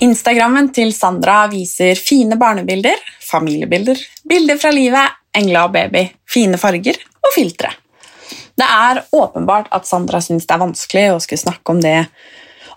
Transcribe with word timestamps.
Instagrammen 0.00 0.70
til 0.72 0.94
Sandra 0.96 1.42
viser 1.52 1.98
fine 2.00 2.38
barnebilder, 2.40 2.96
familiebilder, 3.20 3.98
bilder 4.24 4.56
fra 4.56 4.70
livet, 4.72 5.16
engler 5.36 5.66
og 5.66 5.74
baby, 5.74 6.06
fine 6.24 6.56
farger 6.60 6.96
og 7.20 7.34
filtre. 7.34 7.68
Det 8.56 8.64
er 8.64 9.02
åpenbart 9.12 9.68
at 9.76 9.88
Sandra 9.88 10.22
syns 10.24 10.46
det 10.48 10.54
er 10.56 10.62
vanskelig 10.62 11.02
å 11.12 11.18
skulle 11.20 11.42
snakke 11.42 11.74
om 11.74 11.82
det, 11.84 11.98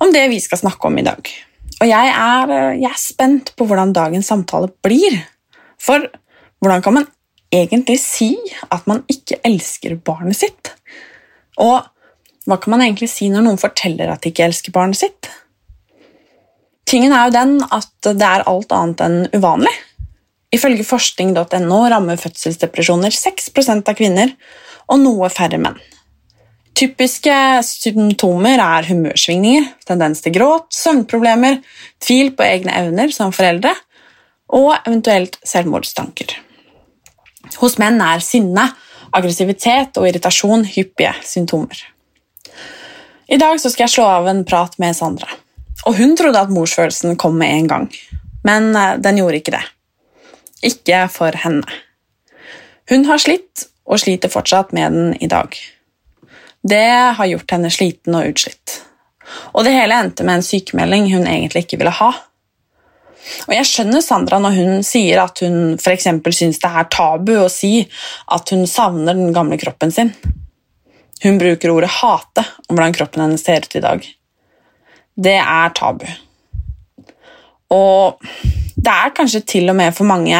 om 0.03 0.11
det 0.11 0.25
vi 0.33 0.41
skal 0.43 0.59
snakke 0.65 0.89
om 0.89 0.99
i 0.99 1.05
dag. 1.07 1.31
Og 1.79 1.87
jeg 1.87 2.11
er, 2.11 2.53
jeg 2.75 2.89
er 2.91 2.99
spent 2.99 3.53
på 3.55 3.67
hvordan 3.69 3.95
dagens 3.95 4.27
samtale 4.27 4.67
blir. 4.83 5.15
For 5.79 6.03
hvordan 6.59 6.83
kan 6.83 6.97
man 6.99 7.07
egentlig 7.55 8.01
si 8.03 8.33
at 8.67 8.83
man 8.89 9.05
ikke 9.11 9.39
elsker 9.47 9.95
barnet 9.95 10.41
sitt? 10.41 10.73
Og 11.63 11.87
hva 12.43 12.59
kan 12.59 12.75
man 12.75 12.83
egentlig 12.83 13.07
si 13.13 13.29
når 13.31 13.47
noen 13.47 13.61
forteller 13.61 14.11
at 14.11 14.23
de 14.23 14.33
ikke 14.33 14.47
elsker 14.49 14.75
barnet 14.75 14.99
sitt? 14.99 15.31
Tingen 16.93 17.13
er 17.15 17.25
jo 17.25 17.33
den 17.33 17.55
at 17.73 17.89
det 18.05 18.27
er 18.27 18.43
alt 18.45 18.73
annet 18.75 18.99
enn 19.01 19.15
uvanlig. 19.33 19.71
Ifølge 20.53 20.85
forskning.no 20.85 21.79
rammer 21.89 22.19
fødselsdepresjoner 22.21 23.15
6% 23.17 23.89
av 23.89 23.97
kvinner 23.97 24.35
og 24.93 25.01
noe 25.01 25.31
færre 25.33 25.57
menn. 25.57 25.79
Typiske 26.77 27.33
symptomer 27.65 28.61
er 28.61 28.85
humørsvingninger, 28.85 29.71
tendens 29.89 30.21
til 30.21 30.35
gråt, 30.37 30.69
søvnproblemer, 30.73 31.59
tvil 32.01 32.29
på 32.37 32.45
egne 32.45 32.77
evner 32.83 33.13
som 33.13 33.33
foreldre 33.33 33.73
og 34.53 34.75
eventuelt 34.83 35.39
selvmordstanker. 35.49 36.35
Hos 37.57 37.79
menn 37.81 38.01
er 38.05 38.21
sinne, 38.25 38.67
aggressivitet 39.13 39.97
og 39.97 40.09
irritasjon 40.09 40.65
hyppige 40.75 41.13
symptomer. 41.25 41.87
I 43.33 43.41
dag 43.41 43.57
skal 43.61 43.87
jeg 43.87 43.95
slå 43.95 44.05
av 44.19 44.29
en 44.29 44.45
prat 44.45 44.77
med 44.81 44.93
Sandra. 44.97 45.29
Og 45.87 45.97
hun 45.97 46.15
trodde 46.17 46.39
at 46.39 46.51
morsfølelsen 46.53 47.17
kom 47.19 47.35
med 47.39 47.57
en 47.57 47.67
gang, 47.67 47.87
men 48.47 48.71
eh, 48.75 48.97
den 49.03 49.19
gjorde 49.19 49.39
ikke 49.41 49.55
det. 49.57 49.63
Ikke 50.63 51.05
for 51.11 51.35
henne. 51.43 51.79
Hun 52.91 53.07
har 53.07 53.19
slitt, 53.19 53.67
og 53.83 53.99
sliter 53.99 54.31
fortsatt 54.31 54.71
med 54.75 54.95
den 54.95 55.15
i 55.19 55.27
dag. 55.27 55.55
Det 56.63 56.87
har 57.17 57.27
gjort 57.27 57.51
henne 57.51 57.71
sliten 57.71 58.15
og 58.15 58.29
utslitt. 58.31 58.77
Og 59.51 59.65
det 59.67 59.73
hele 59.75 59.97
endte 59.99 60.23
med 60.23 60.39
en 60.39 60.45
sykemelding 60.45 61.09
hun 61.11 61.27
egentlig 61.27 61.65
ikke 61.65 61.81
ville 61.81 61.91
ha. 61.97 62.11
Og 63.47 63.51
Jeg 63.55 63.67
skjønner 63.67 64.03
Sandra 64.03 64.39
når 64.43 64.55
hun 64.55 64.87
sier 64.87 65.19
at 65.23 65.39
hun 65.43 65.75
eksempel 65.75 66.35
syns 66.35 66.59
det 66.63 66.71
er 66.71 66.89
tabu 66.91 67.35
å 67.39 67.51
si 67.51 67.75
at 68.35 68.55
hun 68.55 68.65
savner 68.67 69.15
den 69.19 69.35
gamle 69.35 69.59
kroppen 69.59 69.91
sin. 69.91 70.11
Hun 71.23 71.39
bruker 71.39 71.71
ordet 71.71 71.91
'hate' 71.91 72.47
om 72.67 72.75
hvordan 72.75 72.95
kroppen 72.95 73.23
hennes 73.23 73.43
ser 73.43 73.63
ut 73.63 73.75
i 73.75 73.83
dag 73.83 74.07
det 75.15 75.37
er 75.39 75.73
tabu. 75.77 76.05
Og 77.73 78.19
det 78.75 78.91
er 78.91 79.15
kanskje 79.15 79.43
til 79.47 79.71
og 79.71 79.77
med 79.79 79.95
for 79.95 80.07
mange 80.09 80.39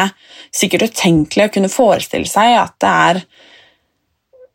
sikkert 0.54 0.90
utenkelig 0.90 1.48
å 1.48 1.54
kunne 1.54 1.72
forestille 1.72 2.30
seg 2.30 2.58
at 2.60 2.76
det 2.82 2.92
er 3.08 3.22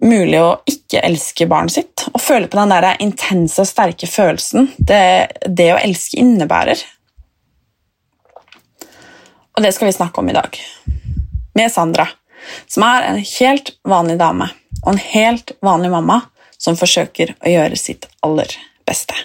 mulig 0.06 0.40
å 0.40 0.60
ikke 0.70 1.02
elske 1.04 1.48
barnet 1.50 1.76
sitt 1.76 2.06
og 2.14 2.22
føle 2.24 2.48
på 2.48 2.60
den 2.60 2.72
der 2.72 3.02
intense 3.04 3.60
og 3.60 3.68
sterke 3.68 4.08
følelsen 4.08 4.70
det, 4.78 5.42
det 5.44 5.74
å 5.74 5.82
elske 5.82 6.22
innebærer. 6.22 6.80
Og 9.58 9.66
det 9.66 9.74
skal 9.76 9.90
vi 9.90 9.98
snakke 9.98 10.22
om 10.22 10.32
i 10.32 10.38
dag. 10.38 10.56
Med 11.58 11.72
Sandra, 11.74 12.08
som 12.72 12.86
er 12.88 13.10
en 13.10 13.20
helt 13.20 13.74
vanlig 13.84 14.16
dame 14.22 14.48
og 14.86 14.94
en 14.94 15.04
helt 15.10 15.58
vanlig 15.66 15.92
mamma 15.92 16.22
som 16.60 16.80
forsøker 16.80 17.36
å 17.44 17.56
gjøre 17.58 17.80
sitt 17.80 18.08
aller 18.24 18.56
beste. 18.88 19.18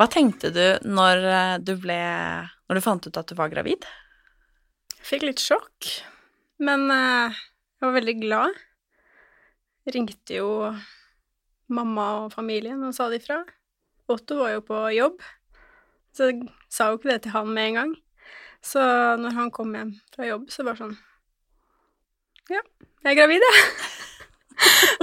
Hva 0.00 0.06
tenkte 0.08 0.48
du 0.48 0.62
når 0.88 1.18
eh, 1.28 1.56
du, 1.60 1.74
ble, 1.76 1.96
når 2.70 2.78
du 2.78 2.80
fant 2.80 3.04
ut 3.04 3.18
at 3.20 3.28
du 3.28 3.34
var 3.36 3.50
gravid? 3.52 3.84
Jeg 4.94 5.04
fikk 5.04 5.26
litt 5.26 5.42
sjokk, 5.44 5.90
men 6.64 6.86
eh, 6.88 7.36
jeg 7.76 7.84
var 7.84 7.96
veldig 7.98 8.14
glad. 8.22 8.56
Jeg 9.84 9.98
ringte 9.98 10.38
jo 10.38 10.48
mamma 11.68 12.08
og 12.22 12.32
familien 12.32 12.80
og 12.88 12.96
sa 12.96 13.10
det 13.12 13.20
ifra. 13.20 13.42
Otto 14.08 14.40
var 14.40 14.56
jo 14.56 14.64
på 14.72 14.80
jobb, 14.96 15.20
så 16.16 16.32
jeg 16.32 16.48
sa 16.72 16.88
jo 16.88 16.96
ikke 16.96 17.12
det 17.12 17.20
til 17.28 17.36
han 17.36 17.52
med 17.52 17.68
en 17.68 17.80
gang. 17.82 17.94
Så 18.64 18.80
når 19.20 19.36
han 19.36 19.52
kom 19.52 19.76
hjem 19.76 19.94
fra 20.16 20.32
jobb, 20.32 20.48
så 20.48 20.64
var 20.64 20.80
det 20.80 20.86
sånn 20.86 20.98
Ja, 22.56 22.64
jeg 23.04 23.12
er 23.12 23.20
gravid, 23.20 23.44
jeg. 23.44 23.64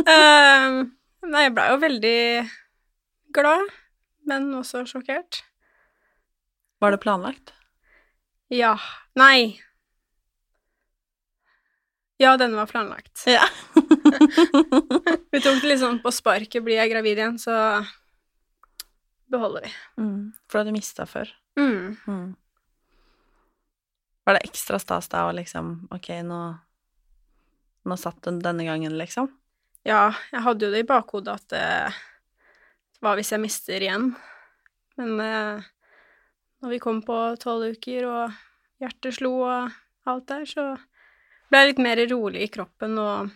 um, 0.01 0.87
nei, 1.35 1.45
jeg 1.51 1.53
blei 1.53 1.73
jo 1.75 1.83
veldig 1.85 2.21
glad, 3.37 3.77
men 4.29 4.49
også 4.57 4.85
sjokkert. 4.89 5.41
Var 6.83 6.93
det 6.93 7.01
planlagt? 7.01 7.53
Ja. 8.53 8.75
Nei. 9.17 9.59
Ja, 12.17 12.38
denne 12.38 12.57
var 12.57 12.69
planlagt. 12.69 13.23
Ja. 13.29 13.45
Vi 15.31 15.41
tok 15.41 15.61
det 15.61 15.69
litt 15.69 15.81
sånn 15.81 16.01
på 16.01 16.13
sparket. 16.13 16.63
Blir 16.65 16.79
jeg 16.79 16.91
gravid 16.93 17.19
igjen, 17.19 17.38
så 17.41 17.53
beholder 19.29 19.67
vi. 19.67 19.71
Mm, 20.01 20.21
for 20.47 20.57
du 20.57 20.61
hadde 20.63 20.73
mista 20.73 21.05
før. 21.09 21.29
Mm. 21.59 21.97
Mm. 22.07 22.29
Var 24.25 24.38
det 24.38 24.47
ekstra 24.49 24.79
stas 24.79 25.07
da 25.11 25.27
å 25.27 25.33
liksom 25.35 25.88
Ok, 25.95 26.09
nå, 26.25 26.39
nå 27.88 27.97
satt 27.99 28.19
den 28.25 28.41
denne 28.44 28.65
gangen, 28.67 28.97
liksom? 28.99 29.29
Ja, 29.88 30.09
jeg 30.33 30.44
hadde 30.44 30.67
jo 30.67 30.73
det 30.73 30.83
i 30.83 30.88
bakhodet 30.88 31.38
at 31.38 31.55
eh, 31.55 31.99
hva 33.03 33.15
hvis 33.17 33.31
jeg 33.33 33.43
mister 33.43 33.83
igjen? 33.83 34.11
Men 34.97 35.19
eh, 35.21 35.65
når 36.63 36.73
vi 36.73 36.81
kom 36.83 37.03
på 37.05 37.17
tolv 37.41 37.77
uker 37.77 38.07
og 38.09 38.38
hjertet 38.81 39.17
slo 39.19 39.33
og 39.45 39.75
alt 40.07 40.27
der, 40.29 40.45
så 40.49 40.69
ble 41.49 41.61
jeg 41.61 41.71
litt 41.73 41.83
mer 41.85 42.01
rolig 42.09 42.45
i 42.45 42.51
kroppen 42.51 42.97
og 43.01 43.33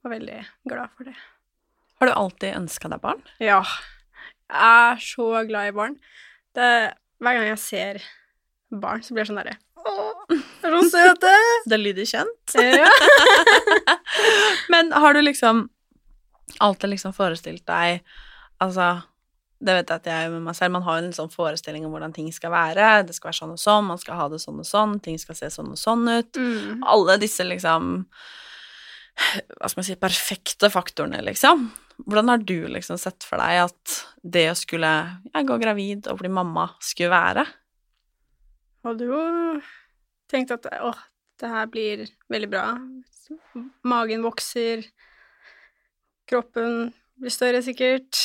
var 0.00 0.14
veldig 0.14 0.40
glad 0.70 0.96
for 0.96 1.10
det. 1.10 1.16
Har 2.00 2.08
du 2.08 2.16
alltid 2.16 2.56
ønska 2.56 2.88
deg 2.88 3.02
barn? 3.02 3.20
Ja. 3.42 3.60
Jeg 4.50 4.94
er 4.94 5.02
så 5.04 5.32
glad 5.46 5.68
i 5.68 5.76
barn. 5.76 5.98
Det, 6.56 6.70
hver 7.20 7.36
gang 7.36 7.50
jeg 7.52 7.60
ser 7.62 8.06
barn, 8.72 9.04
så 9.04 9.12
blir 9.12 9.26
jeg 9.26 9.34
sånn 9.34 9.42
derre 9.42 9.58
er 10.70 10.74
så 10.74 10.90
søte! 10.90 11.34
Det 11.70 11.78
lyder 11.80 12.04
kjent. 12.08 12.54
Ja. 12.54 12.88
Men 14.72 14.92
har 14.92 15.14
du 15.14 15.22
liksom 15.22 15.68
alltid 16.58 16.90
liksom 16.90 17.14
forestilt 17.14 17.66
deg 17.66 18.00
Altså, 18.60 18.88
det 19.60 19.76
vet 19.76 19.90
jeg 19.92 20.00
at 20.00 20.08
jeg 20.08 20.32
med 20.32 20.44
meg 20.46 20.56
selv, 20.56 20.74
man 20.76 20.84
har 20.86 21.00
jo 21.00 21.08
en 21.08 21.16
sånn 21.16 21.32
forestilling 21.32 21.84
om 21.84 21.92
hvordan 21.94 22.14
ting 22.16 22.30
skal 22.32 22.52
være. 22.54 23.02
Det 23.08 23.16
skal 23.16 23.30
være 23.30 23.40
sånn 23.42 23.54
og 23.56 23.60
sånn, 23.60 23.88
man 23.90 24.00
skal 24.00 24.16
ha 24.20 24.28
det 24.32 24.40
sånn 24.40 24.62
og 24.62 24.68
sånn, 24.68 24.98
ting 25.04 25.20
skal 25.20 25.36
se 25.36 25.50
sånn 25.52 25.72
og 25.74 25.80
sånn 25.80 26.08
ut. 26.08 26.40
Mm. 26.40 26.84
Alle 26.88 27.18
disse 27.20 27.46
liksom 27.46 27.92
Hva 29.20 29.68
skal 29.68 29.80
man 29.82 29.84
si 29.84 29.96
perfekte 30.00 30.70
faktorene, 30.72 31.20
liksom. 31.26 31.66
Hvordan 32.06 32.32
har 32.32 32.44
du 32.48 32.56
liksom 32.72 32.96
sett 32.96 33.26
for 33.26 33.42
deg 33.42 33.66
at 33.66 33.96
det 34.24 34.46
å 34.48 34.56
skulle 34.56 34.88
ja, 34.88 35.42
gå 35.44 35.58
gravid 35.60 36.08
og 36.08 36.22
bli 36.22 36.30
mamma 36.32 36.70
skulle 36.80 37.12
være? 37.12 37.44
hadde 38.86 39.08
jo 39.10 39.20
tenkt 40.30 40.54
at 40.54 40.68
åh, 40.80 40.96
det 41.40 41.50
her 41.52 41.68
blir 41.72 42.06
veldig 42.32 42.48
bra. 42.48 42.64
Magen 43.84 44.24
vokser, 44.24 44.86
kroppen 46.30 46.94
blir 47.20 47.32
større 47.34 47.62
sikkert. 47.64 48.18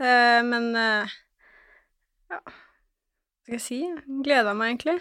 Eh, 0.00 0.40
men 0.46 0.70
eh, 0.78 1.14
ja, 2.30 2.40
hva 2.40 2.52
skal 3.44 3.56
jeg 3.56 3.64
si? 3.64 3.80
Gleda 4.24 4.54
meg 4.56 4.74
egentlig 4.74 5.00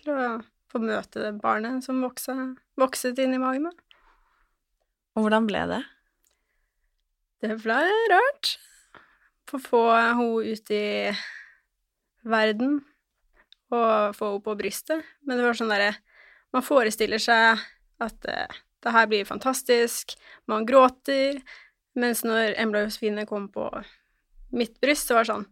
til 0.00 0.12
å 0.14 0.26
få 0.70 0.82
møte 0.82 1.22
det 1.24 1.32
barnet 1.40 1.84
som 1.84 2.02
voksa, 2.04 2.34
vokset 2.78 3.18
inn 3.22 3.34
i 3.34 3.42
magen. 3.42 3.72
Og 5.16 5.24
hvordan 5.24 5.48
ble 5.48 5.64
det? 5.72 5.80
Det 7.40 7.56
ble 7.62 7.80
rart. 8.12 8.54
Få 9.50 9.58
få 9.58 9.82
henne 9.96 10.52
ut 10.52 10.70
i 10.76 11.10
verden 12.28 12.78
og 13.72 14.14
få 14.14 14.34
henne 14.34 14.44
på 14.44 14.56
brystet. 14.58 15.02
Men 15.24 15.40
det 15.40 15.48
var 15.48 15.58
sånn 15.58 15.72
derre 15.72 15.96
Man 16.50 16.64
forestiller 16.66 17.20
seg 17.22 17.60
at 18.02 18.24
eh, 18.26 18.60
det 18.82 18.90
her 18.90 19.04
blir 19.06 19.26
fantastisk, 19.28 20.16
man 20.50 20.64
gråter, 20.66 21.36
mens 22.00 22.24
når 22.26 22.56
Embla 22.60 22.84
Josefine 22.86 23.26
kom 23.28 23.48
på 23.52 23.68
mitt 24.56 24.76
bryst, 24.82 25.08
så 25.08 25.18
var 25.18 25.26
det 25.26 25.32
sånn 25.34 25.46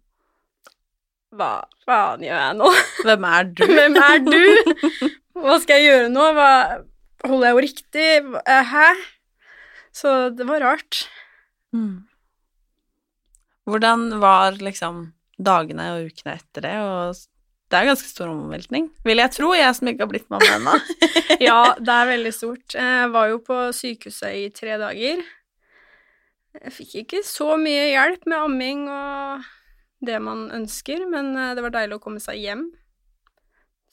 Hva 1.38 1.52
faen 1.86 2.24
gjør 2.24 2.42
jeg 2.42 2.58
nå? 2.58 2.72
Hvem 3.06 3.28
er 3.30 3.52
du? 3.52 3.64
Hvem 3.68 4.00
er 4.02 4.24
du? 4.26 4.42
Hva 5.38 5.60
skal 5.62 5.78
jeg 5.78 5.92
gjøre 5.92 6.10
nå? 6.12 6.26
Hva, 6.34 6.50
holder 7.28 7.48
jeg 7.48 7.54
jo 7.56 7.64
riktig? 7.68 8.10
Hæ? 8.72 8.88
Så 9.94 10.18
det 10.34 10.46
var 10.48 10.62
rart. 10.64 11.04
Mm. 11.74 12.08
Hvordan 13.68 14.08
var 14.22 14.56
liksom 14.62 15.08
dagene 15.38 15.92
og 15.94 16.08
ukene 16.08 16.38
etter 16.38 16.64
det, 16.64 16.76
og 16.82 17.18
det 17.68 17.76
er 17.76 17.90
ganske 17.90 18.08
stor 18.08 18.30
omveltning, 18.32 18.88
vil 19.04 19.20
jeg 19.20 19.34
tro, 19.36 19.50
jeg 19.52 19.74
som 19.76 19.90
ikke 19.90 20.06
har 20.06 20.10
blitt 20.10 20.30
mamma 20.32 20.54
ennå. 20.56 20.76
ja, 21.48 21.74
det 21.76 21.94
er 21.94 22.12
veldig 22.14 22.32
stort. 22.32 22.64
Jeg 22.74 23.10
var 23.12 23.28
jo 23.28 23.42
på 23.44 23.58
sykehuset 23.76 24.38
i 24.40 24.46
tre 24.56 24.78
dager. 24.80 25.20
Jeg 26.56 26.74
fikk 26.74 26.94
ikke 27.02 27.22
så 27.26 27.54
mye 27.60 27.90
hjelp 27.92 28.24
med 28.26 28.38
amming 28.40 28.86
og 28.90 29.46
det 30.04 30.18
man 30.22 30.46
ønsker, 30.54 31.04
men 31.10 31.32
eh, 31.36 31.54
det 31.58 31.64
var 31.64 31.74
deilig 31.74 31.98
å 31.98 32.02
komme 32.02 32.22
seg 32.22 32.40
hjem 32.42 32.68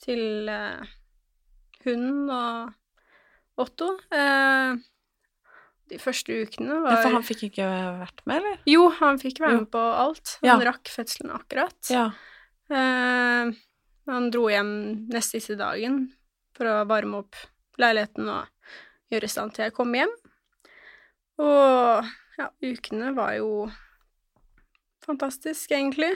til 0.04 0.50
uh, 0.52 0.84
hunden 1.86 2.28
og 2.30 3.62
Otto. 3.64 3.94
Uh, 4.12 4.76
de 5.88 5.98
første 6.02 6.34
ukene 6.44 6.82
var 6.84 6.98
ja, 6.98 7.00
For 7.00 7.16
han 7.16 7.24
fikk 7.24 7.46
ikke 7.48 7.68
vært 8.02 8.20
med, 8.26 8.42
eller? 8.42 8.58
Jo, 8.68 8.88
han 8.98 9.20
fikk 9.22 9.40
være 9.40 9.62
med 9.62 9.70
på 9.72 9.80
alt. 9.80 10.36
Han 10.42 10.50
ja. 10.50 10.68
rakk 10.68 10.90
fødselen 10.92 11.32
akkurat. 11.32 11.78
Ja. 11.88 12.08
Han 14.10 14.26
dro 14.34 14.48
hjem 14.50 14.72
nest 15.14 15.36
siste 15.36 15.54
dagen 15.58 16.08
for 16.58 16.66
å 16.66 16.80
varme 16.90 17.22
opp 17.22 17.38
leiligheten 17.78 18.26
og 18.32 19.14
gjøre 19.14 19.30
i 19.30 19.32
stand 19.32 19.54
til 19.54 19.68
jeg 19.68 19.76
kom 19.78 19.94
hjem. 19.94 20.12
Og 21.38 22.10
ja, 22.36 22.50
ukene 22.60 23.12
var 23.16 23.34
jo 23.38 23.50
fantastisk, 25.06 25.70
egentlig. 25.70 26.12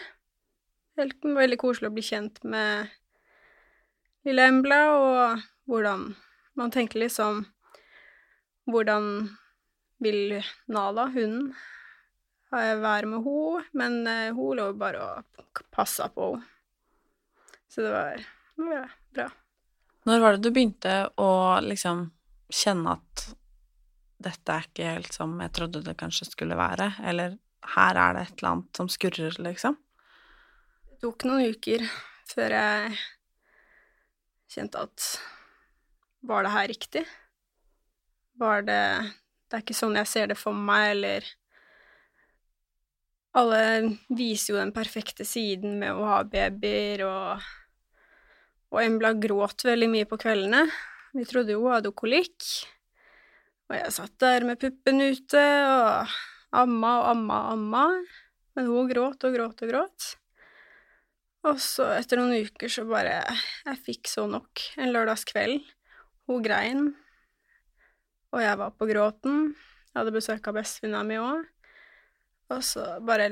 Helt, 0.98 1.24
veldig 1.24 1.58
koselig 1.60 1.90
å 1.90 1.94
bli 1.96 2.04
kjent 2.04 2.42
med 2.44 2.90
lille 4.28 4.46
Embla, 4.50 4.80
og 4.96 5.44
hvordan 5.70 6.10
man 6.58 6.74
tenker 6.74 7.00
liksom 7.04 7.46
Hvordan 8.70 9.04
vil 9.98 10.36
Nala, 10.70 11.08
hunden, 11.10 11.54
være 12.52 13.08
med 13.08 13.24
henne, 13.24 13.64
men 13.72 13.96
uh, 14.06 14.36
hun 14.36 14.58
lå 14.58 14.66
bare 14.78 15.00
og 15.02 15.62
passa 15.74 16.06
på 16.12 16.34
henne. 16.34 16.46
Så 17.70 17.82
det 17.86 17.90
var, 17.94 18.22
det 18.58 18.84
bra. 19.14 19.28
Når 20.06 20.22
var 20.22 20.34
det 20.34 20.42
du 20.42 20.50
begynte 20.50 20.94
å 21.22 21.32
liksom 21.62 22.08
kjenne 22.50 22.96
at 22.98 23.26
dette 24.20 24.54
er 24.54 24.66
ikke 24.68 24.90
helt 24.94 25.16
som 25.16 25.38
jeg 25.40 25.52
trodde 25.56 25.82
det 25.86 25.96
kanskje 26.00 26.28
skulle 26.28 26.58
være, 26.58 26.92
eller 27.08 27.38
her 27.74 27.98
er 28.00 28.16
det 28.16 28.22
et 28.26 28.34
eller 28.38 28.50
annet 28.50 28.80
som 28.80 28.88
skurrer, 28.92 29.36
liksom? 29.42 29.76
Det 30.90 31.00
tok 31.04 31.26
noen 31.28 31.54
uker 31.54 31.84
før 32.30 32.54
jeg 32.56 32.98
kjente 34.50 34.84
at 34.84 35.06
var 36.26 36.44
det 36.44 36.54
her 36.54 36.68
riktig? 36.68 37.04
Var 38.40 38.64
det 38.66 38.82
Det 39.50 39.56
er 39.56 39.62
ikke 39.64 39.74
sånn 39.74 39.96
jeg 39.98 40.06
ser 40.06 40.28
det 40.30 40.38
for 40.38 40.54
meg, 40.54 40.90
eller 40.94 41.30
Alle 43.34 43.96
viser 44.08 44.52
jo 44.52 44.58
den 44.58 44.72
perfekte 44.74 45.24
siden 45.24 45.78
med 45.78 45.94
å 45.94 46.06
ha 46.06 46.20
babyer 46.26 47.04
og 47.06 47.48
og 48.70 48.78
Embla 48.84 49.14
gråt 49.18 49.64
veldig 49.66 49.88
mye 49.90 50.06
på 50.06 50.18
kveldene. 50.22 50.62
Vi 51.16 51.24
trodde 51.26 51.56
jo 51.56 51.64
hun 51.64 51.74
hadde 51.74 51.90
kolikk. 51.90 52.44
Og 53.70 53.76
jeg 53.78 53.92
satt 53.94 54.16
der 54.18 54.42
med 54.48 54.58
puppen 54.58 54.98
ute 54.98 55.42
og 55.70 56.14
amma 56.58 56.94
og 57.04 57.10
amma 57.12 57.36
og 57.44 57.52
amma. 57.54 57.84
Men 58.58 58.66
hun 58.66 58.88
gråt 58.90 59.22
og 59.28 59.36
gråt 59.36 59.62
og 59.62 59.70
gråt. 59.70 60.06
Og 61.46 61.60
så, 61.62 61.86
etter 61.94 62.18
noen 62.18 62.42
uker, 62.44 62.68
så 62.68 62.82
bare 62.88 63.22
Jeg 63.22 63.78
fikk 63.86 64.10
så 64.10 64.26
nok. 64.28 64.64
En 64.74 64.90
lørdagskveld. 64.90 65.62
Hun 66.26 66.42
grein. 66.42 66.90
Og 68.34 68.42
jeg 68.42 68.58
var 68.58 68.74
på 68.74 68.90
gråten. 68.90 69.54
Jeg 69.90 70.00
hadde 70.00 70.16
besøk 70.18 70.50
av 70.50 70.58
bestevenninna 70.58 71.06
mi 71.06 71.22
òg. 71.22 71.46
Og 72.50 72.66
så 72.66 72.98
bare 73.06 73.30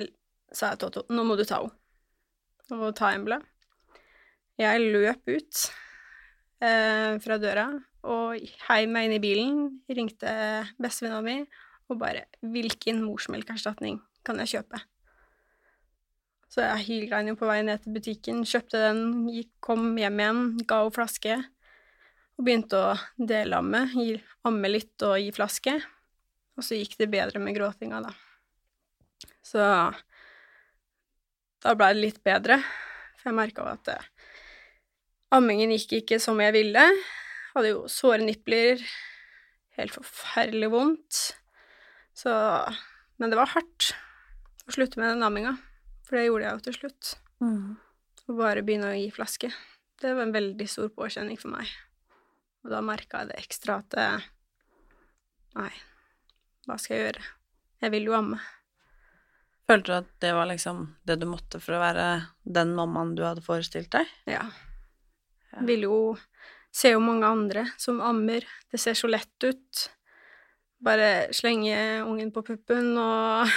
sa 0.54 0.70
jeg 0.70 0.80
til 0.80 0.88
Otto 0.92 1.04
nå 1.10 1.26
må 1.26 1.34
du 1.34 1.42
ta 1.42 1.58
henne. 1.64 1.74
Nå 2.70 2.78
må 2.78 2.92
du 2.92 2.98
ta 2.98 3.10
Embla. 3.16 3.40
Jeg 4.58 4.86
løp 4.92 5.30
ut 5.30 5.60
eh, 6.62 7.18
fra 7.22 7.38
døra 7.42 7.68
og 8.06 8.38
heiv 8.68 8.92
meg 8.92 9.08
inn 9.08 9.16
i 9.16 9.22
bilen, 9.22 9.58
ringte 9.90 10.30
bestevenninna 10.78 11.22
mi 11.24 11.46
og 11.88 11.98
bare 11.98 12.26
'Hvilken 12.42 13.02
morsmelkerstatning 13.02 14.00
kan 14.24 14.38
jeg 14.38 14.48
kjøpe?' 14.54 14.84
Så 16.48 16.62
jeg 16.64 16.86
hylgrein 16.86 17.28
jo 17.28 17.36
på 17.36 17.46
vei 17.46 17.60
ned 17.62 17.82
til 17.82 17.92
butikken, 17.92 18.44
kjøpte 18.44 18.80
den, 18.80 19.28
gikk, 19.28 19.50
kom 19.60 19.96
hjem 20.00 20.20
igjen, 20.20 20.40
ga 20.64 20.80
henne 20.80 20.94
flaske 20.96 21.34
og 22.38 22.44
begynte 22.46 22.78
å 22.78 22.94
dele 23.18 23.58
amme, 23.58 23.82
amme 24.46 24.70
litt 24.70 25.02
og 25.02 25.18
gi 25.18 25.32
flaske. 25.34 25.74
Og 26.56 26.64
så 26.64 26.78
gikk 26.78 26.96
det 26.98 27.10
bedre 27.10 27.38
med 27.42 27.54
gråtinga, 27.54 28.00
da. 28.00 28.14
Så 29.42 29.60
da 31.62 31.74
blei 31.74 31.92
det 31.94 32.02
litt 32.02 32.20
bedre, 32.24 32.60
for 33.18 33.30
jeg 33.30 33.38
merka 33.38 33.66
at 33.74 33.84
det, 33.84 34.00
Ammingen 35.36 35.74
gikk 35.74 35.92
ikke 35.98 36.16
som 36.24 36.38
jeg 36.40 36.54
ville. 36.54 36.82
Hadde 37.58 37.72
jo 37.72 37.88
såre 37.90 38.22
nipler. 38.22 38.82
Helt 39.74 39.96
forferdelig 39.96 40.68
vondt. 40.70 41.16
Så 42.14 42.30
Men 43.18 43.32
det 43.32 43.38
var 43.40 43.50
hardt 43.50 43.88
å 44.68 44.74
slutte 44.76 45.00
med 45.00 45.10
den 45.10 45.24
amminga, 45.26 45.56
for 46.06 46.14
det 46.14 46.28
gjorde 46.28 46.44
jeg 46.44 46.54
jo 46.54 46.62
til 46.66 46.76
slutt. 46.76 47.08
Mm. 47.42 47.72
Å 48.30 48.36
bare 48.38 48.62
begynne 48.62 48.92
å 48.92 48.98
gi 48.98 49.08
flaske. 49.10 49.50
Det 49.98 50.12
var 50.14 50.28
en 50.28 50.34
veldig 50.36 50.68
stor 50.70 50.92
påkjenning 50.94 51.40
for 51.40 51.50
meg. 51.50 51.72
Og 52.62 52.70
da 52.70 52.82
merka 52.84 53.24
jeg 53.24 53.32
det 53.32 53.40
ekstra 53.42 53.80
at 53.82 53.98
Nei, 55.58 55.72
hva 56.68 56.78
skal 56.78 56.94
jeg 56.94 57.08
gjøre? 57.08 57.26
Jeg 57.82 57.94
vil 57.96 58.06
jo 58.06 58.14
amme. 58.20 58.38
Følte 59.66 59.90
du 59.90 59.96
at 59.96 60.14
det 60.22 60.30
var 60.36 60.46
liksom 60.52 60.84
det 61.10 61.18
du 61.18 61.26
måtte 61.26 61.58
for 61.58 61.74
å 61.74 61.82
være 61.82 62.06
den 62.46 62.76
mammaen 62.78 63.16
du 63.18 63.24
hadde 63.26 63.42
forestilt 63.42 63.90
deg? 63.96 64.06
Ja. 64.30 64.44
Jeg 65.56 65.66
vil 65.72 65.88
jo 65.88 65.98
se 66.74 66.92
jo 66.94 67.02
mange 67.02 67.26
andre 67.26 67.66
som 67.80 68.02
ammer. 68.04 68.46
Det 68.70 68.80
ser 68.80 68.96
så 68.98 69.10
lett 69.10 69.44
ut. 69.44 69.84
Bare 70.84 71.32
slenge 71.34 72.04
ungen 72.06 72.30
på 72.34 72.44
puppen 72.46 72.92
og 73.00 73.50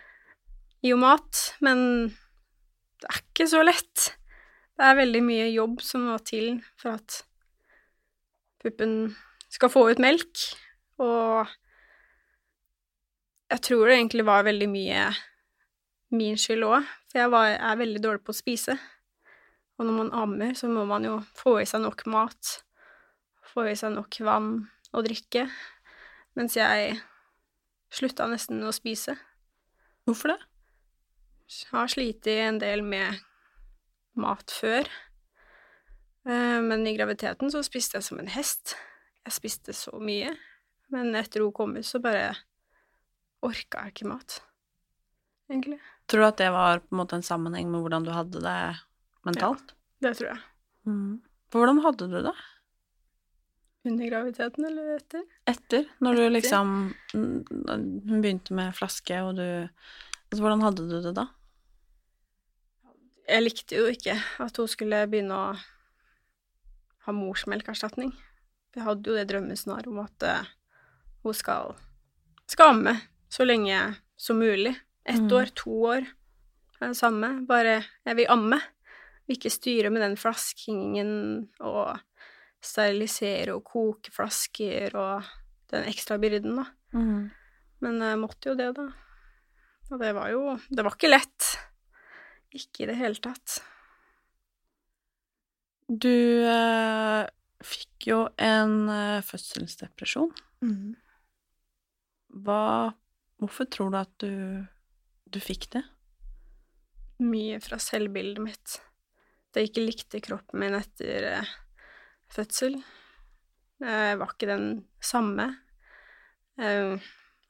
gi 0.84 0.92
henne 0.92 1.00
mat. 1.04 1.44
Men 1.64 1.82
det 3.00 3.08
er 3.08 3.22
ikke 3.22 3.48
så 3.48 3.64
lett. 3.64 4.10
Det 4.76 4.86
er 4.88 5.00
veldig 5.00 5.24
mye 5.24 5.48
jobb 5.52 5.80
som 5.84 6.06
må 6.08 6.16
til 6.24 6.54
for 6.80 6.96
at 6.96 7.22
puppen 8.60 9.14
skal 9.50 9.72
få 9.72 9.86
ut 9.90 10.00
melk, 10.00 10.44
og 11.02 11.48
jeg 13.50 13.62
tror 13.66 13.88
det 13.88 13.96
egentlig 13.96 14.24
var 14.28 14.46
veldig 14.46 14.68
mye 14.70 15.08
min 16.14 16.38
skyld 16.38 16.66
òg, 16.66 16.86
for 17.10 17.22
jeg, 17.22 17.32
var, 17.32 17.54
er 17.56 17.80
veldig 17.80 18.02
dårlig 18.04 18.22
på 18.26 18.34
å 18.34 18.38
spise. 18.38 18.76
Og 19.80 19.86
når 19.88 19.96
man 19.96 20.10
ammer, 20.12 20.52
så 20.52 20.68
må 20.68 20.84
man 20.84 21.06
jo 21.08 21.14
få 21.32 21.54
i 21.62 21.68
seg 21.68 21.80
nok 21.80 22.04
mat, 22.12 22.58
få 23.48 23.64
i 23.70 23.76
seg 23.78 23.94
nok 23.94 24.18
vann 24.26 24.50
og 24.92 25.06
drikke, 25.06 25.46
mens 26.36 26.58
jeg 26.58 26.98
slutta 27.88 28.26
nesten 28.28 28.60
å 28.60 28.74
spise. 28.76 29.14
Hvorfor 30.04 30.34
det? 30.34 30.36
Jeg 31.48 31.70
har 31.72 31.88
slitt 31.90 32.28
en 32.28 32.60
del 32.60 32.84
med 32.84 33.22
mat 34.20 34.52
før, 34.52 34.84
eh, 36.28 36.60
men 36.60 36.84
i 36.84 36.92
graviditeten 36.98 37.48
så 37.48 37.64
spiste 37.64 37.96
jeg 37.96 38.06
som 38.10 38.20
en 38.20 38.30
hest. 38.36 38.76
Jeg 39.24 39.38
spiste 39.38 39.72
så 39.76 39.96
mye, 39.96 40.34
men 40.92 41.16
etter 41.16 41.40
hun 41.40 41.56
kom 41.56 41.72
ut, 41.78 41.88
så 41.88 42.02
bare 42.04 42.34
orka 43.40 43.86
jeg 43.86 43.96
ikke 43.96 44.12
mat, 44.12 44.42
egentlig. 45.48 45.80
Tror 46.04 46.20
du 46.20 46.28
at 46.28 46.44
det 46.44 46.52
var 46.52 46.84
på 46.84 46.92
en 46.92 47.00
måte 47.00 47.16
en 47.16 47.24
sammenheng 47.24 47.72
med 47.72 47.80
hvordan 47.80 48.04
du 48.04 48.12
hadde 48.12 48.44
det 48.44 48.60
mentalt? 49.26 49.74
Ja, 50.00 50.08
det 50.08 50.16
tror 50.18 50.28
jeg. 50.32 50.40
Mm. 50.86 51.20
Hvordan 51.52 51.80
hadde 51.84 52.06
du 52.08 52.20
det 52.24 52.32
Under 53.84 54.08
graviditeten 54.10 54.64
eller 54.68 54.94
etter? 54.96 55.22
etter? 55.48 55.86
Når 56.00 56.16
du 56.16 56.22
liksom 56.30 56.70
Hun 57.12 58.22
begynte 58.22 58.54
med 58.56 58.74
flaske, 58.76 59.18
og 59.24 59.36
du 59.36 59.44
altså, 59.44 60.40
Hvordan 60.40 60.62
hadde 60.64 60.88
du 60.88 60.96
det 61.04 61.14
da? 61.16 61.26
Jeg 63.30 63.44
likte 63.44 63.76
jo 63.78 63.86
ikke 63.92 64.16
at 64.42 64.56
hun 64.58 64.68
skulle 64.70 65.04
begynne 65.10 65.36
å 65.36 65.50
ha 67.06 67.12
morsmelkerstatning. 67.14 68.10
Jeg 68.74 68.84
hadde 68.86 69.10
jo 69.10 69.16
det 69.18 69.28
drømmescenarioet 69.30 69.90
om 69.92 70.00
at 70.02 70.26
eh, 70.26 70.48
hun 71.24 71.34
skal, 71.36 71.76
skal 72.50 72.72
amme 72.74 72.96
så 73.30 73.46
lenge 73.46 73.78
som 74.20 74.40
mulig. 74.42 74.74
Ett 75.04 75.20
Mm. 75.20 75.32
år, 75.32 75.46
to 75.56 75.70
år, 75.94 76.06
det 76.80 76.96
samme. 76.96 77.46
Bare 77.46 77.84
jeg 78.06 78.16
vil 78.16 78.26
amme. 78.30 78.60
Vil 79.30 79.38
ikke 79.38 79.52
styre 79.54 79.92
med 79.94 80.02
den 80.02 80.16
flaskingen 80.18 81.10
og 81.62 82.00
sterilisere 82.60 83.54
og 83.54 83.62
koke 83.70 84.10
flasker 84.10 84.96
og 84.98 85.28
den 85.70 85.86
ekstra 85.86 86.16
byrden, 86.18 86.58
da. 86.58 86.64
Men 87.86 88.02
jeg 88.02 88.18
måtte 88.18 88.50
jo 88.50 88.56
det, 88.58 88.72
da. 88.74 88.88
Og 89.90 90.02
det 90.02 90.10
var 90.14 90.30
jo 90.34 90.56
Det 90.66 90.82
var 90.82 90.96
ikke 90.96 91.12
lett. 91.14 91.46
Ikke 92.50 92.82
i 92.82 92.88
det 92.90 92.98
hele 92.98 93.22
tatt. 93.22 93.60
Du 95.86 96.10
eh, 96.46 97.22
fikk 97.62 98.10
jo 98.10 98.18
en 98.34 98.74
eh, 98.90 99.22
fødselsdepresjon. 99.26 100.34
Hva 102.42 102.62
Hvorfor 103.40 103.64
tror 103.72 103.88
du 103.88 103.96
at 103.96 104.10
du, 104.20 104.66
du 105.24 105.40
fikk 105.40 105.70
det? 105.72 105.80
Mye 107.24 107.56
fra 107.64 107.78
selvbildet 107.80 108.42
mitt. 108.44 108.74
At 109.50 109.58
jeg 109.58 109.70
ikke 109.70 109.82
likte 109.82 110.22
kroppen 110.22 110.62
min 110.62 110.76
etter 110.78 111.26
eh, 111.32 111.52
fødsel. 112.30 112.76
Jeg 113.82 114.18
var 114.20 114.34
ikke 114.34 114.46
den 114.50 114.66
samme. 115.02 115.48
Jeg 116.60 117.00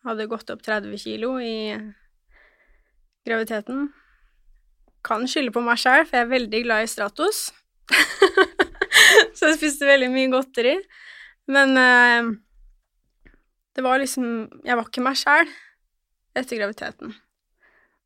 hadde 0.06 0.28
gått 0.30 0.52
opp 0.54 0.62
30 0.64 0.96
kilo 1.02 1.34
i 1.42 1.76
graviditeten. 3.26 3.90
Kan 5.04 5.26
skylde 5.28 5.52
på 5.52 5.62
meg 5.64 5.80
sjøl, 5.80 6.06
for 6.06 6.16
jeg 6.16 6.26
er 6.26 6.32
veldig 6.32 6.60
glad 6.64 6.86
i 6.86 6.90
Stratos. 6.90 7.50
Så 9.36 9.50
jeg 9.50 9.58
spiste 9.58 9.88
veldig 9.88 10.08
mye 10.12 10.30
godteri. 10.32 10.76
Men 11.50 11.76
eh, 11.80 12.30
det 13.76 13.84
var 13.84 14.00
liksom 14.00 14.24
Jeg 14.64 14.76
var 14.78 14.86
ikke 14.88 15.04
meg 15.04 15.18
sjæl 15.18 15.50
etter 16.36 16.60
graviditeten. 16.60 17.12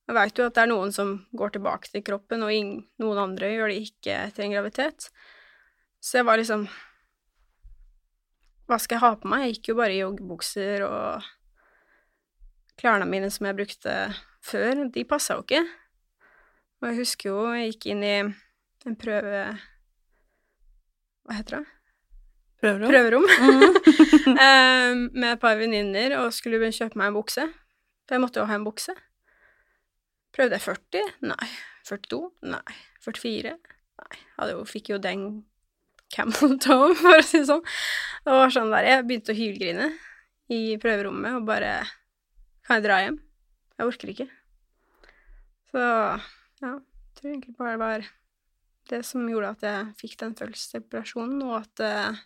Jeg 0.05 0.17
veit 0.19 0.39
jo 0.39 0.47
at 0.49 0.57
det 0.57 0.65
er 0.65 0.69
noen 0.69 0.91
som 0.93 1.15
går 1.37 1.55
tilbake 1.55 1.89
til 1.89 2.05
kroppen, 2.05 2.45
og 2.45 2.53
noen 3.01 3.21
andre 3.23 3.55
gjør 3.55 3.73
det 3.73 3.79
ikke 3.87 4.19
etter 4.27 4.45
en 4.45 4.53
graviditet. 4.53 5.09
Så 6.05 6.21
jeg 6.21 6.29
var 6.29 6.37
liksom 6.41 6.67
Hva 8.69 8.77
skal 8.81 8.97
jeg 8.97 9.05
ha 9.05 9.13
på 9.21 9.29
meg? 9.29 9.47
Jeg 9.47 9.57
gikk 9.57 9.71
jo 9.73 9.79
bare 9.81 9.97
i 9.97 10.03
joggebukser, 10.03 10.85
og 10.85 11.25
klærne 12.81 13.09
mine 13.09 13.31
som 13.33 13.49
jeg 13.49 13.57
brukte 13.57 13.95
før, 14.45 14.87
de 14.93 15.05
passa 15.09 15.39
jo 15.39 15.45
ikke. 15.45 15.63
Og 16.83 16.91
jeg 16.91 17.01
husker 17.01 17.31
jo 17.31 17.39
jeg 17.57 17.73
gikk 17.73 17.89
inn 17.95 18.05
i 18.05 18.17
en 18.25 18.99
prøve... 19.01 19.47
Hva 21.25 21.39
heter 21.39 21.63
det? 21.63 21.75
Prøverom. 22.61 22.93
Prøverom. 22.93 23.27
Eh, 24.25 24.91
med 25.13 25.27
et 25.35 25.41
par 25.41 25.59
venninner 25.61 26.15
og 26.17 26.33
skulle 26.33 26.71
kjøpe 26.73 26.97
meg 26.99 27.11
en 27.11 27.17
bukse. 27.17 27.45
For 28.05 28.17
jeg 28.17 28.23
måtte 28.23 28.41
jo 28.41 28.47
ha 28.49 28.57
en 28.57 28.65
bukse. 28.67 28.95
Prøvde 30.35 30.59
jeg 30.59 30.67
40? 30.67 31.11
Nei. 31.31 31.51
42? 31.87 32.21
Nei. 32.51 32.79
44? 33.05 33.55
Nei. 34.03 34.23
Hadde 34.39 34.57
jo, 34.57 34.65
fikk 34.67 34.91
jo 34.95 34.99
den 35.03 35.29
camel 36.15 36.57
toe, 36.63 36.95
for 37.03 37.21
å 37.21 37.27
si 37.27 37.43
det 37.43 37.51
sånn. 37.51 37.63
Det 38.25 38.39
var 38.39 38.55
sånn 38.55 38.73
der, 38.75 38.89
Jeg 38.91 39.07
begynte 39.09 39.35
å 39.35 39.39
hylgrine 39.39 39.93
i 40.53 40.77
prøverommet 40.81 41.39
og 41.39 41.47
bare 41.49 41.77
Kan 42.67 42.79
jeg 42.79 42.85
dra 42.87 42.99
hjem? 43.03 43.17
Jeg 43.79 43.89
orker 43.91 44.11
ikke. 44.13 44.27
Så 45.73 45.81
ja, 45.81 46.75
jeg 46.75 47.19
tror 47.19 47.31
egentlig 47.33 47.57
bare 47.59 47.73
det 47.75 47.81
var 47.83 48.05
det 48.93 49.01
som 49.09 49.25
gjorde 49.29 49.51
at 49.55 49.65
jeg 49.67 49.89
fikk 49.99 50.15
den 50.21 50.35
følelsesdepresjonen, 50.39 51.41
og 51.49 51.55
at 51.59 51.83
uh, 51.83 52.21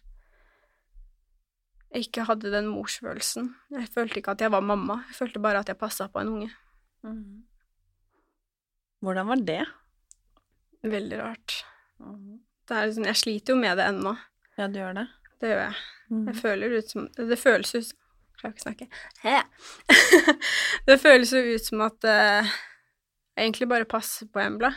jeg 1.94 2.08
ikke 2.08 2.26
hadde 2.28 2.52
den 2.52 2.68
morsfølelsen. 2.68 3.52
Jeg 3.72 3.88
følte 3.94 4.20
ikke 4.20 4.34
at 4.36 4.44
jeg 4.44 4.52
var 4.52 4.66
mamma, 4.66 5.00
jeg 5.08 5.20
følte 5.22 5.42
bare 5.42 5.62
at 5.62 5.70
jeg 5.72 5.80
passa 5.80 6.10
på 6.12 6.20
en 6.20 6.32
unge. 6.34 6.50
Hvordan 9.04 9.28
var 9.30 9.44
det? 9.46 9.62
Veldig 10.82 11.20
rart. 11.20 11.64
Det, 11.98 12.74
er 12.74 12.86
liksom, 12.86 13.06
jeg 13.06 13.16
sliter 13.16 13.54
jo 13.54 13.60
med 13.60 13.78
det 13.78 13.86
ennå. 13.90 14.14
Ja, 14.58 14.66
du 14.66 14.78
gjør 14.80 14.96
det? 14.98 15.06
Det 15.38 15.52
gjør 15.52 15.62
jeg. 15.62 15.80
Mm. 16.08 16.26
Jeg 16.26 16.36
føler 16.40 16.74
ut 16.78 16.90
som 16.90 17.08
Det 17.14 17.36
føles 17.38 17.74
ut 17.74 17.84
som 17.90 18.04
Klarer 18.38 18.54
ikke 18.54 18.62
å 18.62 18.66
snakke. 18.68 18.86
Hæ? 19.24 19.38
det 20.86 20.96
føles 21.02 21.32
jo 21.34 21.40
ut 21.42 21.64
som 21.66 21.80
at 21.82 22.06
eh, 22.06 22.50
jeg 23.34 23.48
egentlig 23.48 23.66
bare 23.72 23.88
passer 23.90 24.28
på 24.30 24.38
Embla 24.38 24.70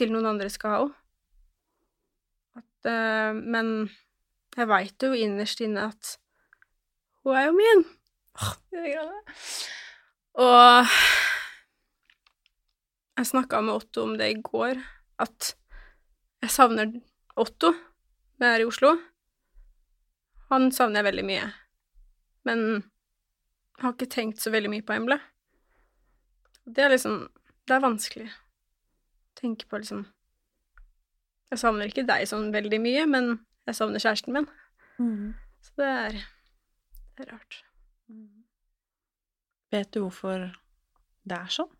til 0.00 0.10
noen 0.10 0.32
andre 0.32 0.50
skal 0.50 0.74
ha 0.74 0.80
henne. 0.80 0.96
Eh, 2.90 3.38
men 3.54 3.70
jeg 4.56 4.66
veit 4.70 5.06
jo 5.06 5.12
innerst 5.14 5.62
inne 5.62 5.90
at 5.92 6.16
hun 7.22 7.36
er 7.38 7.46
jo 7.46 7.54
min. 7.54 7.84
Og 10.40 10.94
jeg 13.20 13.28
snakka 13.28 13.60
med 13.64 13.76
Otto 13.76 14.04
om 14.06 14.16
det 14.16 14.30
i 14.32 14.38
går, 14.40 14.80
at 15.20 15.52
jeg 16.40 16.52
savner 16.54 16.92
Otto 17.36 17.72
når 18.40 18.46
jeg 18.46 18.54
er 18.56 18.62
i 18.64 18.68
Oslo. 18.68 18.94
Han 20.50 20.70
savner 20.74 21.00
jeg 21.00 21.08
veldig 21.10 21.24
mye. 21.28 21.48
Men 22.48 22.62
jeg 22.80 23.82
har 23.84 23.92
ikke 23.92 24.08
tenkt 24.12 24.40
så 24.40 24.52
veldig 24.52 24.70
mye 24.72 24.84
på 24.86 24.96
Emble. 24.96 25.18
Det 26.64 26.84
er 26.84 26.92
liksom 26.94 27.28
Det 27.66 27.76
er 27.76 27.82
vanskelig 27.84 28.26
å 28.26 29.38
tenke 29.38 29.66
på, 29.68 29.78
liksom 29.78 30.06
Jeg 31.50 31.58
savner 31.60 31.90
ikke 31.90 32.06
deg 32.08 32.26
sånn 32.28 32.50
veldig 32.54 32.80
mye, 32.82 33.04
men 33.06 33.28
jeg 33.68 33.76
savner 33.78 34.02
kjæresten 34.02 34.34
min. 34.34 34.48
Så 35.60 35.76
det 35.76 35.90
er, 35.90 36.16
det 37.16 37.26
er 37.26 37.32
rart. 37.34 37.60
Vet 39.70 39.92
du 39.94 40.00
hvorfor 40.06 40.48
det 41.28 41.36
er 41.36 41.52
sånn? 41.52 41.70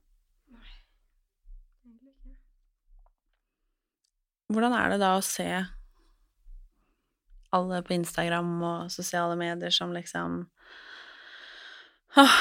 Hvordan 4.51 4.75
er 4.75 4.95
det 4.95 5.01
da 5.03 5.15
å 5.17 5.25
se 5.25 5.47
alle 7.55 7.81
på 7.87 7.95
Instagram 7.97 8.51
og 8.63 8.91
sosiale 8.95 9.37
medier 9.39 9.75
som 9.75 9.95
liksom 9.95 10.43
åh, 12.19 12.37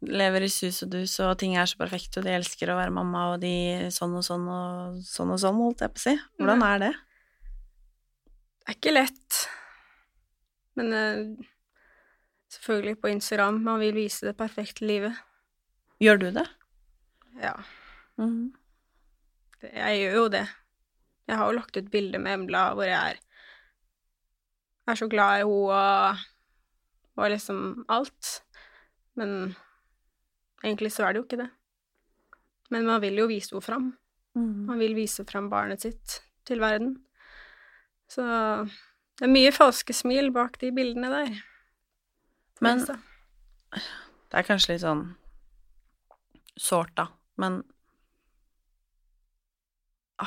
lever 0.00 0.46
i 0.46 0.50
sus 0.52 0.82
og 0.84 0.92
dus, 0.94 1.18
og 1.24 1.36
ting 1.40 1.56
er 1.56 1.68
så 1.68 1.78
perfekte, 1.80 2.20
og 2.20 2.28
de 2.28 2.34
elsker 2.38 2.72
å 2.72 2.78
være 2.78 2.94
mamma, 2.94 3.26
og 3.34 3.42
de 3.44 3.90
sånn 3.92 4.16
og 4.16 4.24
sånn 4.24 4.46
og 4.48 5.00
sånn 5.04 5.32
og 5.34 5.40
sånn, 5.42 5.60
holdt 5.60 5.84
jeg 5.84 5.94
på 5.94 6.00
å 6.00 6.04
si. 6.06 6.14
Hvordan 6.40 6.66
er 6.66 6.84
det? 6.84 6.92
Det 8.60 8.72
er 8.72 8.78
ikke 8.78 8.94
lett. 8.94 9.40
Men 10.78 10.94
uh, 10.94 11.48
selvfølgelig 12.54 13.00
på 13.02 13.10
Instagram. 13.12 13.60
Man 13.66 13.80
vil 13.82 13.96
vise 13.96 14.30
det 14.30 14.36
perfekte 14.38 14.86
livet. 14.86 15.18
Gjør 16.00 16.20
du 16.22 16.30
det? 16.38 16.46
Ja. 17.42 17.56
Mm. 18.20 18.52
Jeg 19.60 20.00
gjør 20.00 20.16
jo 20.16 20.24
det. 20.32 20.46
Jeg 21.30 21.38
har 21.38 21.46
jo 21.50 21.58
lagt 21.60 21.78
ut 21.78 21.90
bilde 21.92 22.18
med 22.18 22.40
Embla 22.40 22.64
hvor 22.74 22.88
jeg 22.88 23.14
er, 23.14 23.20
er 24.90 24.98
så 24.98 25.06
glad 25.10 25.38
i 25.38 25.44
henne 25.44 25.68
og, 25.70 26.24
og 27.20 27.30
liksom 27.30 27.60
alt. 27.92 28.40
Men 29.18 29.54
egentlig 30.64 30.90
så 30.94 31.06
er 31.06 31.14
det 31.14 31.22
jo 31.22 31.28
ikke 31.28 31.42
det. 31.44 31.50
Men 32.74 32.88
man 32.88 33.02
vil 33.02 33.22
jo 33.22 33.28
vise 33.30 33.54
henne 33.54 33.66
fram. 33.66 33.86
Mhm. 34.34 34.66
Man 34.70 34.82
vil 34.82 34.98
vise 34.98 35.26
fram 35.26 35.50
barnet 35.52 35.86
sitt 35.86 36.20
til 36.46 36.62
verden. 36.62 36.96
Så 38.10 38.26
det 39.20 39.26
er 39.26 39.30
mye 39.30 39.54
falske 39.54 39.94
smil 39.94 40.32
bak 40.34 40.58
de 40.62 40.72
bildene 40.74 41.10
der. 41.12 41.34
Men 42.60 42.82
det 43.70 44.36
er 44.36 44.46
kanskje 44.46 44.74
litt 44.74 44.82
sånn 44.82 45.04
sårt, 46.60 46.92
da, 46.98 47.06
men 47.40 47.62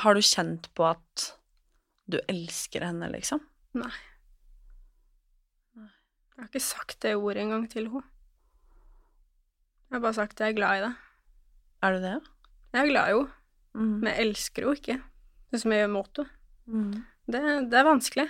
har 0.02 0.14
du 0.16 0.20
kjent 0.24 0.66
på 0.74 0.86
at 0.88 1.28
du 2.10 2.18
elsker 2.28 2.84
henne, 2.84 3.08
liksom? 3.14 3.40
Nei. 3.78 3.92
Jeg 6.34 6.42
har 6.42 6.48
ikke 6.50 6.60
sagt 6.66 6.98
det 7.04 7.14
ordet 7.14 7.44
engang 7.44 7.68
til 7.70 7.86
henne. 7.88 8.02
Jeg 9.90 9.96
har 10.00 10.02
bare 10.02 10.16
sagt 10.16 10.34
at 10.34 10.40
jeg 10.48 10.54
er 10.54 10.58
glad 10.58 10.78
i 10.80 10.84
det. 10.88 10.92
Er 11.86 11.92
du 11.94 12.00
det? 12.02 12.14
Jeg 12.74 12.80
er 12.82 12.90
glad 12.92 13.08
i 13.10 13.16
henne, 13.18 13.32
Mm. 13.74 13.94
men 14.00 14.06
jeg 14.12 14.20
elsker 14.28 14.62
henne 14.62 14.76
ikke. 14.78 14.96
Det 15.50 15.60
som 15.60 15.72
jeg 15.72 15.80
gjør 15.82 15.88
med 15.92 16.00
Otto. 16.00 16.24
Mm. 16.66 16.92
Det, 17.26 17.40
det 17.70 17.78
er 17.78 17.84
vanskelig. 17.88 18.26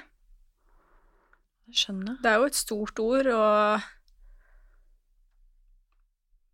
Jeg 1.68 1.74
skjønner. 1.80 2.16
Det 2.22 2.30
er 2.30 2.38
jo 2.40 2.44
et 2.48 2.56
stort 2.56 2.98
ord, 3.00 3.26
og 3.26 3.80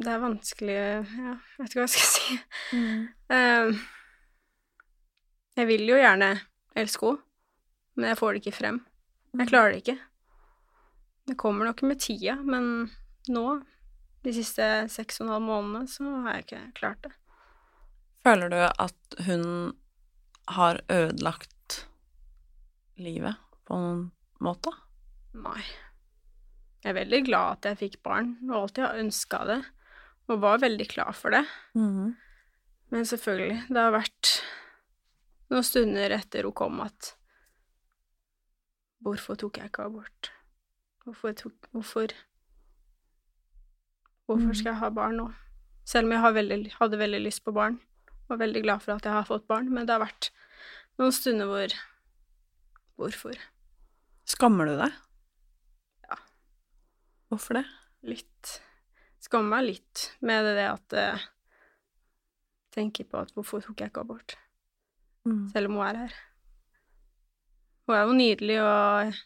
det 0.00 0.08
er 0.14 0.22
vanskelig 0.22 0.74
Ja, 0.74 0.94
jeg 1.04 1.38
vet 1.58 1.68
ikke 1.74 1.80
hva 1.80 1.86
jeg 1.86 1.92
skal 1.94 2.10
si. 2.14 2.38
Mm. 2.72 3.08
Eh, 3.36 3.80
jeg 5.60 5.68
vil 5.68 5.84
jo 5.90 5.98
gjerne 6.00 6.34
elske 6.78 7.10
henne, 7.10 7.26
men 7.98 8.12
jeg 8.12 8.18
får 8.20 8.32
det 8.32 8.40
ikke 8.40 8.56
frem. 8.56 8.78
Jeg 9.36 9.50
klarer 9.50 9.74
det 9.74 9.82
ikke. 9.82 9.98
Det 11.28 11.36
kommer 11.38 11.68
nok 11.68 11.82
med 11.84 12.00
tida, 12.00 12.36
men 12.40 12.88
nå, 13.28 13.44
de 14.24 14.32
siste 14.34 14.66
seks 14.92 15.20
og 15.20 15.26
en 15.26 15.32
halv 15.34 15.44
månedene, 15.48 15.90
så 15.90 16.14
har 16.24 16.38
jeg 16.38 16.46
ikke 16.46 16.62
klart 16.78 17.02
det. 17.04 17.12
Føler 18.24 18.52
du 18.52 18.58
at 18.62 19.18
hun 19.26 19.44
har 20.56 20.80
ødelagt 20.92 21.84
livet 23.00 23.36
på 23.68 23.78
noen 23.80 24.02
måte? 24.44 24.72
Nei. 25.36 25.60
Jeg 26.80 26.94
er 26.94 26.98
veldig 27.02 27.20
glad 27.28 27.58
at 27.58 27.68
jeg 27.70 27.80
fikk 27.84 28.00
barn, 28.06 28.34
og 28.48 28.62
alltid 28.62 28.86
har 28.86 29.02
ønska 29.02 29.44
det, 29.50 29.60
og 30.30 30.42
var 30.42 30.62
veldig 30.62 30.88
klar 30.88 31.12
for 31.16 31.36
det. 31.36 31.44
Mhm. 31.76 32.16
Men 32.90 33.06
selvfølgelig, 33.06 33.68
det 33.70 33.78
har 33.78 33.92
vært 33.94 34.30
noen 35.50 35.66
stunder 35.66 36.14
etter 36.14 36.46
hun 36.46 36.56
kom 36.56 36.82
at 36.84 37.14
Hvorfor 39.00 39.38
tok 39.40 39.56
jeg 39.56 39.70
ikke 39.70 39.86
abort? 39.88 40.28
Hvorfor 41.04 41.32
tok 41.36 41.70
Hvorfor 41.72 42.12
Hvorfor 44.28 44.54
skal 44.54 44.70
jeg 44.70 44.78
ha 44.82 44.90
barn 44.94 45.16
nå? 45.18 45.24
Selv 45.88 46.06
om 46.06 46.12
jeg 46.14 46.22
har 46.22 46.34
veldig, 46.36 46.58
hadde 46.76 46.98
veldig 47.00 47.20
lyst 47.24 47.42
på 47.42 47.54
barn, 47.56 47.80
og 48.28 48.36
er 48.36 48.42
veldig 48.44 48.60
glad 48.62 48.84
for 48.84 48.94
at 48.94 49.08
jeg 49.08 49.16
har 49.16 49.26
fått 49.26 49.48
barn, 49.50 49.72
men 49.74 49.88
det 49.88 49.96
har 49.96 50.04
vært 50.04 50.28
noen 51.00 51.14
stunder 51.16 51.50
hvor 51.50 51.74
Hvorfor? 53.00 53.40
Skammer 54.28 54.68
du 54.68 54.74
deg? 54.76 54.94
Ja. 56.04 56.18
Hvorfor 57.32 57.58
det? 57.58 57.64
Litt. 58.06 58.52
Skammer 59.24 59.56
meg 59.56 59.66
litt 59.70 60.04
med 60.20 60.46
det 60.46 60.68
at 60.68 60.98
jeg 61.00 61.28
Tenker 62.70 63.08
på 63.10 63.18
at 63.18 63.32
hvorfor 63.34 63.64
tok 63.64 63.80
jeg 63.82 63.90
ikke 63.90 64.04
abort? 64.04 64.36
Mm. 65.28 65.48
selv 65.52 65.68
om 65.70 65.76
hun 65.76 65.86
er 65.86 65.98
her. 66.04 66.14
Hun 67.86 67.96
er 67.96 68.04
jo 68.06 68.14
nydelig 68.16 68.56
og, 68.62 69.18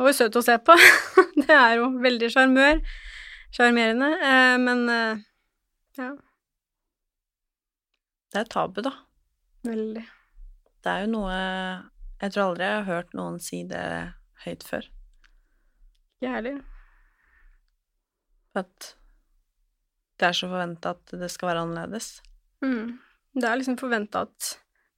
og 0.00 0.10
søt 0.16 0.38
å 0.38 0.42
se 0.44 0.56
på. 0.64 0.76
det 1.42 1.52
er 1.52 1.74
jo 1.80 1.90
veldig 2.02 2.30
sjarmør. 2.32 2.80
Sjarmerende. 3.56 4.08
Eh, 4.24 4.56
men 4.62 4.84
eh, 4.92 5.24
ja, 6.00 6.10
Det 8.32 8.40
er 8.42 8.50
tabu, 8.52 8.82
da. 8.84 8.92
veldig. 9.64 10.04
Det 10.84 10.92
er 10.92 11.04
jo 11.06 11.10
noe 11.14 11.36
Jeg 12.20 12.32
tror 12.32 12.42
aldri 12.50 12.66
jeg 12.66 12.76
har 12.76 12.86
hørt 12.88 13.14
noen 13.16 13.38
si 13.42 13.62
det 13.68 13.84
høyt 14.44 14.62
før. 14.66 14.86
Ikke 16.16 16.26
jeg 16.28 16.34
heller. 16.38 16.60
At 18.56 18.92
det 20.16 20.30
er 20.30 20.36
så 20.36 20.48
forventa 20.48 20.94
at 20.96 21.12
det 21.20 21.28
skal 21.32 21.50
være 21.50 21.64
annerledes. 21.66 22.06
Mm. 22.64 22.94
Det 23.36 23.44
er 23.50 23.58
liksom 23.60 23.76
forventa 23.80 24.22
at 24.24 24.54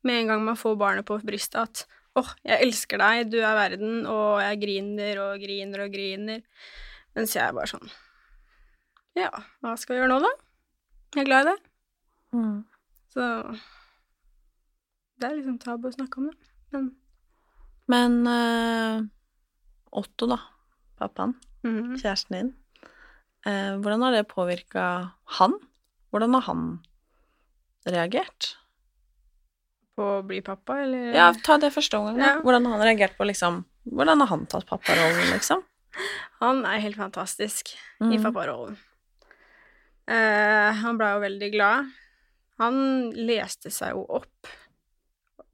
med 0.07 0.23
en 0.23 0.33
gang 0.33 0.45
man 0.47 0.59
får 0.59 0.77
barnet 0.81 1.07
på 1.09 1.19
brystet, 1.27 1.59
at 1.63 2.19
åh, 2.19 2.31
jeg 2.47 2.67
elsker 2.67 3.01
deg, 3.03 3.31
du 3.33 3.39
er 3.41 3.57
verden, 3.59 4.05
og 4.11 4.43
jeg 4.43 4.61
griner 4.63 5.23
og 5.23 5.43
griner 5.43 5.85
og 5.85 5.95
griner. 5.95 6.45
Mens 7.17 7.35
jeg 7.35 7.43
er 7.45 7.57
bare 7.57 7.71
sånn 7.71 7.91
Ja, 9.19 9.33
hva 9.65 9.75
skal 9.81 9.97
vi 9.97 10.03
gjøre 10.03 10.13
nå, 10.13 10.21
da? 10.23 10.31
Jeg 11.17 11.25
er 11.25 11.29
glad 11.31 11.47
i 11.47 11.51
det. 11.51 11.59
Mm. 12.37 12.59
Så 13.15 13.27
det 15.19 15.27
er 15.27 15.39
liksom 15.39 15.59
tabu 15.63 15.89
å 15.89 15.95
snakke 15.95 16.21
om 16.21 16.31
det. 16.31 16.37
Men 16.75 16.91
Men 17.89 18.17
uh, 18.29 19.07
Otto, 19.97 20.29
da, 20.29 20.37
pappaen, 21.01 21.33
mhm. 21.65 21.97
kjæresten 21.97 22.37
din, 22.37 22.57
Uh, 23.47 23.79
hvordan 23.79 24.03
har 24.03 24.13
det 24.17 24.29
påvirka 24.29 24.85
han? 25.39 25.53
Hvordan 26.11 26.35
har 26.35 26.45
han 26.49 26.63
reagert? 27.87 28.57
På 29.99 30.07
å 30.19 30.23
bli 30.27 30.39
pappa, 30.47 30.77
eller 30.85 31.11
Ja, 31.17 31.33
ta 31.45 31.57
det 31.59 31.73
første 31.75 31.99
gangen. 31.99 32.23
Ja. 32.23 32.37
Hvordan 32.45 32.67
har 32.71 32.79
han 32.79 32.87
reagert 32.87 33.17
på 33.19 33.27
liksom 33.27 33.65
Hvordan 33.89 34.21
har 34.23 34.29
han 34.31 34.47
tatt 34.47 34.67
papparollen, 34.69 35.31
liksom? 35.33 35.63
Han 36.43 36.61
er 36.69 36.79
helt 36.85 36.99
fantastisk 37.01 37.73
i 38.01 38.05
Mhm. 38.19 38.23
papparollen. 38.29 38.77
Eh, 40.09 40.73
han 40.83 40.99
ble 41.01 41.09
jo 41.15 41.21
veldig 41.25 41.51
glad. 41.53 41.91
Han 42.59 42.79
leste 43.13 43.71
seg 43.71 43.95
jo 43.97 44.05
opp 44.19 44.47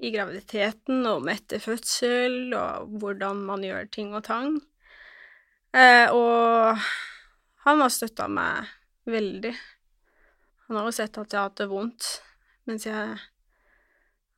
i 0.04 0.11
graviditeten 0.14 1.04
og 1.07 1.22
om 1.22 1.28
etter 1.33 1.62
fødsel, 1.62 2.52
og 2.59 2.90
hvordan 3.00 3.42
man 3.46 3.62
gjør 3.62 3.90
ting 3.90 4.12
og 4.14 4.24
tang. 4.26 4.61
Eh, 5.74 6.09
og 6.12 6.78
han 7.64 7.80
har 7.80 7.88
støtta 7.94 8.28
meg 8.30 8.66
veldig. 9.07 9.54
Han 10.68 10.76
har 10.76 10.85
jo 10.88 10.96
sett 10.96 11.18
at 11.18 11.30
jeg 11.30 11.38
har 11.40 11.48
hatt 11.48 11.57
det 11.62 11.68
vondt, 11.70 12.11
mens 12.66 12.85
jeg 12.87 13.18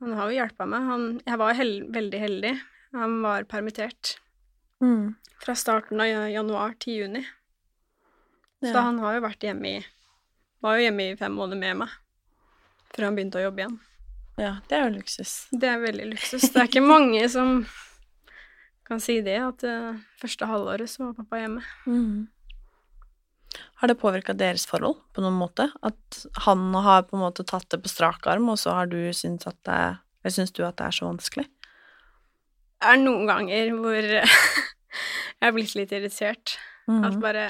Han 0.01 0.13
har 0.13 0.31
jo 0.31 0.37
hjelpa 0.37 0.67
meg. 0.69 0.83
Han, 0.91 1.05
jeg 1.27 1.39
var 1.41 1.55
hel, 1.57 1.71
veldig 1.95 2.19
heldig. 2.21 2.55
Han 2.97 3.21
var 3.23 3.45
permittert 3.49 4.17
Mm. 4.83 5.15
fra 5.41 5.55
starten 5.57 6.01
av 6.01 6.07
januar 6.29 6.75
til 6.79 6.99
juni. 7.01 7.23
Så 8.61 8.75
han 8.77 8.99
har 9.01 9.15
jo 9.17 9.23
vært 9.25 9.41
hjemme 9.47 9.71
i 9.79 9.85
Var 10.63 10.77
jo 10.77 10.83
hjemme 10.87 11.07
i 11.13 11.17
fem 11.17 11.33
måneder 11.33 11.59
med 11.61 11.77
meg. 11.85 11.89
Før 12.95 13.05
han 13.09 13.17
begynte 13.17 13.39
å 13.41 13.45
jobbe 13.47 13.63
igjen. 13.65 13.79
ja, 14.39 14.55
det 14.69 14.77
er 14.77 14.85
jo 14.91 14.95
luksus. 14.99 15.33
Det 15.53 15.69
er 15.69 15.79
veldig 15.81 16.07
luksus. 16.13 16.43
Det 16.53 16.61
er 16.61 16.69
ikke 16.69 16.83
mange 16.85 17.29
som 17.33 17.67
kan 18.87 19.01
si 19.01 19.21
det, 19.21 19.39
at 19.43 19.59
det 19.65 19.77
første 20.21 20.47
halvåret 20.47 20.89
så 20.89 21.07
var 21.07 21.15
pappa 21.23 21.41
hjemme. 21.41 21.63
Mm. 21.87 22.29
Har 23.81 23.91
det 23.91 23.99
påvirka 24.01 24.35
deres 24.37 24.67
forhold 24.69 24.99
på 25.15 25.23
noen 25.25 25.37
måte? 25.37 25.69
At 25.87 26.23
han 26.47 26.71
har 26.75 27.07
på 27.09 27.17
en 27.19 27.25
måte 27.27 27.45
tatt 27.47 27.69
det 27.73 27.83
på 27.85 27.93
strak 27.93 28.27
arm, 28.31 28.49
og 28.53 28.59
så 28.61 28.75
har 28.79 28.91
du 28.91 28.99
syntes 29.17 29.51
at 29.51 29.59
det 29.69 29.81
Eller 30.27 30.35
syns 30.35 30.51
du 30.51 30.65
at 30.67 30.79
det 30.81 30.89
er 30.89 30.97
så 30.97 31.07
vanskelig? 31.07 31.45
Det 32.77 32.89
er 32.93 32.99
noen 32.99 33.29
ganger 33.29 33.71
hvor 33.79 34.09
jeg 34.17 35.47
er 35.49 35.55
blitt 35.55 35.77
litt 35.79 35.93
irritert. 35.95 36.57
Mm. 36.91 37.05
At 37.07 37.21
bare 37.23 37.47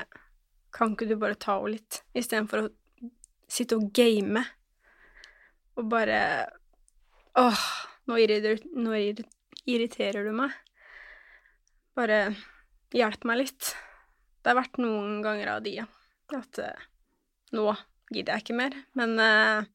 Kan 0.76 0.92
ikke 0.92 1.08
du 1.08 1.16
bare 1.16 1.38
ta 1.40 1.56
henne 1.56 1.78
litt, 1.78 2.02
istedenfor 2.12 2.66
å 2.66 2.68
sitte 3.48 3.78
og 3.78 3.88
game? 3.96 4.42
Og 5.76 5.88
bare 5.88 6.20
Åh, 7.36 7.64
nå 8.08 8.18
irriterer, 8.20 8.62
nå 8.72 8.96
irriterer 9.68 10.24
du 10.24 10.32
meg. 10.36 10.52
Bare 11.96 12.20
hjelp 12.96 13.24
meg 13.28 13.42
litt. 13.42 13.74
Det 14.46 14.52
har 14.52 14.60
vært 14.60 14.78
noen 14.78 15.16
ganger 15.24 15.48
av 15.56 15.64
de. 15.64 15.72
At 16.38 16.58
uh, 16.62 16.82
nå 17.58 17.64
gidder 18.14 18.36
jeg 18.36 18.44
ikke 18.44 18.54
mer. 18.60 18.76
Men 18.94 19.16
uh, 19.18 19.66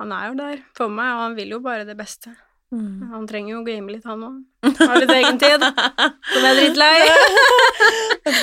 han 0.00 0.14
er 0.16 0.30
jo 0.30 0.38
der 0.38 0.62
for 0.72 0.88
meg, 0.88 1.10
og 1.12 1.20
han 1.26 1.36
vil 1.36 1.52
jo 1.52 1.58
bare 1.60 1.84
det 1.84 1.98
beste. 2.00 2.32
Mm. 2.68 3.08
Han 3.12 3.24
trenger 3.28 3.54
jo 3.54 3.60
å 3.62 3.64
game 3.64 3.92
litt, 3.94 4.04
han 4.04 4.24
òg. 4.26 4.40
Har 4.76 4.98
litt 5.00 5.12
egen 5.14 5.38
tid. 5.40 5.62
Som 6.32 6.44
er 6.44 6.58
drittlei. 6.58 6.96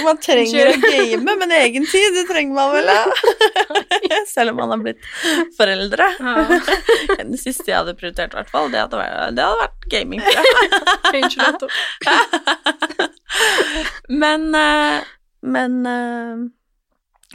Man 0.06 0.18
trenger 0.18 0.72
å 0.72 0.76
game, 0.82 1.36
men 1.42 1.54
egen 1.60 1.86
tid, 1.86 2.16
det 2.16 2.24
trenger 2.30 2.58
man 2.58 2.74
vel, 2.74 2.90
ja. 2.90 3.06
Selv 4.34 4.56
om 4.56 4.62
man 4.64 4.74
har 4.74 4.82
blitt 4.82 5.06
foreldre. 5.58 6.10
Ja. 6.20 6.46
Det 7.36 7.40
siste 7.42 7.70
jeg 7.70 7.78
hadde 7.78 7.96
prioritert, 7.98 8.34
i 8.34 8.40
hvert 8.40 8.52
fall, 8.54 8.70
det 8.74 8.80
hadde 8.82 8.98
vært, 9.00 9.36
det 9.38 9.46
hadde 9.46 9.62
vært 9.62 9.88
gaming. 9.92 10.22
tror 11.60 11.72
jeg. 12.06 13.10
Men, 14.24 14.48
eh, 14.56 15.08
men 15.46 15.80
eh, 15.90 16.46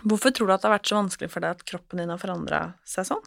hvorfor 0.03 0.35
tror 0.35 0.49
du 0.49 0.55
at 0.55 0.63
det 0.63 0.71
har 0.71 0.79
vært 0.79 0.91
så 0.91 0.99
vanskelig 0.99 1.31
for 1.33 1.45
deg 1.45 1.59
at 1.59 1.67
kroppen 1.69 2.03
din 2.03 2.13
har 2.13 2.23
forandra 2.23 2.61
seg 2.89 3.09
sånn? 3.11 3.25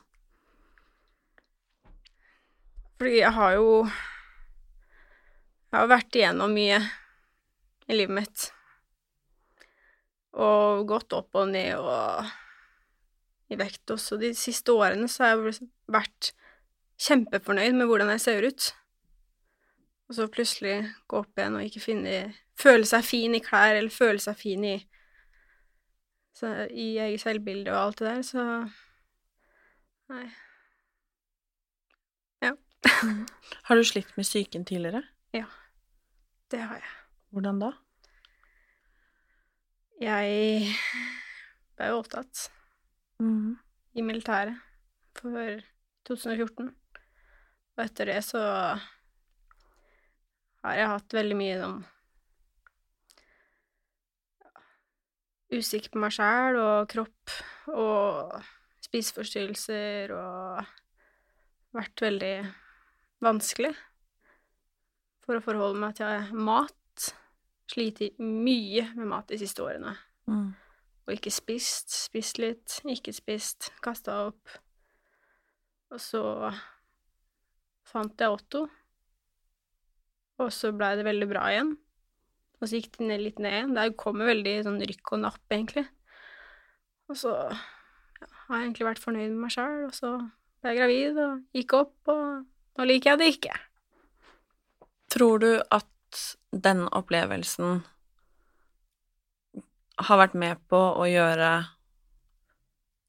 Fordi 3.03 3.17
jeg 3.19 3.35
har 3.35 3.53
jo 3.57 3.71
Jeg 5.67 5.75
har 5.75 5.89
vært 5.91 6.15
igjennom 6.15 6.53
mye 6.55 6.77
i 7.91 7.95
livet 7.97 8.15
mitt. 8.15 8.43
Og 10.39 10.85
gått 10.87 11.11
opp 11.17 11.35
og 11.35 11.49
ned 11.51 11.81
og 11.81 12.29
i 13.51 13.57
vekt 13.59 13.91
også. 13.91 14.15
De 14.21 14.29
siste 14.37 14.71
årene 14.71 15.09
så 15.11 15.25
har 15.25 15.33
jeg 15.33 15.67
vært 15.91 16.29
kjempefornøyd 17.03 17.75
med 17.75 17.89
hvordan 17.89 18.13
jeg 18.13 18.23
ser 18.23 18.47
ut. 18.47 18.69
Og 20.07 20.15
så 20.15 20.29
plutselig 20.31 20.77
gå 21.03 21.19
opp 21.25 21.35
igjen 21.35 21.59
og 21.59 21.67
ikke 21.67 21.83
finne 21.83 22.15
Føle 22.55 22.85
seg 22.87 23.03
fin 23.03 23.35
i 23.35 23.41
klær, 23.43 23.73
eller 23.73 23.91
føle 23.91 24.21
seg 24.21 24.37
fin 24.37 24.63
i 24.63 24.77
så, 26.37 26.69
I 26.69 26.93
eget 27.01 27.25
selvbilde 27.25 27.73
og 27.73 27.81
alt 27.81 27.99
det 27.99 28.11
der, 28.13 28.25
så 28.29 28.47
Nei. 30.13 30.27
Har 33.69 33.76
du 33.80 33.84
slitt 33.88 34.12
med 34.17 34.26
psyken 34.28 34.65
tidligere? 34.67 35.04
Ja, 35.34 35.46
Det 36.52 36.60
har 36.62 36.76
jeg. 36.82 36.89
Hvordan 37.34 37.60
da? 37.62 37.72
Jeg 40.02 40.67
ble 41.78 41.88
jo 41.89 42.00
opptatt 42.02 42.50
Mm. 43.22 43.56
i 43.96 44.02
militæret 44.02 44.58
for 45.15 45.62
2014. 46.10 46.74
Og 47.78 47.84
etter 47.86 48.06
det 48.10 48.17
så 48.26 48.41
har 50.63 50.76
jeg 50.76 50.88
hatt 50.91 51.13
veldig 51.15 51.38
mye 51.39 51.60
sånn 51.62 51.80
Usikker 55.54 55.93
på 55.93 56.02
meg 56.02 56.13
sjæl 56.15 56.58
og 56.58 56.88
kropp 56.89 57.34
og 57.69 58.34
spiseforstyrrelser 58.88 60.13
og 60.17 60.65
vært 61.78 62.02
veldig 62.08 62.34
vanskelig 63.23 63.73
for 65.23 65.39
å 65.39 65.43
forholde 65.43 65.81
meg 65.81 65.95
til 65.99 66.33
mat. 66.36 67.09
Sliter 67.71 68.12
mye 68.19 68.89
med 68.97 69.07
mat 69.09 69.31
de 69.31 69.39
siste 69.41 69.63
årene. 69.63 69.95
Mm. 70.29 70.51
Og 71.03 71.15
ikke 71.15 71.31
spist, 71.33 71.91
spist 72.05 72.39
litt, 72.39 72.77
ikke 72.88 73.13
spist, 73.15 73.71
kasta 73.83 74.19
opp. 74.29 74.51
Og 75.93 76.01
så 76.01 76.23
fant 77.88 78.19
jeg 78.19 78.33
Otto, 78.33 78.63
og 80.41 80.49
så 80.53 80.71
blei 80.73 80.93
det 80.97 81.05
veldig 81.05 81.27
bra 81.29 81.47
igjen. 81.51 81.73
Og 82.59 82.69
så 82.69 82.79
gikk 82.79 82.95
det 82.97 83.09
ned, 83.09 83.21
litt 83.25 83.41
ned 83.43 83.57
igjen. 83.57 83.75
Det 83.75 83.89
kommer 83.99 84.31
veldig 84.31 84.53
sånn 84.65 84.79
rykk 84.88 85.13
og 85.15 85.21
napp, 85.25 85.43
egentlig. 85.51 85.83
Og 87.12 87.19
så 87.19 87.33
ja, 87.36 88.29
har 88.47 88.55
jeg 88.55 88.69
egentlig 88.69 88.88
vært 88.88 89.03
fornøyd 89.03 89.29
med 89.33 89.41
meg 89.43 89.53
sjøl, 89.53 89.83
og 89.89 89.93
så 89.97 90.15
ble 90.63 90.71
jeg 90.71 90.79
gravid 90.79 91.19
og 91.25 91.59
gikk 91.59 91.75
opp, 91.81 91.95
og 92.13 92.52
nå 92.77 92.86
liker 92.89 93.12
jeg 93.13 93.19
det 93.21 93.29
ikke. 93.36 93.55
Tror 95.13 95.39
du 95.43 95.49
at 95.71 95.89
den 96.53 96.86
opplevelsen 96.93 97.83
har 100.03 100.17
vært 100.19 100.33
med 100.38 100.62
på 100.71 100.77
å 100.77 101.05
gjøre 101.09 101.49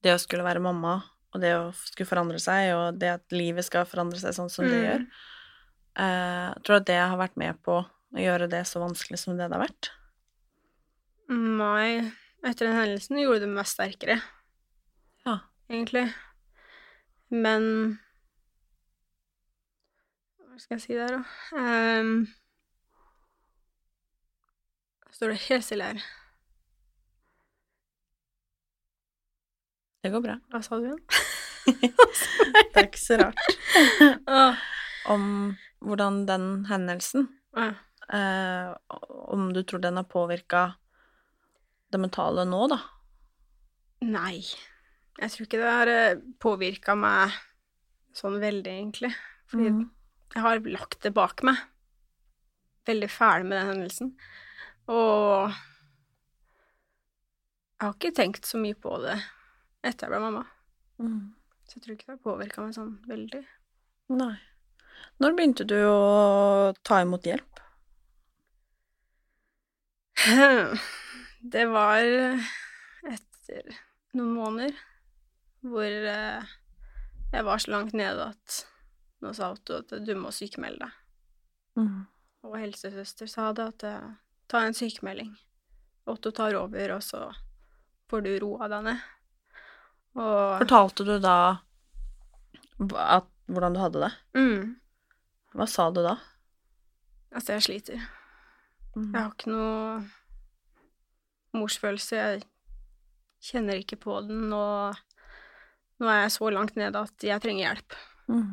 det 0.04 0.12
å 0.14 0.20
skulle 0.20 0.44
være 0.44 0.60
mamma, 0.60 0.98
og 1.34 1.40
det 1.40 1.54
å 1.56 1.70
skulle 1.74 2.08
forandre 2.08 2.38
seg, 2.42 2.74
og 2.76 2.98
det 3.00 3.08
at 3.16 3.32
livet 3.34 3.64
skal 3.66 3.86
forandre 3.88 4.20
seg 4.20 4.34
sånn 4.36 4.50
som 4.52 4.66
det 4.68 4.76
Mm. 4.76 4.84
gjør, 4.84 5.06
eh, 5.96 6.54
tror 6.62 6.76
du 6.76 6.80
at 6.82 6.86
det 6.86 6.98
har 7.00 7.16
vært 7.16 7.36
med 7.36 7.62
på 7.62 7.78
å 7.80 8.18
gjøre 8.20 8.48
det 8.50 8.64
så 8.66 8.80
vanskelig 8.84 9.18
som 9.18 9.36
det 9.36 9.48
det 9.48 9.56
har 9.56 9.66
vært? 9.66 9.90
Nei, 11.28 12.12
etter 12.44 12.66
den 12.68 12.76
hendelsen 12.76 13.16
gjorde 13.18 13.40
det 13.40 13.48
meg 13.48 13.64
sterkere, 13.64 14.20
Ja. 15.24 15.38
egentlig. 15.70 16.12
Men 17.30 17.98
Hva 20.54 20.60
skal 20.62 20.76
jeg 20.78 20.82
si 20.84 20.94
der, 20.94 21.10
da? 21.10 21.22
Um, 21.58 22.26
står 25.14 25.32
det 25.34 25.40
helt 25.48 25.66
stille 25.66 25.88
her. 25.88 26.04
Det 30.04 30.12
går 30.12 30.22
bra. 30.26 30.36
Hva 30.52 30.60
sa 30.62 30.78
du 30.78 30.90
igjen? 30.90 31.00
Det 31.64 32.76
er 32.76 32.86
ikke 32.90 33.00
så 33.00 33.16
rart. 33.22 33.38
Om 35.08 35.24
hvordan 35.84 36.18
den 36.28 36.44
hendelsen 36.68 37.24
ja. 37.56 37.70
eh, 38.12 38.98
Om 39.32 39.46
du 39.56 39.62
tror 39.64 39.80
den 39.84 39.96
har 39.96 40.04
påvirka 40.10 40.66
det 41.92 42.00
mentale 42.02 42.44
nå, 42.48 42.60
da? 42.74 42.78
Nei. 44.04 44.42
Jeg 45.16 45.32
tror 45.32 45.46
ikke 45.46 45.60
det 45.62 45.72
har 45.72 45.92
påvirka 46.42 46.96
meg 47.00 47.32
sånn 48.18 48.36
veldig, 48.42 48.76
egentlig. 48.82 49.12
Fordi 49.50 49.70
Mhm. 49.72 49.84
Jeg 50.34 50.42
har 50.42 50.64
lagt 50.66 51.00
det 51.04 51.14
bak 51.14 51.44
meg. 51.46 51.60
Veldig 52.88 53.10
ferdig 53.10 53.46
med 53.48 53.60
den 53.60 53.70
hendelsen. 53.70 54.10
Og 54.90 55.54
jeg 57.78 57.86
har 57.86 57.94
ikke 57.94 58.16
tenkt 58.16 58.48
så 58.48 58.58
mye 58.60 58.76
på 58.78 58.96
det 59.04 59.16
etter 59.84 60.06
jeg 60.06 60.12
ble 60.12 60.20
mamma. 60.24 60.44
Mm. 60.98 61.34
Så 61.64 61.78
jeg 61.78 61.84
tror 61.84 61.94
ikke 61.94 62.06
det 62.08 62.16
har 62.16 62.26
påvirka 62.26 62.64
meg 62.64 62.74
sånn 62.76 62.96
veldig. 63.08 63.42
Nei. 64.14 64.34
Når 65.22 65.36
begynte 65.36 65.66
du 65.68 65.78
å 65.86 66.74
ta 66.86 67.00
imot 67.04 67.26
hjelp? 67.28 67.62
Det 71.54 71.64
var 71.68 72.00
etter 73.10 73.74
noen 74.16 74.30
måneder 74.38 74.76
hvor 75.64 75.84
eh, 75.84 76.52
jeg 77.34 77.44
var 77.44 77.60
så 77.60 77.72
langt 77.74 77.92
nede 77.96 78.30
at 78.32 78.62
nå 79.24 79.32
sa 79.36 79.50
Otto 79.54 79.78
at 79.80 79.94
du 80.04 80.12
må 80.20 80.30
sykemelde 80.34 80.84
deg. 80.84 80.92
Mm. 81.80 82.02
Og 82.44 82.58
helsesøster 82.60 83.26
sa 83.30 83.48
det 83.56 83.64
at 83.72 83.84
eh, 83.88 84.08
ta 84.52 84.60
en 84.66 84.76
sykemelding. 84.76 85.32
Otto 86.12 86.30
tar 86.36 86.54
over, 86.60 86.92
og 86.98 87.02
så 87.02 87.22
får 88.12 88.24
du 88.26 88.32
roa 88.42 88.68
deg 88.68 88.84
ned. 88.90 89.04
Og 90.20 90.58
Fortalte 90.60 91.06
du 91.08 91.14
da 91.24 91.36
at, 93.00 93.26
hvordan 93.48 93.74
du 93.74 93.80
hadde 93.80 94.02
det? 94.04 94.12
mm, 94.36 94.74
Hva 95.56 95.66
sa 95.70 95.88
du 95.94 96.02
da? 96.04 96.18
Altså, 97.34 97.56
jeg 97.56 97.64
sliter. 97.66 98.04
Mm. 98.94 99.08
Jeg 99.08 99.18
har 99.18 99.32
ikke 99.32 99.50
noe 99.50 100.04
morsfølelse. 101.58 102.14
Jeg 102.20 102.44
kjenner 103.44 103.80
ikke 103.80 103.98
på 104.04 104.20
den, 104.28 104.52
og 104.54 104.94
nå 106.00 106.10
er 106.10 106.24
jeg 106.24 106.34
så 106.36 106.50
langt 106.54 106.76
nede 106.78 107.00
at 107.06 107.26
jeg 107.26 107.42
trenger 107.42 107.68
hjelp. 107.72 107.96
Mm. 108.30 108.52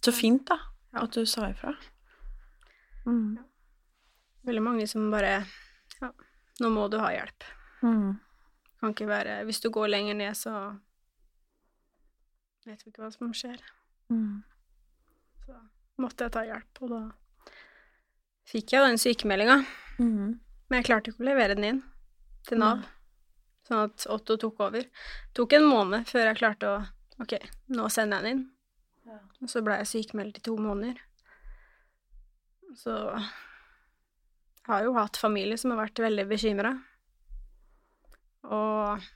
Så 0.00 0.12
fint, 0.16 0.46
da, 0.48 0.56
at 1.00 1.12
du 1.12 1.26
sa 1.28 1.50
ifra. 1.50 1.74
Mm. 3.06 3.38
Veldig 4.48 4.62
mange 4.62 4.86
som 4.88 5.10
bare 5.12 5.44
Ja, 6.00 6.10
nå 6.60 6.70
må 6.72 6.86
du 6.88 6.98
ha 7.00 7.10
hjelp. 7.12 7.44
Mm. 7.82 8.18
Kan 8.80 8.92
ikke 8.92 9.08
være 9.08 9.42
Hvis 9.48 9.60
du 9.60 9.70
går 9.72 9.88
lenger 9.88 10.16
ned, 10.16 10.36
så 10.36 10.52
vet 12.66 12.84
vi 12.84 12.92
ikke 12.92 13.04
hva 13.04 13.10
som 13.12 13.32
skjer. 13.36 13.60
Mm. 14.12 14.42
Så 15.44 15.56
måtte 16.00 16.26
jeg 16.26 16.34
ta 16.36 16.44
hjelp, 16.48 16.80
og 16.84 16.94
da 16.94 17.02
fikk 18.50 18.74
jeg 18.74 18.86
den 18.86 19.00
sykemeldinga. 19.00 19.58
Mm. 20.00 20.38
Men 20.68 20.80
jeg 20.80 20.88
klarte 20.88 21.12
ikke 21.12 21.24
å 21.24 21.28
levere 21.28 21.56
den 21.58 21.68
inn 21.68 21.82
til 22.48 22.60
Nav, 22.62 22.86
sånn 23.68 23.84
at 23.88 24.06
Otto 24.12 24.38
tok 24.40 24.62
over. 24.68 24.86
Det 24.86 25.36
tok 25.36 25.56
en 25.58 25.68
måned 25.68 26.08
før 26.08 26.30
jeg 26.30 26.40
klarte 26.40 26.72
å 26.72 26.80
Ok, 27.20 27.34
nå 27.76 27.84
sender 27.92 28.22
jeg 28.22 28.24
den 28.24 28.32
inn. 28.32 28.44
Og 29.40 29.50
så 29.50 29.62
ble 29.64 29.78
jeg 29.80 29.90
sykemeldt 29.90 30.40
i 30.40 30.44
to 30.46 30.56
måneder. 30.60 30.98
Så 32.78 32.94
jeg 33.10 34.68
har 34.68 34.84
jo 34.86 34.94
hatt 34.94 35.18
familie 35.18 35.58
som 35.58 35.72
har 35.74 35.82
vært 35.84 36.02
veldig 36.04 36.26
bekymra. 36.30 36.74
Og 38.46 39.08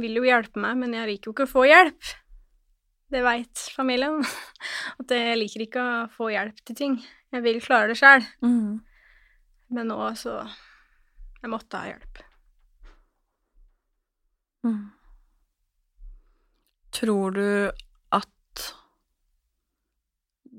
vil 0.00 0.16
jo 0.20 0.24
hjelpe 0.24 0.60
meg, 0.62 0.78
men 0.80 0.96
jeg 0.96 1.10
liker 1.10 1.28
jo 1.28 1.34
ikke 1.36 1.48
å 1.48 1.52
få 1.52 1.66
hjelp. 1.68 2.12
Det 3.12 3.20
veit 3.24 3.64
familien. 3.74 4.22
At 5.00 5.12
jeg 5.12 5.36
liker 5.36 5.66
ikke 5.66 5.84
å 5.84 6.08
få 6.14 6.30
hjelp 6.32 6.62
til 6.64 6.78
ting. 6.78 6.96
Jeg 7.32 7.44
vil 7.44 7.60
klare 7.64 7.92
det 7.92 7.98
sjøl. 8.00 8.24
Mm. 8.44 8.80
Men 9.72 9.88
nå 9.88 9.98
så 10.20 10.42
Jeg 11.42 11.50
måtte 11.50 11.78
ha 11.80 11.88
hjelp. 11.90 12.20
Mm. 14.62 14.82
Tror 16.94 17.34
du 17.34 17.46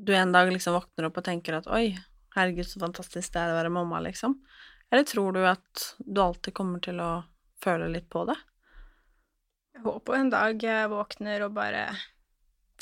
du 0.04 0.13
en 0.16 0.32
dag 0.36 0.50
liksom 0.52 0.76
våkner 0.76 1.08
opp 1.10 1.18
og 1.22 1.26
tenker 1.28 1.58
at 1.60 1.68
oi, 1.72 1.94
herregud, 2.36 2.66
så 2.68 2.80
fantastisk 2.82 3.34
det 3.34 3.42
er 3.44 3.54
å 3.54 3.58
være 3.60 3.72
mamma, 3.74 4.00
liksom? 4.04 4.36
Eller 4.92 5.04
tror 5.10 5.34
du 5.34 5.42
at 5.48 5.84
du 6.00 6.22
alltid 6.22 6.54
kommer 6.58 6.82
til 6.84 7.00
å 7.02 7.12
føle 7.63 7.88
litt 7.94 8.10
på 8.13 8.26
det? 8.30 8.36
Jeg 9.74 9.82
håper 9.88 10.13
en 10.20 10.30
dag 10.34 10.62
jeg 10.63 10.89
våkner 10.92 11.46
og 11.48 11.56
bare 11.56 11.86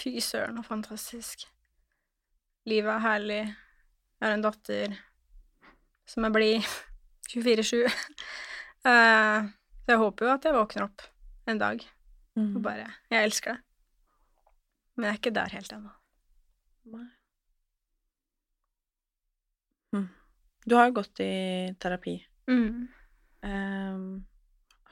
Fy 0.02 0.16
søren, 0.24 0.58
så 0.58 0.64
fantastisk. 0.66 1.44
Livet 2.66 2.90
er 2.96 3.04
herlig. 3.04 3.42
Jeg 4.18 4.24
har 4.26 4.34
en 4.34 4.44
datter 4.46 4.96
som 6.10 6.26
er 6.26 6.34
blid 6.36 6.68
24-7. 7.34 7.86
Eh, 8.82 9.44
Så 9.86 9.92
jeg 9.94 10.00
håper 10.02 10.26
jo 10.26 10.30
at 10.34 10.46
jeg 10.48 10.56
våkner 10.56 10.88
opp 10.88 11.04
en 11.52 11.60
dag 11.62 11.84
og 11.86 12.40
Mm. 12.42 12.62
bare 12.64 12.88
Jeg 13.12 13.26
elsker 13.28 13.52
det. 13.54 13.62
Men 14.96 15.06
jeg 15.06 15.12
er 15.14 15.20
ikke 15.20 15.34
der 15.36 15.54
helt 15.54 15.74
ennå. 15.76 15.92
Nei. 16.90 17.08
Mm. 19.92 20.08
Du 20.66 20.76
har 20.76 20.90
jo 20.90 20.98
gått 21.02 21.20
i 21.20 21.34
terapi. 21.80 22.16
Mm. 22.50 22.88
Um, 23.42 24.06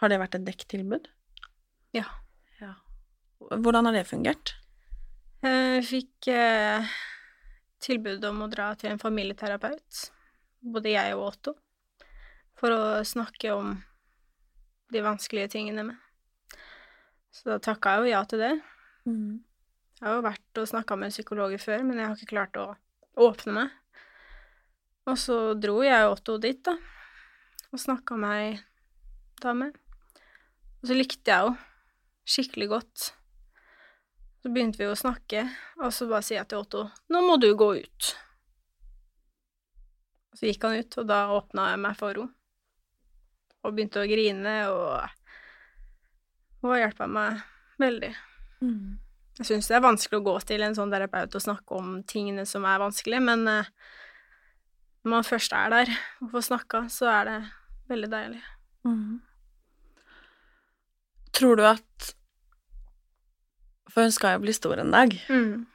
har 0.01 0.11
det 0.11 0.19
vært 0.21 0.37
et 0.37 0.45
dektilbud? 0.47 1.09
Ja. 1.95 2.05
ja. 2.59 2.73
Hvordan 3.39 3.89
har 3.89 3.97
det 3.97 4.07
fungert? 4.09 4.55
Jeg 5.39 5.83
fikk 5.87 6.27
eh, 6.33 6.87
tilbud 7.79 8.23
om 8.27 8.43
å 8.43 8.49
dra 8.51 8.73
til 8.75 8.91
en 8.91 9.01
familieterapeut, 9.01 10.01
både 10.59 10.93
jeg 10.93 11.15
og 11.15 11.29
Otto, 11.29 11.53
for 12.59 12.75
å 12.75 12.81
snakke 13.07 13.53
om 13.55 13.77
de 14.91 15.03
vanskelige 15.05 15.53
tingene 15.55 15.85
med. 15.91 16.57
Så 17.31 17.53
da 17.53 17.59
takka 17.63 17.95
jeg 17.95 18.03
jo 18.03 18.11
ja 18.11 18.23
til 18.27 18.43
det. 18.43 18.53
Mm. 19.07 19.39
Jeg 19.99 20.07
har 20.07 20.15
jo 20.15 20.23
vært 20.23 20.59
og 20.61 20.67
snakka 20.71 20.95
med 20.95 21.11
psykologer 21.11 21.59
før, 21.59 21.83
men 21.83 21.99
jeg 21.99 22.07
har 22.07 22.15
ikke 22.15 22.31
klart 22.31 22.59
å 22.59 22.67
åpne 23.19 23.55
meg. 23.57 23.73
Og 25.09 25.17
så 25.19 25.37
dro 25.59 25.81
jeg 25.83 26.05
og 26.07 26.15
Otto 26.15 26.37
dit, 26.39 26.59
da, 26.63 26.77
og 27.73 27.81
snakka 27.81 28.15
meg 28.19 28.61
da 29.43 29.55
med. 29.57 29.75
Og 30.79 30.87
så 30.87 30.95
likte 30.95 31.33
jeg 31.33 31.49
henne 31.49 31.67
skikkelig 32.29 32.69
godt. 32.71 33.09
Så 34.39 34.51
begynte 34.53 34.79
vi 34.79 34.87
å 34.87 34.95
snakke, 34.95 35.43
og 35.81 35.91
så 35.91 36.07
bare 36.07 36.23
sier 36.23 36.39
jeg 36.39 36.51
til 36.51 36.61
Otto 36.61 36.85
'Nå 37.09 37.21
må 37.25 37.35
du 37.41 37.49
gå 37.57 37.73
ut'. 37.81 38.13
Så 40.37 40.47
gikk 40.47 40.63
han 40.63 40.79
ut, 40.79 40.97
og 41.01 41.07
da 41.09 41.19
åpna 41.35 41.71
jeg 41.73 41.83
meg 41.83 41.97
for 41.99 42.13
henne. 42.15 42.31
Og 43.67 43.75
begynte 43.75 43.99
å 43.99 44.07
grine, 44.07 44.55
og 44.71 45.09
hun 46.61 46.71
har 46.71 46.85
hjulpet 46.85 47.09
meg 47.11 47.41
veldig. 47.81 48.15
Mm. 48.61 49.08
Jeg 49.39 49.47
syns 49.47 49.69
det 49.71 49.77
er 49.77 49.85
vanskelig 49.85 50.19
å 50.19 50.25
gå 50.25 50.35
til 50.43 50.65
en 50.65 50.75
sånn 50.75 50.91
terapeut 50.91 51.35
og 51.37 51.43
snakke 51.43 51.77
om 51.77 51.91
tingene 52.07 52.43
som 52.47 52.65
er 52.67 52.81
vanskelig, 52.81 53.21
men 53.23 53.47
eh, 53.47 53.69
når 55.05 55.13
man 55.13 55.27
først 55.27 55.55
er 55.55 55.71
der 55.71 55.91
og 56.19 56.33
får 56.33 56.47
snakka, 56.49 56.81
så 56.91 57.07
er 57.13 57.29
det 57.29 57.37
veldig 57.87 58.09
deilig. 58.11 58.41
Mm. 58.83 59.21
Tror 61.39 61.59
du 61.59 61.63
at 61.67 62.09
For 63.89 64.05
hun 64.05 64.13
skal 64.13 64.35
jo 64.35 64.43
bli 64.43 64.53
stor 64.53 64.79
en 64.79 64.91
dag. 64.93 65.15
Mm. 65.33 65.65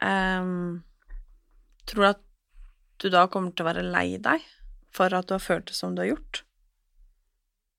Um, 0.00 0.84
tror 1.86 2.02
du 2.02 2.08
at 2.08 2.22
du 3.02 3.10
da 3.12 3.26
kommer 3.28 3.52
til 3.52 3.66
å 3.66 3.68
være 3.68 3.84
lei 3.84 4.16
deg 4.22 4.44
for 4.94 5.12
at 5.12 5.28
du 5.28 5.34
har 5.36 5.44
følt 5.44 5.68
det 5.68 5.76
som 5.76 5.92
du 5.92 6.00
har 6.00 6.14
gjort? 6.14 6.40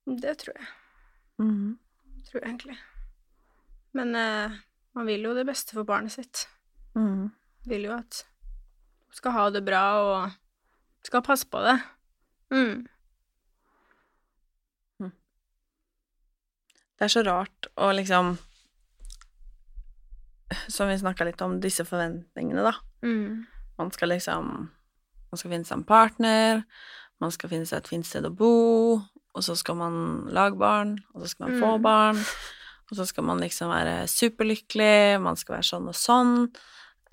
Det 0.06 0.36
tror 0.44 0.54
jeg. 0.54 0.70
Mhm. 1.42 1.78
Tror 2.28 2.40
jeg 2.42 2.48
egentlig. 2.52 2.78
Men 3.98 4.14
eh, 4.14 4.58
man 4.98 5.06
vil 5.06 5.22
jo 5.28 5.34
det 5.36 5.44
beste 5.46 5.76
for 5.76 5.86
barnet 5.86 6.10
sitt. 6.16 6.46
Mm. 6.98 7.28
Vil 7.70 7.84
jo 7.86 7.92
at 7.94 8.24
hun 9.06 9.14
skal 9.20 9.34
ha 9.36 9.44
det 9.54 9.62
bra 9.66 9.82
og 10.02 10.30
skal 11.06 11.22
passe 11.22 11.46
på 11.48 11.60
det. 11.62 11.76
Mm. 12.50 12.86
Det 16.98 17.06
er 17.06 17.12
så 17.12 17.22
rart 17.22 17.68
å 17.78 17.92
liksom 17.94 18.32
Som 20.72 20.88
vi 20.90 20.96
snakka 20.98 21.26
litt 21.28 21.42
om, 21.44 21.58
disse 21.60 21.84
forventningene, 21.86 22.64
da. 22.64 22.72
Mm. 23.04 23.44
Man 23.78 23.92
skal 23.94 24.10
liksom 24.14 24.48
Man 25.28 25.36
skal 25.40 25.52
finne 25.52 25.68
seg 25.68 25.76
en 25.78 25.84
partner, 25.86 26.62
man 27.20 27.30
skal 27.34 27.50
finne 27.52 27.68
seg 27.68 27.82
et 27.82 27.90
fint 27.92 28.06
sted 28.08 28.24
å 28.24 28.30
bo, 28.32 28.48
og 29.36 29.44
så 29.44 29.52
skal 29.60 29.76
man 29.76 29.98
lage 30.32 30.56
barn, 30.56 30.94
og 31.12 31.20
så 31.20 31.28
skal 31.34 31.50
man 31.50 31.58
få 31.60 31.72
Mm. 31.76 31.82
barn, 31.84 32.22
og 32.90 32.96
så 32.96 33.04
skal 33.08 33.24
man 33.28 33.40
liksom 33.42 33.68
være 33.72 34.06
superlykkelig, 34.08 35.20
man 35.20 35.36
skal 35.36 35.58
være 35.58 35.68
sånn 35.68 35.88
og 35.90 35.96
sånn. 35.98 36.34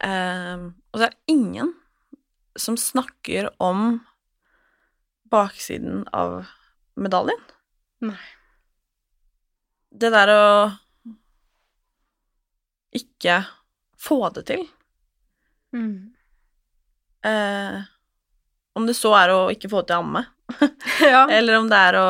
Ehm, 0.06 0.70
og 0.94 1.00
så 1.00 1.08
er 1.08 1.14
det 1.16 1.34
ingen 1.36 1.74
som 2.58 2.78
snakker 2.80 3.50
om 3.60 4.00
baksiden 5.32 6.06
av 6.16 6.46
medaljen. 6.96 7.42
Nei. 8.08 8.16
Det 9.96 10.12
der 10.12 10.32
å 10.32 10.46
ikke 12.96 13.42
få 14.00 14.20
det 14.36 14.46
til 14.52 14.66
Mm. 15.76 16.14
eh, 17.26 17.82
Om 18.76 18.86
det 18.88 18.94
så 18.96 19.12
er 19.18 19.30
å 19.34 19.50
ikke 19.52 19.68
få 19.72 19.82
det 19.82 19.88
til 19.90 19.98
å 19.98 20.04
amme, 20.06 20.22
Ja. 21.02 21.26
eller 21.30 21.58
om 21.60 21.68
det 21.70 21.76
er 21.80 21.98
å 22.00 22.08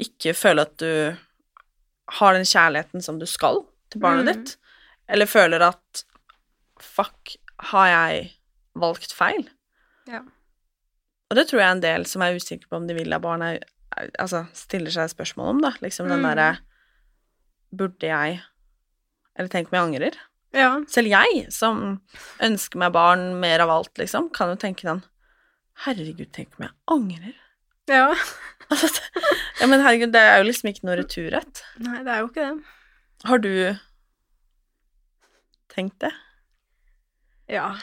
ikke 0.00 0.34
føle 0.34 0.62
at 0.66 0.76
du 0.78 1.16
har 2.18 2.34
den 2.34 2.44
kjærligheten 2.48 3.02
som 3.04 3.18
du 3.20 3.26
skal 3.26 3.62
til 3.90 4.00
barnet 4.02 4.26
Mm. 4.26 4.44
ditt, 4.44 4.56
eller 5.08 5.26
føler 5.26 5.62
at 5.68 6.04
fuck, 6.80 7.36
har 7.72 7.86
jeg 7.88 8.30
valgt 8.74 9.12
feil? 9.12 9.48
Ja. 10.08 10.20
Og 11.30 11.36
det 11.36 11.48
tror 11.48 11.60
jeg 11.60 11.70
en 11.76 11.80
del 11.84 12.06
som 12.06 12.22
er 12.22 12.34
usikre 12.34 12.66
på 12.70 12.76
om 12.80 12.86
de 12.88 12.94
vil 12.96 13.12
ha 13.12 13.18
barn, 13.22 13.42
er, 13.42 13.60
altså 14.18 14.46
stiller 14.56 14.90
seg 14.90 15.10
spørsmål 15.12 15.48
om, 15.54 15.60
da. 15.62 15.70
Liksom 15.82 16.08
den 16.08 16.20
Mm. 16.22 16.34
derre 16.34 16.58
Burde 17.72 18.02
jeg 18.08 18.40
Eller 19.36 19.48
tenk 19.48 19.68
om 19.72 19.76
jeg 19.78 19.86
angrer? 20.02 20.16
ja. 20.52 20.80
Selv 20.88 21.06
jeg, 21.06 21.46
som 21.52 22.00
ønsker 22.40 22.76
meg 22.78 22.92
barn 22.92 23.38
mer 23.40 23.60
av 23.60 23.70
alt, 23.70 23.94
liksom, 23.98 24.28
kan 24.32 24.48
jo 24.48 24.56
tenke 24.56 24.82
den 24.82 25.04
Herregud, 25.84 26.32
tenk 26.32 26.48
om 26.58 26.66
jeg 26.66 26.72
angrer? 26.88 27.34
Ja. 27.88 28.14
Ja, 29.60 29.66
men 29.68 29.82
herregud, 29.84 30.12
det 30.14 30.20
er 30.24 30.38
jo 30.40 30.46
liksom 30.48 30.70
ikke 30.70 30.86
noe 30.88 30.96
returrett. 31.02 31.62
Nei, 31.84 31.98
det 32.06 32.12
er 32.14 32.22
jo 32.22 32.28
ikke 32.30 32.46
det. 32.46 32.76
Har 33.28 33.42
du 33.44 33.50
tenkt 35.68 35.98
det? 36.00 36.12
Ja. 37.50 37.74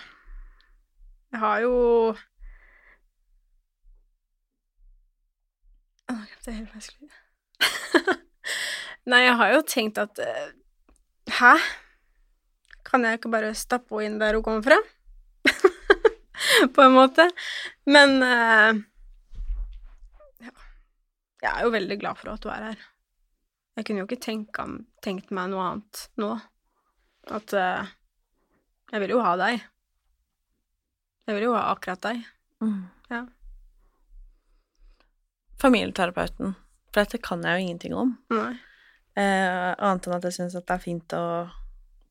Jeg 1.34 1.44
har 1.44 1.60
jo 1.62 1.74
Å, 6.08 6.16
Nå 6.16 6.24
glemte 6.24 6.50
jeg 6.50 6.58
helt 6.58 6.72
hva 6.72 6.80
jeg 6.80 6.88
skulle. 6.88 8.18
Nei, 9.12 9.22
jeg 9.28 9.38
har 9.42 9.54
jo 9.54 9.64
tenkt 9.68 10.00
at 10.02 10.22
uh, 10.24 10.48
Hæ? 11.38 11.54
Kan 12.88 13.04
jeg 13.04 13.20
ikke 13.20 13.34
bare 13.34 13.52
stappe 13.60 14.00
henne 14.00 14.16
inn 14.16 14.22
der 14.22 14.40
hun 14.40 14.46
kommer 14.46 14.64
fra? 14.64 14.78
På 16.76 16.88
en 16.88 16.96
måte. 16.96 17.28
Men 17.86 18.22
ja. 18.24 18.72
Jeg 21.44 21.52
er 21.54 21.66
jo 21.66 21.74
veldig 21.74 21.98
glad 22.02 22.20
for 22.20 22.34
at 22.34 22.44
du 22.44 22.50
er 22.50 22.70
her. 22.72 22.86
Jeg 23.78 23.86
kunne 23.86 24.02
jo 24.02 24.08
ikke 24.08 24.24
tenke, 24.24 24.66
tenkt 25.06 25.34
meg 25.36 25.52
noe 25.52 25.66
annet 25.66 26.04
nå. 26.18 26.32
At 27.30 27.54
uh, 27.54 27.90
jeg 28.92 29.04
vil 29.04 29.14
jo 29.14 29.22
ha 29.22 29.36
deg. 29.40 29.66
Jeg 31.28 31.36
vil 31.38 31.50
jo 31.50 31.58
ha 31.58 31.68
akkurat 31.74 32.02
deg. 32.08 32.24
Ja. 33.12 33.26
Familieterapeuten. 35.62 36.56
For 36.94 37.04
dette 37.04 37.20
kan 37.22 37.44
jeg 37.46 37.54
jo 37.54 37.66
ingenting 37.66 37.98
om. 37.98 38.16
Nei. 38.34 38.56
Eh, 39.18 39.72
annet 39.74 40.08
enn 40.08 40.16
at 40.18 40.26
jeg 40.28 40.36
syns 40.36 40.56
at 40.58 40.68
det 40.70 40.76
er 40.76 40.84
fint 40.84 41.14
å 41.18 41.26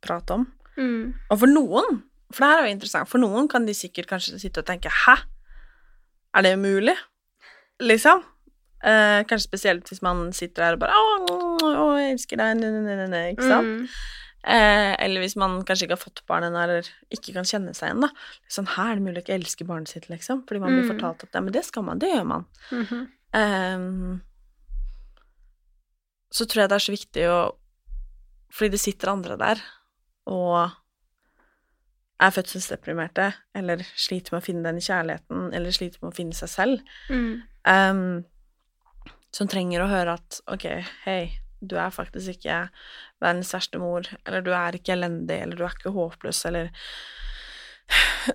prate 0.02 0.36
om. 0.36 0.46
Mm. 0.76 1.14
Og 1.30 1.38
for 1.40 1.50
noen, 1.50 2.00
for 2.32 2.42
det 2.42 2.50
her 2.50 2.62
er 2.62 2.66
jo 2.66 2.74
interessant, 2.74 3.10
for 3.10 3.22
noen 3.22 3.48
kan 3.50 3.66
de 3.66 3.74
sikkert 3.76 4.10
kanskje 4.10 4.40
sitte 4.42 4.62
og 4.62 4.68
tenke 4.68 4.90
'hæ? 4.90 5.16
Er 6.34 6.42
det 6.42 6.58
mulig?' 6.58 6.98
Liksom. 7.80 8.24
Eh, 8.84 9.22
kanskje 9.24 9.48
spesielt 9.48 9.88
hvis 9.88 10.02
man 10.02 10.32
sitter 10.32 10.62
der 10.62 10.72
og 10.74 10.80
bare 10.80 10.92
'Å, 10.92 11.58
å 11.62 11.98
jeg 11.98 12.12
elsker 12.14 12.36
deg', 12.36 12.56
ne, 12.60 12.70
ne, 12.70 12.96
ne, 12.96 13.06
ne, 13.08 13.22
ikke 13.34 13.42
sant? 13.48 13.66
Mm. 13.66 13.88
Eh, 14.46 14.96
eller 15.00 15.20
hvis 15.20 15.34
man 15.36 15.64
kanskje 15.64 15.86
ikke 15.88 15.96
har 15.96 16.04
fått 16.04 16.20
barn 16.28 16.44
ennå, 16.44 16.62
eller 16.62 16.82
ikke 17.10 17.32
kan 17.34 17.42
kjenne 17.44 17.74
seg 17.74 17.88
igjen, 17.90 18.00
da. 18.02 18.08
Sånn, 18.48 18.66
her 18.76 18.92
er 18.92 18.94
det 18.96 19.02
mulig 19.02 19.18
å 19.18 19.24
ikke 19.24 19.38
elske 19.40 19.66
barnet 19.66 19.88
sitt, 19.88 20.08
liksom. 20.08 20.44
Fordi 20.46 20.60
man 20.60 20.70
blir 20.70 20.84
Mm. 20.86 20.92
fortalt 21.00 21.24
at 21.24 21.32
ja, 21.34 21.40
men 21.40 21.52
det 21.52 21.64
skal 21.64 21.82
man, 21.82 21.98
det 21.98 22.12
gjør 22.12 22.26
man. 22.26 22.46
Mhm. 22.70 23.08
Ehm, 23.34 24.20
så 26.30 26.44
tror 26.46 26.62
jeg 26.62 26.68
det 26.68 26.76
er 26.76 26.86
så 26.86 26.92
viktig 26.96 27.26
å 27.28 27.56
Fordi 28.52 28.70
det 28.70 28.80
sitter 28.80 29.08
andre 29.10 29.36
der 29.36 29.60
og 30.28 30.70
er 32.18 32.30
fødselsdeprimerte, 32.30 33.34
eller 33.54 33.76
sliter 33.94 34.32
med 34.32 34.40
å 34.42 34.46
finne 34.46 34.62
den 34.62 34.78
kjærligheten, 34.80 35.52
eller 35.52 35.70
sliter 35.70 35.98
med 36.00 36.12
å 36.12 36.16
finne 36.16 36.32
seg 36.32 36.48
selv, 36.48 36.80
Mm. 37.10 37.42
Som 39.34 39.48
trenger 39.50 39.82
å 39.82 39.90
høre 39.90 40.16
at 40.16 40.40
ok, 40.50 40.66
hei, 41.04 41.20
du 41.60 41.76
er 41.80 41.94
faktisk 41.94 42.36
ikke 42.36 42.66
verdens 43.22 43.52
verste 43.54 43.80
mor, 43.80 44.06
eller 44.26 44.44
du 44.44 44.52
er 44.54 44.76
ikke 44.76 44.94
elendig, 44.96 45.38
eller 45.42 45.58
du 45.58 45.64
er 45.66 45.76
ikke 45.76 45.94
håpløs, 45.94 46.42
eller 46.48 46.70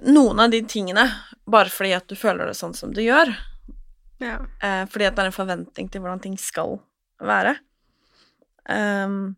noen 0.08 0.40
av 0.40 0.52
de 0.54 0.62
tingene, 0.68 1.06
bare 1.50 1.72
fordi 1.74 1.94
at 1.98 2.08
du 2.10 2.16
føler 2.20 2.50
det 2.50 2.58
sånn 2.58 2.76
som 2.78 2.94
du 2.96 3.02
gjør. 3.04 3.34
Ja. 4.22 4.38
Eh, 4.64 4.86
fordi 4.90 5.08
at 5.08 5.18
det 5.18 5.26
er 5.26 5.32
en 5.32 5.36
forventning 5.36 5.90
til 5.92 6.04
hvordan 6.04 6.22
ting 6.24 6.38
skal 6.40 6.80
være. 7.22 7.56
Um, 8.70 9.36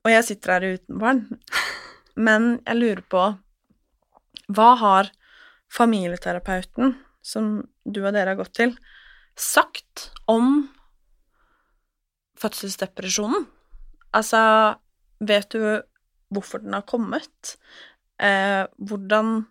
og 0.00 0.10
jeg 0.14 0.26
sitter 0.26 0.54
her 0.54 0.78
uten 0.78 1.00
barn, 1.00 1.26
men 2.26 2.54
jeg 2.64 2.78
lurer 2.78 3.02
på 3.12 3.24
Hva 4.50 4.70
har 4.80 5.10
familieterapeuten, 5.70 6.96
som 7.22 7.60
du 7.84 8.00
og 8.00 8.14
dere 8.16 8.32
har 8.32 8.40
gått 8.40 8.56
til, 8.56 8.72
sagt 9.40 10.10
om 10.30 10.68
fødselsdepresjonen? 12.40 13.46
Altså, 14.16 14.40
vet 15.20 15.52
du 15.54 15.62
hvorfor 16.30 16.62
den 16.62 16.76
har 16.76 16.86
kommet? 16.88 17.56
Eh, 18.20 18.66
hvordan 18.78 19.46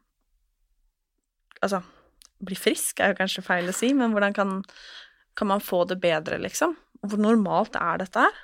Altså, 1.60 1.82
bli 2.40 2.56
frisk 2.56 3.02
er 3.04 3.12
jo 3.12 3.18
kanskje 3.18 3.42
feil 3.44 3.68
å 3.68 3.74
si, 3.76 3.90
men 3.92 4.14
hvordan 4.14 4.32
kan, 4.32 4.52
kan 5.36 5.50
man 5.50 5.60
få 5.60 5.82
det 5.90 5.98
bedre, 6.00 6.38
liksom? 6.40 6.72
Hvor 7.04 7.20
normalt 7.20 7.76
er 7.76 8.00
dette 8.00 8.24
her? 8.24 8.38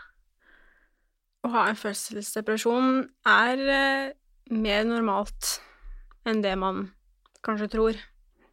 Å 1.47 1.51
ha 1.53 1.63
en 1.69 1.79
fødselsdepresjon 1.79 3.05
er 3.31 3.63
eh, 3.71 4.09
mer 4.51 4.83
normalt 4.89 5.61
enn 6.27 6.43
det 6.43 6.57
man 6.59 6.89
kanskje 7.45 7.69
tror. 7.77 8.03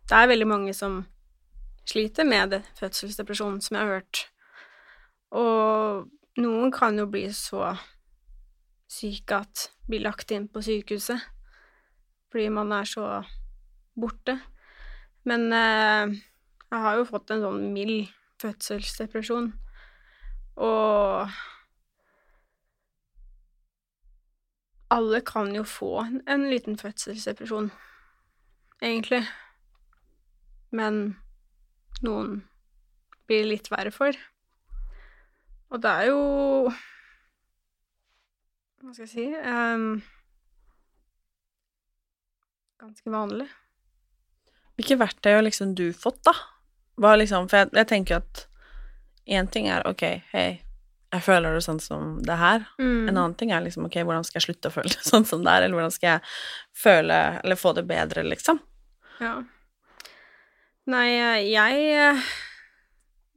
Det 0.07 0.14
er 0.14 0.31
veldig 0.31 0.46
mange 0.46 0.76
som 0.78 1.00
sliter 1.88 2.24
med 2.28 2.54
det, 2.54 2.62
fødselsdepresjon, 2.78 3.60
som 3.60 3.76
jeg 3.76 3.86
har 3.86 3.94
hørt. 3.98 4.24
Og 5.32 6.08
noen 6.42 6.72
kan 6.72 6.98
jo 6.98 7.08
bli 7.10 7.26
så 7.34 7.72
syke 8.92 9.42
at 9.44 9.68
blir 9.88 10.04
lagt 10.04 10.32
inn 10.34 10.48
på 10.52 10.62
sykehuset 10.64 11.20
fordi 12.32 12.48
man 12.48 12.72
er 12.72 12.86
så 12.88 13.06
borte. 14.00 14.38
Men 15.28 15.52
eh, 15.52 16.14
jeg 16.72 16.80
har 16.80 16.96
jo 16.96 17.04
fått 17.04 17.30
en 17.34 17.42
sånn 17.44 17.66
mild 17.74 18.08
fødselsdepresjon, 18.40 19.50
og 20.64 21.28
alle 24.96 25.20
kan 25.28 25.52
jo 25.54 25.66
få 25.68 25.90
en, 26.06 26.22
en 26.24 26.48
liten 26.48 26.80
fødselsdepresjon, 26.80 27.68
egentlig. 28.80 29.20
Men 30.72 31.18
noen 32.06 32.40
blir 33.30 33.46
litt 33.48 33.70
verre 33.72 33.92
for. 33.94 34.16
Og 35.72 35.80
det 35.80 35.92
er 36.02 36.08
jo 36.10 36.22
Hva 38.82 38.92
skal 38.92 39.06
jeg 39.06 39.12
si 39.12 39.26
um, 39.32 40.02
Ganske 42.82 43.12
vanlig. 43.14 43.46
Hvilke 44.76 44.98
verktøy 44.98 45.36
har 45.36 45.44
liksom 45.46 45.76
du 45.78 45.86
fått, 45.94 46.18
da? 46.26 46.34
Hva 47.00 47.14
liksom, 47.16 47.46
for 47.48 47.62
jeg, 47.62 47.70
jeg 47.78 47.88
tenker 47.88 48.18
at 48.18 48.46
én 49.30 49.46
ting 49.52 49.68
er 49.70 49.86
ok, 49.86 50.02
hei, 50.32 50.48
jeg 51.12 51.24
føler 51.26 51.54
det 51.54 51.62
sånn 51.62 51.80
som 51.82 52.16
det 52.24 52.36
her. 52.40 52.64
Mm. 52.80 53.08
En 53.10 53.14
annen 53.14 53.36
ting 53.38 53.52
er 53.52 53.62
liksom 53.62 53.86
ok, 53.86 54.00
hvordan 54.02 54.26
skal 54.26 54.40
jeg 54.40 54.48
slutte 54.48 54.72
å 54.72 54.74
føle 54.74 54.90
det 54.90 55.06
sånn 55.12 55.28
som 55.28 55.44
det 55.44 55.54
er, 55.54 55.66
eller 55.66 55.78
hvordan 55.78 55.94
skal 55.94 56.08
jeg 56.14 56.34
føle, 56.82 57.18
eller 57.42 57.60
få 57.60 57.74
det 57.76 57.84
bedre, 57.88 58.24
liksom? 58.26 58.58
Ja. 59.20 59.36
Nei, 60.90 61.12
jeg 61.46 61.82
eh, 61.94 62.30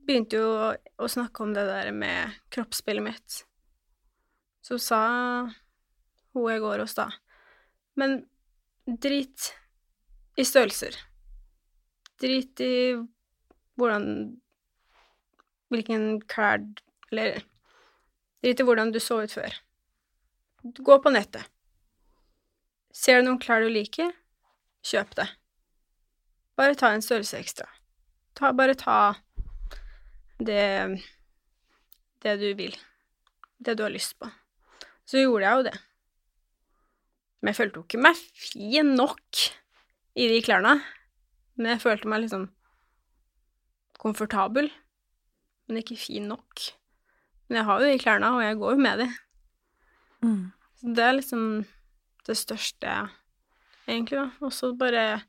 begynte 0.02 0.40
jo 0.40 0.54
å 0.98 1.10
snakke 1.12 1.44
om 1.46 1.52
det 1.54 1.68
der 1.68 1.92
med 1.94 2.34
kroppsspillet 2.50 3.06
mitt. 3.06 3.36
Så 4.66 4.80
sa 4.82 5.02
hun 6.34 6.48
jeg 6.50 6.64
går 6.64 6.82
hos 6.82 6.98
da, 6.98 7.06
men 8.02 8.24
drit 8.86 9.52
i 10.42 10.48
størrelser. 10.48 10.98
Drit 12.18 12.66
i 12.66 12.74
hvordan 13.78 14.08
Hvilken 15.74 16.20
klær 16.30 16.62
Eller 17.10 17.42
drit 18.46 18.62
i 18.62 18.66
hvordan 18.66 18.92
du 18.94 19.00
så 19.02 19.18
ut 19.26 19.34
før. 19.34 19.54
Gå 20.62 20.98
på 21.02 21.14
nettet. 21.14 21.50
Ser 22.94 23.20
du 23.20 23.28
noen 23.28 23.42
klær 23.42 23.66
du 23.66 23.70
liker, 23.74 24.14
kjøp 24.86 25.18
det. 25.18 25.28
Bare 26.56 26.78
ta 26.80 26.94
en 26.94 27.04
størrelse 27.04 27.40
ekstra. 27.40 27.68
Ta, 28.36 28.52
bare 28.56 28.76
ta 28.80 29.16
det 30.40 31.00
det 32.26 32.38
du 32.42 32.48
vil. 32.58 32.76
Det 33.58 33.76
du 33.78 33.84
har 33.86 33.94
lyst 33.94 34.18
på. 34.20 34.30
Så 35.06 35.22
gjorde 35.22 35.46
jeg 35.46 35.60
jo 35.60 35.68
det. 35.68 35.76
Men 37.40 37.52
jeg 37.52 37.60
følte 37.60 37.80
jo 37.80 37.86
ikke 37.86 38.02
meg 38.02 38.18
fin 38.18 38.96
nok 38.98 39.44
i 40.18 40.28
de 40.32 40.40
klærne. 40.42 40.80
Men 41.56 41.76
jeg 41.76 41.84
følte 41.84 42.10
meg 42.10 42.24
liksom 42.24 42.48
komfortabel, 44.02 44.72
men 45.68 45.80
ikke 45.80 45.98
fin 45.98 46.28
nok. 46.30 46.66
Men 47.48 47.60
jeg 47.60 47.68
har 47.68 47.82
jo 47.82 47.92
de 47.92 48.02
klærne, 48.02 48.32
og 48.34 48.44
jeg 48.44 48.58
går 48.60 48.74
jo 48.76 48.82
med 48.82 49.04
de. 49.04 49.08
Så 50.82 50.96
det 50.98 51.06
er 51.06 51.16
liksom 51.20 51.46
det 52.26 52.38
største, 52.38 52.96
egentlig, 53.88 54.18
da. 54.18 54.26
Og 54.42 54.54
så 54.54 54.74
bare 54.74 55.22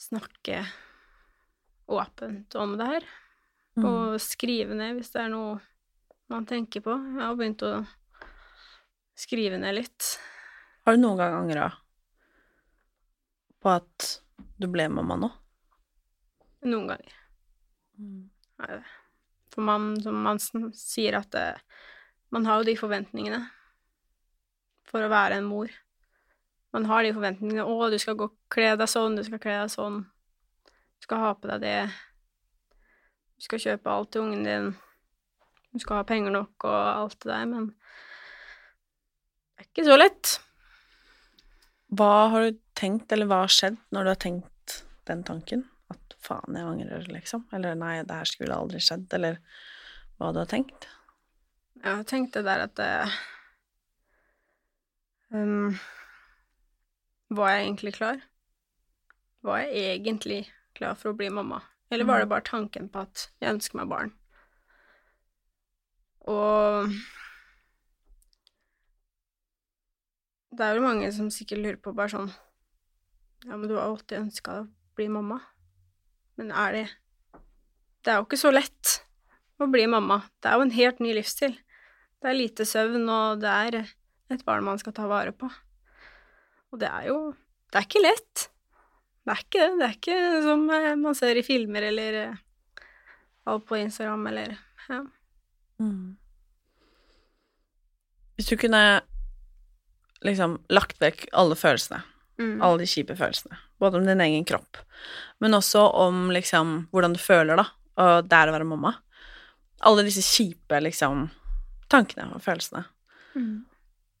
snakke 0.00 0.64
åpent 1.86 2.54
om 2.54 2.76
det 2.78 2.90
her. 2.90 3.08
Og 3.76 4.20
skrive 4.22 4.76
ned 4.76 4.96
hvis 4.96 5.12
det 5.12 5.26
er 5.26 5.32
noe 5.32 5.58
man 6.32 6.46
tenker 6.48 6.82
på. 6.84 6.94
Jeg 6.96 7.22
har 7.22 7.36
begynt 7.38 7.64
å 7.66 7.72
skrive 9.16 9.58
ned 9.60 9.76
litt. 9.78 10.12
Har 10.86 10.96
du 10.96 11.02
noen 11.02 11.20
gang 11.20 11.36
angra 11.40 11.70
på 13.62 13.72
at 13.72 14.08
du 14.56 14.68
ble 14.70 14.88
mamma 14.92 15.18
nå? 15.20 15.30
Noen 16.66 16.88
ganger. 16.92 17.16
Mm. 18.00 18.30
For 19.52 19.64
man, 19.64 19.92
som 20.02 20.18
man 20.24 20.40
sier 20.40 21.18
at 21.20 21.30
det, 21.34 21.46
man 22.34 22.48
har 22.48 22.60
jo 22.60 22.68
de 22.70 22.76
forventningene 22.80 23.42
for 24.86 25.04
å 25.04 25.12
være 25.12 25.40
en 25.40 25.48
mor. 25.48 25.72
Man 26.74 26.88
har 26.90 27.02
de 27.02 27.14
forventningene 27.14 27.64
'Å, 27.64 27.90
du 27.90 27.98
skal 27.98 28.16
gå 28.18 28.30
kle 28.50 28.76
deg 28.76 28.88
sånn, 28.88 29.16
du 29.16 29.22
skal 29.24 29.38
kle 29.38 29.54
deg 29.62 29.70
sånn', 29.70 30.02
du 30.06 31.02
skal 31.06 31.22
ha 31.22 31.34
på 31.34 31.48
deg 31.48 31.60
det, 31.60 31.78
du 33.36 33.44
skal 33.44 33.62
kjøpe 33.62 33.92
alt 33.92 34.10
til 34.12 34.22
ungen 34.22 34.44
din, 34.44 34.74
du 35.72 35.78
skal 35.78 36.00
ha 36.00 36.08
penger 36.08 36.32
nok 36.32 36.64
og 36.64 36.74
alt 36.74 37.20
det 37.20 37.30
der, 37.30 37.46
men 37.46 37.70
det 39.56 39.64
er 39.64 39.70
ikke 39.70 39.86
så 39.86 39.96
lett. 39.96 40.34
Hva 41.96 42.28
har 42.32 42.48
du 42.48 42.58
tenkt, 42.74 43.12
eller 43.12 43.28
hva 43.30 43.44
har 43.44 43.52
skjedd 43.52 43.78
når 43.94 44.04
du 44.04 44.10
har 44.10 44.20
tenkt 44.24 44.76
den 45.08 45.22
tanken? 45.24 45.64
At 45.92 46.16
faen, 46.20 46.56
jeg 46.58 46.66
angrer, 46.66 47.06
liksom? 47.12 47.46
Eller 47.54 47.76
nei, 47.78 48.02
det 48.02 48.18
her 48.18 48.28
skulle 48.28 48.56
aldri 48.56 48.80
skjedd, 48.82 49.06
eller 49.16 49.38
hva 50.18 50.32
du 50.34 50.40
har 50.42 50.50
tenkt? 50.50 50.88
Jeg 51.76 51.92
har 51.92 52.06
tenkt 52.08 52.34
det 52.34 52.42
der 52.48 52.64
at 52.66 52.74
det 52.80 52.90
um, 55.30 55.76
Var 57.28 57.50
jeg 57.50 57.64
egentlig 57.64 57.94
klar? 57.96 58.20
Var 59.42 59.64
jeg 59.64 59.96
egentlig 59.96 60.40
klar 60.78 60.94
for 60.94 61.10
å 61.10 61.18
bli 61.18 61.30
mamma? 61.30 61.62
Eller 61.90 62.06
var 62.06 62.20
det 62.22 62.30
bare 62.30 62.46
tanken 62.46 62.88
på 62.90 63.02
at 63.02 63.28
jeg 63.42 63.54
ønsker 63.54 63.78
meg 63.80 63.90
barn? 63.90 64.12
Og 66.26 66.90
det 70.56 70.66
er 70.66 70.78
jo 70.78 70.86
mange 70.86 71.10
som 71.14 71.30
sikkert 71.30 71.62
lurer 71.62 71.80
på 71.82 71.94
bare 71.94 72.14
sånn 72.14 72.30
Ja, 73.46 73.54
men 73.54 73.68
du 73.68 73.76
har 73.76 73.84
alltid 73.86 74.24
ønska 74.24 74.60
å 74.62 74.66
bli 74.98 75.06
mamma. 75.12 75.40
Men 76.38 76.50
er 76.50 76.72
det 76.72 76.86
Det 78.02 78.14
er 78.14 78.18
jo 78.20 78.26
ikke 78.26 78.40
så 78.40 78.54
lett 78.54 78.96
å 79.58 79.66
bli 79.70 79.86
mamma. 79.90 80.22
Det 80.42 80.50
er 80.50 80.58
jo 80.58 80.66
en 80.66 80.74
helt 80.74 80.98
ny 81.02 81.14
livsstil. 81.16 81.54
Det 82.22 82.30
er 82.30 82.38
lite 82.38 82.66
søvn, 82.66 83.06
og 83.10 83.40
det 83.42 83.50
er 83.50 83.78
et 84.30 84.44
barn 84.46 84.66
man 84.66 84.78
skal 84.78 84.94
ta 84.94 85.06
vare 85.10 85.32
på. 85.34 85.50
Og 86.72 86.80
det 86.82 86.88
er 86.90 87.06
jo 87.10 87.18
Det 87.72 87.78
er 87.80 87.86
ikke 87.88 88.02
lett. 88.04 88.46
Det 89.26 89.32
er 89.34 89.40
ikke 89.42 89.58
det. 89.62 89.70
Det 89.78 89.86
er 89.86 89.94
ikke 89.96 90.42
som 90.46 90.70
eh, 90.70 90.94
man 90.96 91.14
ser 91.18 91.36
i 91.36 91.42
filmer 91.46 91.82
eller 91.88 92.18
eh, 92.22 92.36
alt 93.46 93.66
på 93.66 93.78
Instagram 93.80 94.26
eller 94.30 94.56
Ja. 94.88 95.00
Hvis 98.36 98.48
du 98.50 98.56
kunne 98.60 98.82
liksom 100.24 100.58
lagt 100.72 100.98
vekk 101.02 101.26
alle 101.32 101.56
følelsene, 101.58 102.02
Mm. 102.38 102.60
alle 102.62 102.78
de 102.82 102.86
kjipe 102.86 103.14
følelsene, 103.16 103.56
både 103.80 103.96
om 103.96 104.04
din 104.06 104.20
egen 104.20 104.44
kropp, 104.44 104.76
men 105.40 105.52
også 105.56 105.86
om 105.94 106.28
liksom 106.30 106.88
hvordan 106.92 107.14
du 107.14 107.18
føler, 107.18 107.56
da, 107.56 107.64
og 107.96 108.28
det 108.28 108.36
er 108.36 108.48
å 108.50 108.52
være 108.52 108.66
mamma. 108.68 108.90
Alle 109.80 110.04
disse 110.04 110.20
kjipe 110.20 110.80
liksom 110.84 111.30
tankene 111.88 112.34
og 112.34 112.42
følelsene. 112.44 112.84
Mm. 113.34 113.64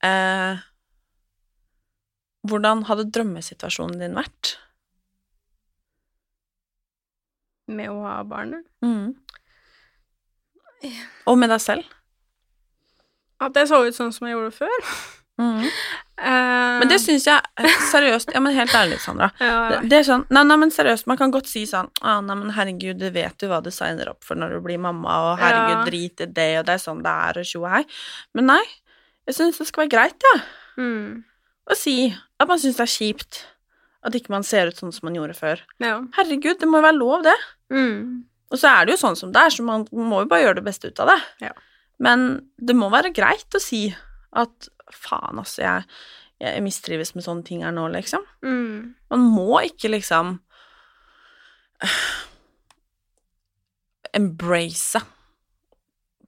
Eh, 0.02 0.62
hvordan 2.48 2.84
hadde 2.88 3.08
drømmesituasjonen 3.14 3.98
din 4.00 4.16
vært? 4.16 4.56
Med 7.66 7.90
å 7.90 8.00
ha 8.04 8.20
barnet. 8.26 8.66
Og 11.26 11.38
med 11.40 11.50
deg 11.50 11.60
selv? 11.62 11.86
At 13.42 13.56
jeg 13.58 13.68
så 13.68 13.82
ut 13.84 13.96
sånn 13.96 14.12
som 14.14 14.28
jeg 14.28 14.36
gjorde 14.38 14.56
før. 14.62 14.76
Eh, 16.16 16.76
Men 16.80 16.88
det 16.88 16.96
syns 17.02 17.26
jeg 17.28 17.42
eh, 17.60 17.74
seriøst 17.90 18.30
Ja, 18.32 18.40
men 18.40 18.54
helt 18.56 18.72
ærlig, 18.72 18.96
Sandra. 19.04 19.26
Ja, 19.36 19.56
Det, 19.68 19.80
det 19.92 19.98
er 19.98 20.06
sånn 20.06 20.22
Nei, 20.32 20.46
nei, 20.48 20.56
men 20.62 20.70
seriøst, 20.72 21.04
man 21.10 21.18
kan 21.20 21.28
godt 21.34 21.44
si 21.50 21.66
sånn 21.68 21.90
ah, 22.00 22.22
Nei, 22.24 22.38
men 22.40 22.54
herregud, 22.56 22.96
du 23.02 23.10
vet 23.12 23.44
jo 23.44 23.50
hva 23.50 23.58
du 23.60 23.68
signer 23.68 24.08
opp 24.14 24.24
for 24.24 24.40
når 24.40 24.54
du 24.56 24.62
blir 24.64 24.80
mamma, 24.80 25.18
og 25.26 25.42
herregud, 25.42 25.74
Ja. 25.74 25.82
drit 25.84 26.22
i 26.24 26.28
det, 26.38 26.46
og 26.62 26.64
det 26.70 26.78
er 26.78 26.80
sånn 26.80 27.02
det 27.04 27.12
er, 27.12 27.42
og 27.42 27.50
tjo 27.50 27.60
og 27.66 27.68
hei. 27.74 27.82
Men 28.32 28.48
nei, 28.54 28.62
jeg 29.28 29.36
syns 29.36 29.60
det 29.60 29.68
skal 29.68 29.84
være 29.84 29.92
greit, 29.92 30.24
jeg. 30.30 30.40
Ja, 30.40 30.86
mm. 30.86 31.10
Å 31.66 31.76
si 31.78 31.98
at 32.12 32.48
man 32.48 32.60
syns 32.62 32.78
det 32.78 32.86
er 32.86 32.94
kjipt 32.94 33.42
at 34.06 34.14
ikke 34.14 34.30
man 34.30 34.46
ser 34.46 34.70
ut 34.70 34.78
sånn 34.78 34.94
som 34.94 35.08
man 35.08 35.16
gjorde 35.18 35.34
før. 35.38 35.62
ja. 35.82 35.98
Herregud, 36.14 36.60
det 36.60 36.68
må 36.70 36.78
jo 36.78 36.86
være 36.86 36.98
lov, 37.00 37.24
det. 37.26 37.36
Mm. 37.74 38.26
Og 38.54 38.60
så 38.60 38.70
er 38.70 38.86
det 38.86 38.94
jo 38.94 39.02
sånn 39.02 39.18
som 39.18 39.32
det 39.34 39.42
er, 39.42 39.54
så 39.54 39.64
man 39.66 39.86
må 39.90 40.22
jo 40.22 40.30
bare 40.30 40.44
gjøre 40.44 40.60
det 40.60 40.68
beste 40.68 40.92
ut 40.92 41.00
av 41.02 41.10
det. 41.10 41.18
Ja. 41.48 41.52
Men 42.02 42.28
det 42.56 42.76
må 42.78 42.90
være 42.92 43.14
greit 43.16 43.56
å 43.56 43.62
si 43.62 43.88
at 44.36 44.68
faen, 44.94 45.40
altså, 45.40 45.64
jeg, 45.64 45.88
jeg 46.44 46.62
mistrives 46.62 47.14
med 47.16 47.26
sånne 47.26 47.46
ting 47.48 47.64
her 47.66 47.74
nå, 47.74 47.88
liksom. 47.96 48.22
Mm. 48.46 48.94
Man 49.10 49.26
må 49.34 49.58
ikke 49.66 49.90
liksom 49.90 50.36
embrace 54.20 55.02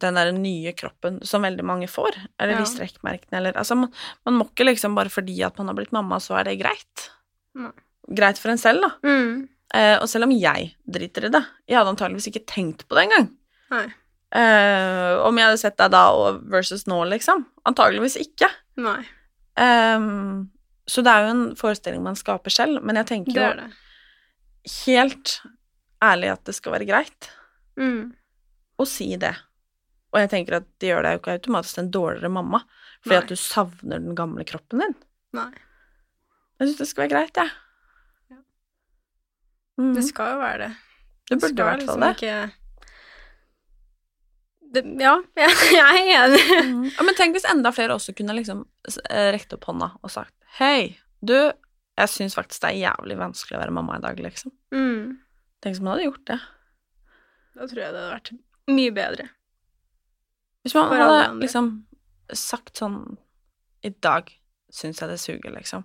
den 0.01 0.15
der 0.15 0.33
nye 0.33 0.73
kroppen 0.73 1.21
som 1.27 1.43
veldig 1.43 1.65
mange 1.65 1.89
får, 1.89 2.17
eller 2.41 2.55
Ja. 2.55 2.59
de 2.59 2.67
strekkmerkene, 2.71 3.39
eller 3.39 3.53
Altså, 3.59 3.77
man, 3.77 3.93
man 4.27 4.35
må 4.39 4.47
ikke 4.51 4.67
liksom 4.67 4.95
bare 4.95 5.09
fordi 5.11 5.43
at 5.45 5.57
man 5.59 5.69
har 5.69 5.75
blitt 5.75 5.93
mamma, 5.93 6.17
så 6.19 6.39
er 6.39 6.45
det 6.45 6.59
greit. 6.61 7.11
Nei. 7.55 7.71
Greit 8.15 8.39
for 8.39 8.51
en 8.51 8.59
selv, 8.59 8.81
da. 8.83 8.91
Mm. 9.05 9.49
Eh, 9.75 9.99
og 10.01 10.09
selv 10.09 10.25
om 10.25 10.31
jeg 10.33 10.75
driter 10.89 11.27
i 11.27 11.29
det 11.29 11.43
Jeg 11.69 11.77
hadde 11.77 11.91
antageligvis 11.93 12.29
ikke 12.31 12.47
tenkt 12.49 12.87
på 12.89 12.95
det 12.97 13.05
engang. 13.11 13.27
Eh, 14.33 15.15
om 15.25 15.37
jeg 15.39 15.45
hadde 15.49 15.61
sett 15.61 15.77
deg 15.81 15.91
da 15.93 16.07
og 16.13 16.43
versus 16.53 16.85
nå, 16.89 17.03
liksom. 17.09 17.45
Antageligvis 17.69 18.17
ikke. 18.21 18.49
Nei. 18.77 19.01
Eh, 19.57 19.99
så 20.89 21.03
det 21.05 21.13
er 21.13 21.27
jo 21.27 21.31
en 21.35 21.45
forestilling 21.59 22.03
man 22.03 22.17
skaper 22.17 22.51
selv, 22.55 22.83
men 22.83 22.97
jeg 22.97 23.07
tenker 23.11 23.35
Det 23.35 23.43
jo 23.43 23.51
er 23.51 23.57
det. 23.57 23.73
helt 24.87 25.41
ærlig 26.03 26.33
at 26.33 26.45
det 26.45 26.55
skal 26.55 26.73
være 26.73 26.87
greit 26.89 27.29
Mm. 27.79 28.13
å 28.79 28.87
si 28.87 29.17
det. 29.17 29.35
Og 30.13 30.21
jeg 30.23 30.31
tenker 30.33 30.59
at 30.61 30.69
det 30.81 30.91
gjør 30.91 31.05
deg 31.05 31.17
jo 31.17 31.21
ikke 31.23 31.37
automatisk 31.37 31.77
til 31.77 31.85
en 31.85 31.95
dårligere 31.95 32.31
mamma 32.33 32.63
fordi 33.05 33.15
Nei. 33.15 33.23
at 33.23 33.31
du 33.31 33.39
savner 33.39 34.01
den 34.03 34.15
gamle 34.19 34.45
kroppen 34.49 34.83
din. 34.83 34.95
Nei. 35.37 35.51
Jeg 36.59 36.71
syns 36.71 36.81
det 36.81 36.87
skal 36.91 37.05
være 37.05 37.13
greit, 37.13 37.39
jeg. 37.39 37.51
Ja. 38.33 38.39
Mm. 39.79 39.93
Det 39.95 40.05
skal 40.09 40.33
jo 40.33 40.41
være 40.41 40.59
det. 40.65 40.71
Det 41.29 41.39
burde 41.43 41.53
i 41.53 41.67
hvert 41.69 41.85
fall 41.85 41.85
liksom 41.85 42.03
det. 42.03 42.11
Ikke... 42.17 42.35
det, 44.75 44.85
Ja, 45.05 45.15
jeg, 45.45 45.55
jeg 45.77 45.87
er 45.87 46.11
enig. 46.17 46.43
Mm. 46.73 46.83
Ja, 46.91 47.07
men 47.07 47.21
tenk 47.21 47.39
hvis 47.39 47.47
enda 47.53 47.73
flere 47.77 47.95
også 47.95 48.17
kunne 48.19 48.37
liksom 48.41 48.67
eh, 49.05 49.31
rekt 49.37 49.55
opp 49.55 49.71
hånda 49.71 49.93
og 50.03 50.13
sagt 50.13 50.35
Hei, 50.59 50.99
du, 51.23 51.37
jeg 52.01 52.11
syns 52.11 52.35
faktisk 52.35 52.65
det 52.65 52.73
er 52.73 52.83
jævlig 52.89 53.21
vanskelig 53.21 53.59
å 53.59 53.63
være 53.63 53.79
mamma 53.79 54.01
i 54.01 54.03
dag, 54.03 54.19
liksom. 54.25 54.51
Mm. 54.75 55.19
Tenk 55.63 55.77
hvis 55.77 55.85
man 55.85 55.95
hadde 55.95 56.09
gjort 56.09 56.27
det. 56.33 56.41
Da 57.55 57.67
tror 57.67 57.85
jeg 57.85 57.93
det 57.93 58.01
hadde 58.03 58.15
vært 58.17 58.33
mye 58.75 58.95
bedre. 58.95 59.31
Hvis 60.69 60.77
man 60.77 60.93
hadde 60.93 61.41
liksom 61.41 61.71
sagt 62.37 62.77
sånn 62.77 63.01
I 63.87 63.91
dag 64.05 64.29
syns 64.69 64.99
jeg 65.01 65.09
det 65.09 65.17
suger, 65.23 65.53
liksom. 65.55 65.85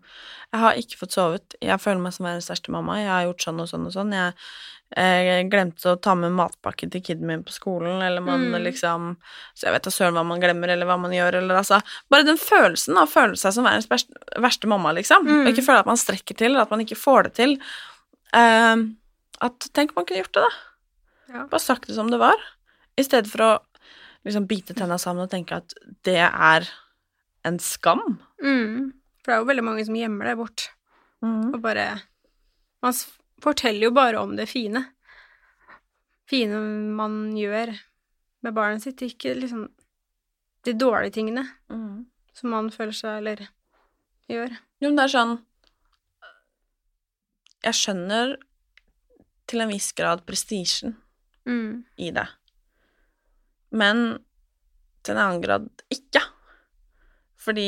Jeg 0.52 0.60
har 0.60 0.76
ikke 0.76 0.98
fått 1.00 1.14
sovet. 1.16 1.54
Jeg 1.64 1.80
føler 1.80 2.02
meg 2.04 2.12
som 2.12 2.26
verdens 2.28 2.50
største 2.50 2.72
mamma. 2.74 2.98
Jeg 3.00 3.08
har 3.08 3.22
gjort 3.30 3.46
sånn 3.46 3.62
og 3.64 3.70
sånn 3.70 3.86
og 3.88 3.94
sånn. 3.96 4.12
Jeg, 4.12 4.34
jeg 5.00 5.46
glemte 5.54 5.94
å 5.94 6.00
ta 6.04 6.18
med 6.20 6.34
matpakke 6.36 6.90
til 6.92 7.02
kiden 7.06 7.30
min 7.30 7.46
på 7.48 7.56
skolen, 7.56 8.02
eller 8.04 8.20
man 8.26 8.44
Mm. 8.52 8.58
liksom 8.66 9.06
Så 9.56 9.70
jeg 9.70 9.74
vet 9.78 9.88
da 9.88 9.94
søren 9.96 10.18
hva 10.20 10.26
man 10.28 10.42
glemmer, 10.44 10.68
eller 10.68 10.86
hva 10.86 11.00
man 11.00 11.16
gjør, 11.16 11.40
eller 11.40 11.62
altså 11.62 11.80
Bare 12.12 12.28
den 12.28 12.38
følelsen 12.38 12.98
av 13.00 13.08
å 13.08 13.14
føle 13.14 13.40
seg 13.40 13.56
som 13.56 13.64
verdens 13.64 13.88
verste, 13.88 14.14
verste 14.36 14.68
mamma, 14.68 14.92
liksom. 14.92 15.24
Mm. 15.26 15.46
Og 15.46 15.54
ikke 15.54 15.66
føle 15.70 15.80
at 15.80 15.90
man 15.94 15.98
strekker 16.04 16.36
til, 16.36 16.52
eller 16.52 16.68
at 16.68 16.76
man 16.76 16.84
ikke 16.84 17.00
får 17.00 17.30
det 17.30 17.34
til. 17.40 17.56
Uh, 18.36 18.92
at 19.40 19.70
Tenk 19.74 19.92
om 19.96 20.02
man 20.02 20.06
kunne 20.12 20.26
gjort 20.26 20.36
det, 20.36 20.44
da. 20.44 20.52
Ja. 21.34 21.46
Bare 21.48 21.64
sagt 21.64 21.88
det 21.88 21.96
som 21.96 22.12
det 22.12 22.20
var. 22.20 22.36
I 23.00 23.08
stedet 23.08 23.32
for 23.32 23.48
å 23.48 23.54
liksom 24.26 24.48
bite 24.48 24.74
tenna 24.78 24.98
sammen 25.02 25.26
og 25.26 25.32
tenke 25.32 25.58
at 25.60 25.74
det 26.08 26.18
er 26.24 26.68
en 27.46 27.58
skam. 27.60 28.20
Mm. 28.44 28.94
For 29.24 29.32
det 29.32 29.36
er 29.36 29.42
jo 29.44 29.50
veldig 29.52 29.64
mange 29.68 29.86
som 29.88 29.96
gjemmer 29.96 30.26
det 30.32 30.38
bort. 30.40 30.70
Og 31.24 31.60
bare 31.64 32.02
Man 32.84 32.94
forteller 33.44 33.88
jo 33.88 33.92
bare 33.96 34.20
om 34.20 34.36
det 34.36 34.50
fine. 34.52 34.82
Fine 36.28 36.58
man 36.98 37.32
gjør 37.36 37.72
med 38.44 38.54
barnet 38.56 38.84
sitt, 38.84 39.00
ikke 39.02 39.36
liksom 39.40 39.70
de 40.66 40.74
dårlige 40.74 41.14
tingene 41.20 41.46
Mm. 41.70 42.06
som 42.34 42.50
man 42.50 42.70
føler 42.72 42.92
seg 42.92 43.18
eller 43.22 43.48
gjør. 44.30 44.52
Jo, 44.82 44.90
men 44.90 44.96
det 44.96 45.04
er 45.04 45.14
sånn 45.18 45.38
Jeg 47.64 47.74
skjønner 47.80 48.36
til 49.48 49.62
en 49.64 49.70
viss 49.72 49.92
grad 49.96 50.26
prestisjen 50.28 50.98
Mm. 51.46 51.84
i 52.00 52.10
det, 52.12 52.28
men 53.74 54.04
til 55.04 55.16
en 55.18 55.22
annen 55.24 55.42
grad 55.44 55.66
ikke. 55.92 56.22
Fordi 57.44 57.68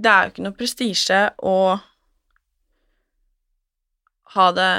det 0.00 0.10
er 0.10 0.24
jo 0.26 0.32
ikke 0.32 0.44
noe 0.46 0.56
prestisje 0.58 1.20
å 1.46 1.56
ha 4.34 4.48
det 4.56 4.72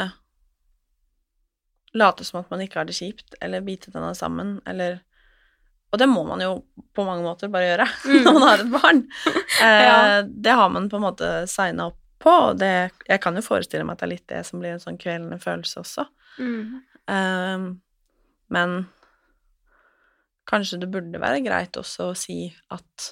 Late 1.93 2.23
som 2.23 2.39
at 2.39 2.49
man 2.53 2.61
ikke 2.63 2.79
har 2.79 2.87
det 2.87 2.95
kjipt, 2.95 3.33
eller 3.43 3.63
bite 3.67 3.91
tenna 3.91 4.13
sammen, 4.15 4.61
eller 4.65 5.01
Og 5.91 5.99
det 5.99 6.05
må 6.07 6.21
man 6.23 6.39
jo 6.39 6.53
på 6.95 7.03
mange 7.03 7.25
måter 7.25 7.49
bare 7.51 7.67
gjøre 7.73 7.87
Mm. 8.07 8.21
når 8.23 8.33
man 8.37 8.45
har 8.47 8.61
et 8.63 8.69
barn. 8.71 9.01
Eh, 9.61 9.81
Ja. 9.83 10.21
Det 10.23 10.53
har 10.55 10.69
man 10.71 10.87
på 10.89 10.95
en 10.97 11.03
måte 11.03 11.31
signa 11.51 11.89
opp 11.91 11.97
på, 12.21 12.29
og 12.31 12.57
det, 12.61 12.91
jeg 13.09 13.19
kan 13.21 13.35
jo 13.35 13.41
forestille 13.43 13.83
meg 13.83 13.93
at 13.97 13.99
det 13.99 14.05
er 14.07 14.11
litt 14.13 14.27
det 14.31 14.39
som 14.47 14.59
blir 14.61 14.71
en 14.75 14.79
sånn 14.81 14.97
kvelende 15.01 15.37
følelse 15.41 15.81
også. 15.83 16.05
Mm. 16.39 16.79
Eh, 17.11 17.65
men 18.55 18.75
kanskje 20.49 20.79
det 20.81 20.89
burde 20.91 21.19
være 21.21 21.41
greit 21.45 21.77
også 21.79 22.11
å 22.11 22.17
si 22.17 22.51
at 22.73 23.11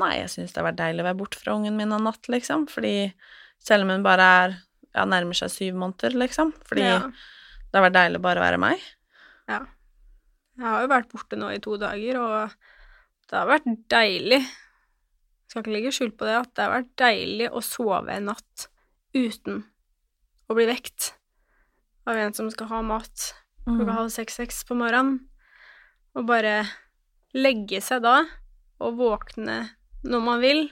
nei, 0.00 0.16
jeg 0.22 0.30
syns 0.32 0.52
det 0.54 0.58
har 0.62 0.68
vært 0.72 0.80
deilig 0.80 1.04
å 1.04 1.08
være 1.10 1.18
borte 1.20 1.38
fra 1.38 1.54
ungen 1.54 1.76
min 1.78 1.92
en 1.94 2.02
natt, 2.08 2.26
liksom, 2.32 2.66
fordi 2.70 3.12
selv 3.62 3.86
om 3.86 3.92
hun 3.94 4.02
bare 4.06 4.24
er 4.40 4.56
ja, 4.94 5.04
nærmer 5.06 5.36
seg 5.38 5.52
syv 5.52 5.78
måneder, 5.78 6.16
liksom, 6.18 6.52
fordi 6.66 6.82
Ja. 6.88 6.98
det 7.08 7.78
har 7.78 7.84
vært 7.88 7.98
deilig 7.98 8.20
bare 8.22 8.40
å 8.42 8.44
være 8.46 8.58
meg. 8.62 8.82
Ja. 9.50 9.60
Jeg 10.56 10.66
har 10.66 10.82
jo 10.84 10.90
vært 10.92 11.08
borte 11.10 11.36
nå 11.38 11.48
i 11.50 11.58
to 11.62 11.76
dager, 11.76 12.18
og 12.22 12.50
det 13.30 13.38
har 13.38 13.48
vært 13.50 13.66
deilig. 13.90 14.40
Skal 15.50 15.62
ikke 15.62 15.74
legge 15.74 15.92
skjul 15.94 16.12
på 16.14 16.26
det, 16.28 16.36
at 16.38 16.52
det 16.54 16.62
har 16.66 16.74
vært 16.76 16.92
deilig 17.00 17.48
å 17.50 17.62
sove 17.62 18.14
en 18.14 18.30
natt 18.30 18.68
uten 19.14 19.64
å 20.50 20.54
bli 20.58 20.66
vekt 20.66 21.12
av 22.06 22.18
en 22.20 22.34
som 22.36 22.50
skal 22.50 22.68
ha 22.70 22.82
mat 22.86 23.30
klokka 23.64 23.94
halv 23.96 24.10
seks-seks 24.12 24.62
på 24.68 24.76
morgenen, 24.76 25.22
og 26.14 26.26
bare 26.28 26.62
legge 27.34 27.80
seg 27.82 28.04
da 28.04 28.20
og 28.84 28.98
våkne 28.98 29.58
når 30.04 30.24
man 30.24 30.42
vil. 30.42 30.66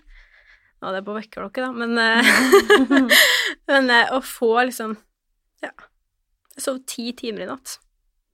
Ja, 0.82 0.90
det 0.90 1.01
er 1.01 1.07
på 1.07 1.14
vekkerklokke, 1.14 1.62
da, 1.62 1.70
men 1.72 1.99
eh, 1.99 3.12
Men 3.70 3.90
eh, 3.95 4.11
å 4.14 4.20
få 4.24 4.55
liksom 4.66 4.97
Ja. 5.62 5.70
Jeg 6.53 6.64
sov 6.66 6.82
ti 6.90 7.07
timer 7.16 7.47
i 7.47 7.49
natt. 7.49 7.78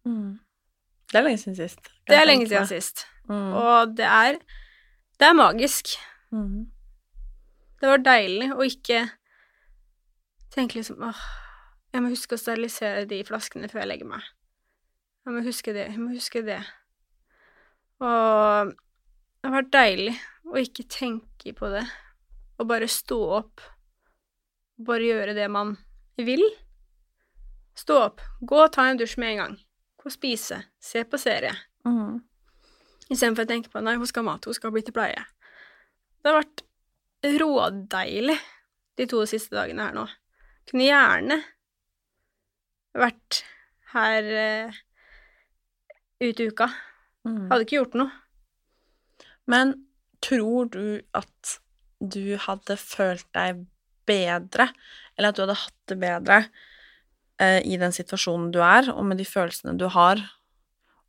Mm. 0.08 0.40
Det 1.12 1.20
er 1.20 1.24
lenge 1.26 1.38
siden 1.38 1.58
sist. 1.58 1.92
Det 2.08 2.16
er 2.16 2.26
lenge 2.26 2.48
siden 2.48 2.66
sist. 2.66 3.04
Mm. 3.28 3.52
Og 3.54 3.92
det 3.96 4.08
er 4.08 4.40
Det 5.20 5.28
er 5.28 5.36
magisk. 5.36 5.92
Mm. 6.32 6.66
Det 7.78 7.92
var 7.92 8.02
deilig 8.02 8.48
å 8.56 8.64
ikke 8.66 9.04
tenke 10.50 10.80
liksom 10.80 11.04
åh, 11.04 11.20
jeg 11.92 12.02
må 12.02 12.10
huske 12.10 12.34
å 12.34 12.40
sterilisere 12.40 13.06
de 13.08 13.20
flaskene 13.28 13.68
før 13.70 13.84
jeg 13.84 13.90
legger 13.92 14.10
meg. 14.10 14.26
Jeg 15.24 15.34
må 15.36 15.44
huske 15.44 15.74
det, 15.76 15.86
jeg 15.92 16.00
må 16.00 16.10
huske 16.16 16.42
det. 16.42 16.58
Og 17.98 18.70
det 18.70 19.48
har 19.48 19.56
vært 19.56 19.74
deilig 19.74 20.14
å 20.48 20.60
ikke 20.60 20.86
tenke 20.90 21.54
på 21.56 21.70
det, 21.72 21.84
og 22.58 22.70
bare 22.70 22.88
stå 22.90 23.18
opp. 23.40 23.62
Bare 24.78 25.06
gjøre 25.06 25.34
det 25.34 25.48
man 25.50 25.74
vil. 26.18 26.44
Stå 27.78 27.98
opp, 28.08 28.22
gå 28.40 28.60
og 28.64 28.72
ta 28.74 28.88
en 28.88 28.98
dusj 28.98 29.18
med 29.22 29.34
en 29.34 29.42
gang. 29.42 29.58
Gå 29.98 30.10
og 30.10 30.14
spise, 30.14 30.60
se 30.82 31.02
på 31.06 31.18
serie. 31.20 31.54
Mm. 31.86 32.20
Istedenfor 33.08 33.46
å 33.46 33.50
tenke 33.50 33.72
på 33.72 33.82
nei, 33.82 33.96
hun 33.98 34.08
skal 34.08 34.24
ha 34.24 34.32
mat, 34.32 34.46
hun 34.46 34.56
skal 34.56 34.74
bli 34.74 34.82
til 34.86 34.94
pleie. 34.96 35.22
Det 36.18 36.30
har 36.30 36.40
vært 36.40 36.64
rådeilig 37.38 38.38
de 38.98 39.06
to 39.10 39.22
siste 39.30 39.54
dagene 39.54 39.86
her 39.86 39.94
nå. 39.96 40.04
Kunne 40.68 40.86
gjerne 40.86 41.38
vært 42.98 43.42
her 43.94 44.28
uh, 44.28 44.78
ut 46.22 46.42
uka. 46.42 46.68
Mm. 47.26 47.48
Hadde 47.50 47.66
ikke 47.66 47.80
gjort 47.80 47.96
noe. 47.98 48.12
Men 49.48 49.74
tror 50.24 50.68
du 50.72 51.00
at 51.16 51.58
du 51.98 52.36
hadde 52.40 52.76
følt 52.78 53.26
deg 53.34 53.64
bedre, 54.08 54.68
eller 55.16 55.32
at 55.32 55.38
du 55.38 55.44
hadde 55.44 55.58
hatt 55.62 55.78
det 55.90 55.98
bedre 56.00 56.38
eh, 57.42 57.60
i 57.66 57.78
den 57.80 57.94
situasjonen 57.94 58.52
du 58.54 58.60
er, 58.64 58.90
og 58.92 59.04
med 59.08 59.20
de 59.20 59.26
følelsene 59.28 59.76
du 59.80 59.88
har, 59.92 60.22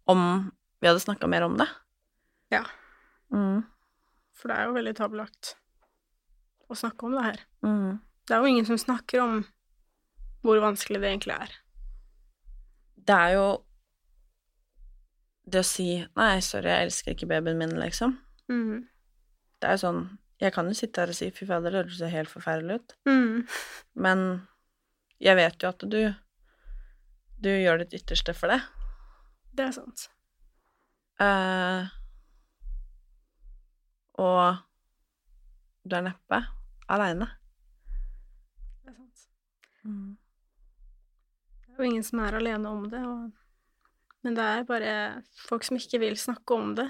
om 0.09 0.49
vi 0.79 0.89
hadde 0.89 1.03
snakka 1.03 1.29
mer 1.29 1.45
om 1.45 1.57
det? 1.59 1.67
Ja. 2.53 2.63
Mm. 3.33 3.63
For 4.33 4.49
det 4.49 4.57
er 4.57 4.69
jo 4.69 4.77
veldig 4.77 4.95
tabulagt 4.97 5.55
å 6.69 6.77
snakke 6.77 7.07
om 7.07 7.17
det 7.17 7.25
her. 7.25 7.41
Mm. 7.65 7.99
Det 8.25 8.35
er 8.35 8.43
jo 8.43 8.51
ingen 8.51 8.67
som 8.67 8.79
snakker 8.79 9.23
om 9.23 9.39
hvor 10.45 10.61
vanskelig 10.63 11.01
det 11.01 11.09
egentlig 11.11 11.35
er. 11.35 11.55
Det 13.09 13.15
er 13.15 13.35
jo 13.35 13.47
det 15.51 15.59
å 15.61 15.65
si 15.67 16.05
'nei, 16.15 16.39
sorry, 16.41 16.69
jeg 16.69 16.85
elsker 16.87 17.11
ikke 17.15 17.27
babyen 17.29 17.57
min', 17.57 17.79
liksom. 17.79 18.17
Mm. 18.49 18.87
Det 19.61 19.67
er 19.69 19.71
jo 19.77 19.83
sånn 19.87 20.17
Jeg 20.39 20.53
kan 20.55 20.65
jo 20.67 20.73
sitte 20.73 21.01
her 21.01 21.09
og 21.11 21.15
si 21.15 21.29
'fy 21.31 21.45
fader, 21.45 21.71
det 21.71 21.81
høres 21.83 22.11
helt 22.13 22.29
forferdelig 22.31 22.79
ut', 22.79 22.93
Mm. 23.05 23.47
men 23.95 24.47
jeg 25.19 25.35
vet 25.35 25.61
jo 25.61 25.67
at 25.69 25.79
du 25.79 26.15
Du 27.41 27.49
gjør 27.49 27.77
ditt 27.79 27.93
ytterste 28.01 28.33
for 28.35 28.47
det. 28.47 28.61
Det 29.55 29.65
er 29.65 29.71
sant. 29.71 30.09
Uh, 31.21 31.87
og 34.19 34.57
du 35.87 35.95
er 35.95 36.01
neppe 36.01 36.39
aleine. 36.91 37.27
Det 38.83 38.91
er 38.91 38.97
sant. 38.97 39.27
Det 41.63 41.71
er 41.73 41.77
jo 41.77 41.83
ingen 41.87 42.03
som 42.03 42.19
er 42.19 42.35
alene 42.39 42.67
om 42.69 42.89
det, 42.91 42.99
og... 43.07 43.31
men 44.25 44.35
det 44.35 44.45
er 44.45 44.67
bare 44.67 44.93
folk 45.47 45.63
som 45.67 45.79
ikke 45.79 46.01
vil 46.01 46.17
snakke 46.19 46.55
om 46.55 46.73
det. 46.77 46.89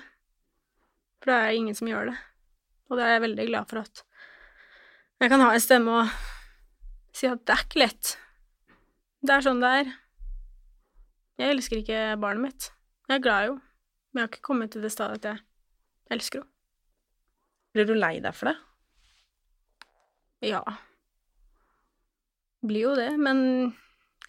For 1.19 1.31
det 1.31 1.37
er 1.37 1.57
ingen 1.57 1.77
som 1.77 1.89
gjør 1.89 2.11
det. 2.11 2.17
Og 2.89 2.97
det 2.97 3.05
er 3.05 3.15
jeg 3.15 3.25
veldig 3.27 3.47
glad 3.51 3.69
for 3.69 3.83
at 3.83 4.03
jeg 5.19 5.31
kan 5.33 5.41
ha 5.43 5.49
en 5.51 5.61
stemme 5.61 5.95
og 5.99 6.11
si 7.15 7.27
at 7.27 7.41
det 7.43 7.55
er 7.55 7.65
ikke 7.65 7.81
lett. 7.81 8.13
Det 9.19 9.33
er 9.35 9.43
sånn 9.43 9.59
det 9.59 9.71
er. 9.81 9.89
Jeg 11.39 11.55
elsker 11.55 11.81
ikke 11.81 12.03
barnet 12.21 12.45
mitt. 12.45 12.69
Jeg 13.09 13.19
er 13.19 13.25
glad 13.25 13.41
i 13.43 13.49
henne, 13.49 13.65
men 14.09 14.21
jeg 14.21 14.25
har 14.25 14.31
ikke 14.31 14.47
kommet 14.47 14.71
til 14.71 14.85
det 14.85 14.93
stadiet 14.93 15.19
at 15.19 15.27
jeg 15.33 16.15
elsker 16.15 16.41
henne. 16.41 16.53
Blir 17.75 17.85
du 17.85 17.93
lei 17.99 18.15
deg 18.23 18.33
for 18.33 18.49
det? 18.49 18.55
Ja. 20.49 20.63
Blir 22.65 22.87
jo 22.87 22.95
det, 22.97 23.11
men 23.19 23.43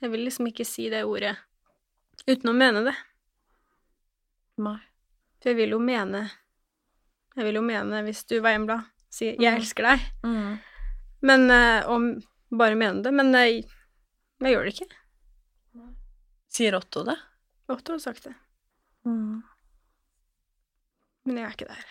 jeg 0.03 0.12
vil 0.12 0.26
liksom 0.26 0.51
ikke 0.51 0.66
si 0.68 0.90
det 0.92 1.07
ordet 1.09 1.36
uten 2.28 2.50
å 2.50 2.54
mene 2.56 2.82
det. 2.84 2.94
Nei. 4.60 4.78
For 5.40 5.50
jeg 5.52 5.56
vil 5.56 5.70
jo 5.76 5.78
mene 5.80 6.30
Jeg 7.36 7.44
vil 7.46 7.54
jo 7.54 7.62
mene, 7.62 8.02
hvis 8.04 8.24
du 8.26 8.40
var 8.42 8.50
hjemme 8.52 8.66
da, 8.66 8.78
si 9.08 9.30
'jeg 9.30 9.38
Mm. 9.38 9.56
elsker 9.60 9.82
deg', 9.86 10.00
Mm. 10.24 10.58
men 11.22 11.50
Og 11.86 12.22
bare 12.58 12.74
mene 12.74 13.02
det. 13.02 13.12
Men 13.14 13.32
jeg, 13.32 13.64
jeg 14.40 14.52
gjør 14.54 14.64
det 14.64 14.74
ikke. 14.74 14.96
Sier 16.48 16.74
Otto 16.74 17.04
det? 17.04 17.16
Otto 17.68 17.92
har 17.92 17.98
sagt 18.00 18.24
det. 18.24 18.34
Mm. 19.06 19.42
Men 21.24 21.36
jeg 21.36 21.44
er 21.46 21.50
ikke 21.52 21.68
der. 21.68 21.84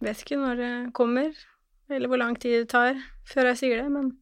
Vet 0.00 0.16
ikke 0.22 0.38
når 0.38 0.56
det 0.56 0.92
kommer, 0.94 1.34
eller 1.90 2.08
hvor 2.08 2.18
lang 2.18 2.36
tid 2.38 2.60
det 2.62 2.68
tar 2.68 2.94
før 3.24 3.44
jeg 3.50 3.56
sier 3.58 3.82
det, 3.82 3.90
men 3.90 4.16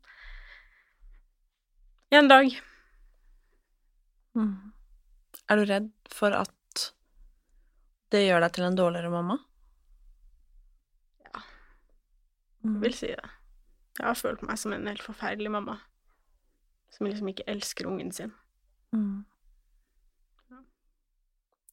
en 2.12 2.28
dag. 2.28 2.60
Mm. 4.38 4.72
Er 5.50 5.58
du 5.58 5.66
redd 5.66 5.90
for 6.10 6.34
at 6.36 6.86
det 8.10 8.24
gjør 8.24 8.42
deg 8.44 8.54
til 8.56 8.66
en 8.66 8.78
dårligere 8.78 9.12
mamma? 9.12 9.36
Ja. 11.26 11.42
Mm. 12.64 12.74
Jeg 12.74 12.82
vil 12.84 12.98
si 12.98 13.10
det. 13.14 13.30
Jeg 13.98 14.06
har 14.06 14.18
følt 14.18 14.44
meg 14.46 14.58
som 14.58 14.74
en 14.74 14.88
helt 14.90 15.04
forferdelig 15.04 15.52
mamma. 15.52 15.80
Som 16.94 17.06
liksom 17.06 17.30
ikke 17.30 17.46
elsker 17.50 17.90
ungen 17.90 18.12
sin. 18.14 18.32
Mm. 18.94 19.26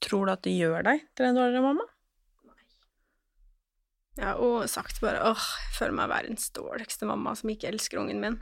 Tror 0.03 0.28
du 0.28 0.34
at 0.34 0.43
det 0.45 0.53
gjør 0.53 0.86
deg 0.86 1.05
til 1.18 1.26
en 1.28 1.38
dårligere 1.38 1.66
mamma? 1.66 1.86
Nei. 2.45 2.60
Jeg 4.20 4.28
har 4.28 4.41
og 4.43 4.68
sagt 4.70 5.01
bare 5.01 5.24
åh, 5.26 5.47
jeg 5.64 5.78
føler 5.80 5.97
meg 5.97 6.12
verdens 6.12 6.51
dårligste 6.53 7.10
mamma 7.10 7.34
som 7.38 7.49
ikke 7.53 7.72
elsker 7.72 8.01
ungen 8.01 8.22
min. 8.22 8.38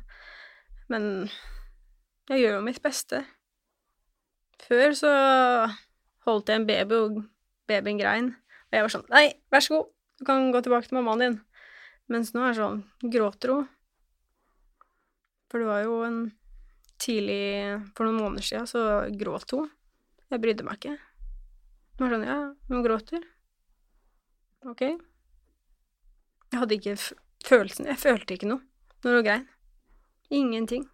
Men 0.91 1.29
jeg 2.29 2.43
gjør 2.43 2.59
jo 2.59 2.65
mitt 2.67 2.81
beste. 2.83 3.23
Før 4.63 4.95
så 4.97 5.11
holdt 6.25 6.49
jeg 6.49 6.61
en 6.61 6.67
baby, 6.67 6.95
og 6.95 7.21
babyen 7.69 7.99
grein. 7.99 8.31
Og 8.69 8.77
jeg 8.77 8.85
var 8.85 8.93
sånn 8.93 9.05
Nei, 9.11 9.27
vær 9.51 9.63
så 9.63 9.77
god, 9.77 9.91
du 10.19 10.25
kan 10.27 10.51
gå 10.53 10.61
tilbake 10.63 10.89
til 10.89 10.97
mammaen 10.99 11.23
din. 11.23 11.37
Mens 12.11 12.33
nå 12.35 12.43
er 12.45 12.53
det 12.53 12.61
sånn 12.61 13.11
Gråter 13.11 13.53
hun? 13.53 13.69
For 15.49 15.61
det 15.61 15.69
var 15.69 15.81
jo 15.85 15.99
en 16.05 16.19
tidlig 17.01 17.81
For 17.95 18.07
noen 18.07 18.21
måneder 18.21 18.45
siden 18.45 18.69
så 18.69 18.83
gråt 19.17 19.53
hun. 19.55 19.69
Jeg 20.31 20.41
brydde 20.41 20.65
meg 20.65 20.79
ikke. 20.79 20.95
Hun 21.95 22.05
var 22.05 22.15
sånn 22.15 22.27
Ja, 22.27 22.39
hun 22.69 22.85
gråter. 22.85 23.25
Ok. 24.65 24.81
Jeg 26.51 26.61
hadde 26.61 26.77
ikke 26.79 26.95
følelsen 27.45 27.89
Jeg 27.91 28.01
følte 28.01 28.37
ikke 28.37 28.49
noe 28.49 28.63
når 29.05 29.19
hun 29.19 29.25
grein. 29.27 29.47
Ingenting. 30.33 30.85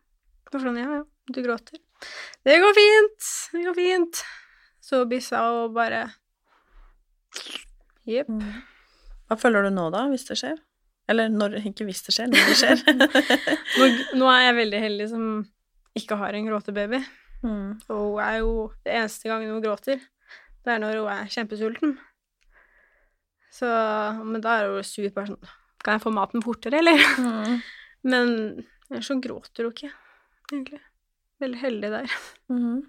Det 0.43 0.57
var 0.57 0.65
sånn 0.65 0.79
Ja, 0.81 0.89
ja, 0.99 1.03
du 1.35 1.41
gråter. 1.45 1.79
Det 2.43 2.57
går 2.61 2.75
fint. 2.77 3.29
Det 3.53 3.63
går 3.67 3.77
fint. 3.77 4.23
Så 4.81 5.05
bissa 5.09 5.43
og 5.53 5.75
bare 5.77 6.07
Jepp. 8.09 8.31
Hva 9.29 9.37
føler 9.39 9.67
du 9.67 9.71
nå, 9.71 9.85
da, 9.93 10.07
hvis 10.11 10.25
det 10.27 10.39
skjer? 10.41 10.57
Eller 11.11 11.31
når, 11.31 11.59
ikke 11.69 11.85
hvis 11.87 12.01
det 12.05 12.15
skjer, 12.15 12.29
når 12.31 12.49
det 12.49 12.57
skjer. 12.59 12.81
Nå, 13.79 13.87
nå 14.19 14.27
er 14.31 14.45
jeg 14.45 14.57
veldig 14.57 14.79
heldig 14.83 15.07
som 15.11 15.25
ikke 15.97 16.17
har 16.19 16.35
en 16.37 16.47
gråtebaby. 16.47 16.99
Mm. 17.41 17.79
Og 17.89 18.01
hun 18.01 18.19
er 18.21 18.35
jo 18.43 18.51
Det 18.85 18.93
eneste 18.93 19.29
gangen 19.31 19.49
hun 19.49 19.63
gråter, 19.63 19.97
det 20.61 20.73
er 20.73 20.81
når 20.83 20.99
hun 20.99 21.09
er 21.09 21.31
kjempesulten. 21.33 21.95
Så 23.51 23.67
Men 24.23 24.43
da 24.43 24.59
er 24.59 24.69
hun 24.71 24.85
sur 24.87 25.09
bare 25.09 25.33
sånn 25.33 25.49
Kan 25.81 25.97
jeg 25.97 26.03
få 26.03 26.13
maten 26.13 26.43
fortere, 26.45 26.79
eller? 26.79 27.01
Mm. 27.17 27.57
Men 28.11 28.29
ellers 28.91 29.09
så 29.09 29.17
gråter 29.21 29.67
hun 29.67 29.73
ikke, 29.73 29.91
egentlig. 30.51 30.81
Veldig 31.41 31.59
heldig 31.61 31.89
der. 31.91 32.11
Mhm. 32.51 32.81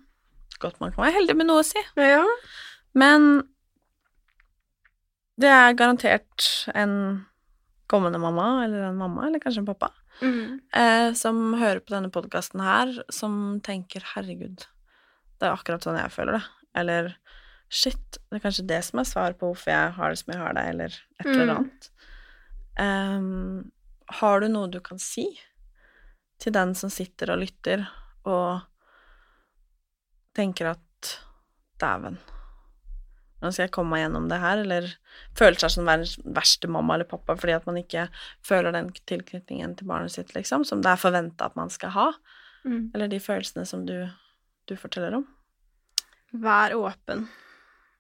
Godt 0.60 0.78
man 0.80 0.92
kan 0.92 1.04
være 1.06 1.16
heldig 1.16 1.34
med 1.40 1.46
noe 1.48 1.62
å 1.62 1.66
si. 1.66 1.80
Ja. 1.96 2.22
Men 2.94 3.42
det 5.40 5.48
er 5.50 5.72
garantert 5.78 6.44
en 6.76 6.92
kommende 7.90 8.20
mamma, 8.20 8.64
eller 8.64 8.84
en 8.90 8.98
mamma, 9.00 9.26
eller 9.26 9.40
kanskje 9.42 9.62
en 9.64 9.68
pappa, 9.72 9.88
Mm. 10.22 10.60
eh, 10.74 11.12
som 11.14 11.54
hører 11.54 11.80
på 11.80 11.94
denne 11.96 12.10
podkasten 12.12 12.60
her, 12.62 13.02
som 13.10 13.60
tenker 13.60 14.00
'herregud, 14.04 14.66
det 15.40 15.42
er 15.48 15.56
akkurat 15.56 15.82
sånn 15.82 15.98
jeg 15.98 16.10
føler 16.12 16.32
det', 16.38 16.48
eller 16.74 17.16
'shit, 17.70 18.18
det 18.30 18.36
er 18.36 18.48
kanskje 18.50 18.66
det 18.66 18.84
som 18.84 19.00
er 19.00 19.04
svaret 19.04 19.38
på 19.38 19.48
hvorfor 19.50 19.72
jeg 19.72 19.92
har 19.94 20.10
det 20.10 20.18
som 20.18 20.32
jeg 20.34 20.40
har 20.42 20.52
det', 20.54 20.68
eller 20.68 20.86
et 21.20 21.26
eller 21.26 21.46
Mm. 21.46 21.56
annet. 21.58 21.90
Ehm, 22.78 23.70
har 24.10 24.40
du 24.40 24.48
noe 24.48 24.68
du 24.70 24.80
kan 24.80 24.98
si 24.98 25.40
til 26.38 26.52
den 26.52 26.74
som 26.74 26.90
sitter 26.90 27.30
og 27.32 27.40
lytter, 27.40 27.88
og 28.24 28.62
tenker 30.36 30.70
at 30.72 31.18
'dæven', 31.80 32.18
hvordan 33.38 33.52
skal 33.52 33.64
jeg 33.64 33.72
komme 33.74 33.90
meg 33.90 34.04
gjennom 34.04 34.28
det 34.30 34.38
her, 34.40 34.58
eller 34.62 34.86
føler 35.34 35.58
seg 35.58 35.70
som 35.74 35.88
verdens 35.88 36.16
verste 36.24 36.68
mamma 36.70 36.94
eller 36.94 37.08
pappa 37.10 37.34
fordi 37.36 37.52
at 37.56 37.66
man 37.66 37.76
ikke 37.80 38.08
føler 38.46 38.72
den 38.72 38.92
tilknytningen 39.10 39.76
til 39.76 39.86
barnet 39.90 40.14
sitt, 40.14 40.34
liksom, 40.34 40.64
som 40.64 40.80
det 40.82 40.92
er 40.92 41.00
forventa 41.02 41.44
at 41.50 41.56
man 41.56 41.70
skal 41.70 41.90
ha, 41.90 42.12
Mm. 42.64 42.92
eller 42.94 43.08
de 43.08 43.18
følelsene 43.18 43.66
som 43.66 43.84
du, 43.84 44.08
du 44.68 44.76
forteller 44.76 45.16
om. 45.16 45.26
Vær 46.32 46.70
åpen 46.78 47.28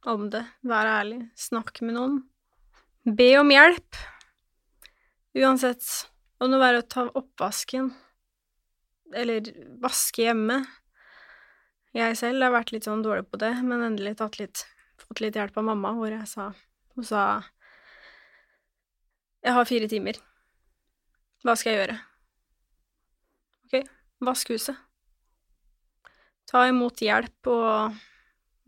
om 0.06 0.30
det. 0.30 0.44
Vær 0.62 0.86
ærlig. 0.86 1.30
Snakk 1.34 1.80
med 1.82 1.94
noen. 1.96 2.22
Be 3.04 3.36
om 3.40 3.50
hjelp. 3.50 3.96
Uansett 5.34 5.82
om 6.40 6.52
det 6.52 6.60
er 6.62 6.78
å 6.78 6.88
ta 6.88 7.08
oppvasken 7.10 7.90
eller 9.18 9.48
vaske 9.82 10.26
hjemme. 10.26 10.62
Jeg 11.96 12.16
selv 12.16 12.44
har 12.46 12.54
vært 12.54 12.72
litt 12.72 12.86
sånn 12.88 13.02
dårlig 13.04 13.26
på 13.28 13.40
det, 13.40 13.52
men 13.64 13.84
endelig 13.84 14.16
tatt 14.20 14.38
litt, 14.40 14.64
fått 15.00 15.20
litt 15.24 15.36
hjelp 15.36 15.58
av 15.60 15.66
mamma, 15.68 15.92
hvor 15.98 16.12
jeg 16.12 16.28
sa 16.30 16.52
Hun 16.92 17.04
sa 17.08 17.42
Jeg 19.42 19.56
har 19.56 19.68
fire 19.68 19.88
timer. 19.88 20.18
Hva 21.42 21.56
skal 21.58 21.72
jeg 21.72 21.80
gjøre? 21.80 21.98
Ok, 23.66 23.88
vask 24.22 24.52
huset. 24.52 24.78
Ta 26.46 26.66
imot 26.68 27.00
hjelp, 27.02 27.48
og 27.50 27.96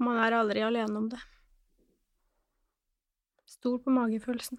man 0.03 0.19
er 0.25 0.37
aldri 0.41 0.65
alene 0.67 0.99
om 0.99 1.09
det. 1.13 1.21
Stol 3.47 3.79
på 3.85 3.93
magefølelsen. 3.95 4.59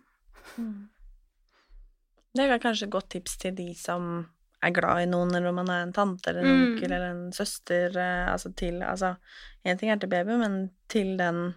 Det 2.35 2.45
er 2.45 2.61
kanskje 2.61 2.87
et 2.87 2.93
godt 2.93 3.09
tips 3.15 3.37
til 3.41 3.55
de 3.57 3.69
som 3.77 4.25
er 4.65 4.73
glad 4.75 5.01
i 5.03 5.09
noen, 5.09 5.31
eller 5.35 5.49
om 5.51 5.55
man 5.61 5.69
er 5.69 5.83
en 5.85 5.93
tante 5.95 6.29
eller 6.31 6.41
en 6.45 6.51
Mm. 6.55 6.63
onkel 6.73 6.91
eller 6.91 7.09
en 7.11 7.31
søster, 7.35 7.95
eh, 7.97 8.31
altså 8.31 8.53
til 8.55 8.81
Altså, 8.83 9.15
én 9.65 9.77
ting 9.79 9.89
er 9.91 9.97
til 10.01 10.09
baby, 10.09 10.37
men 10.41 10.71
til 10.89 11.15
den 11.17 11.55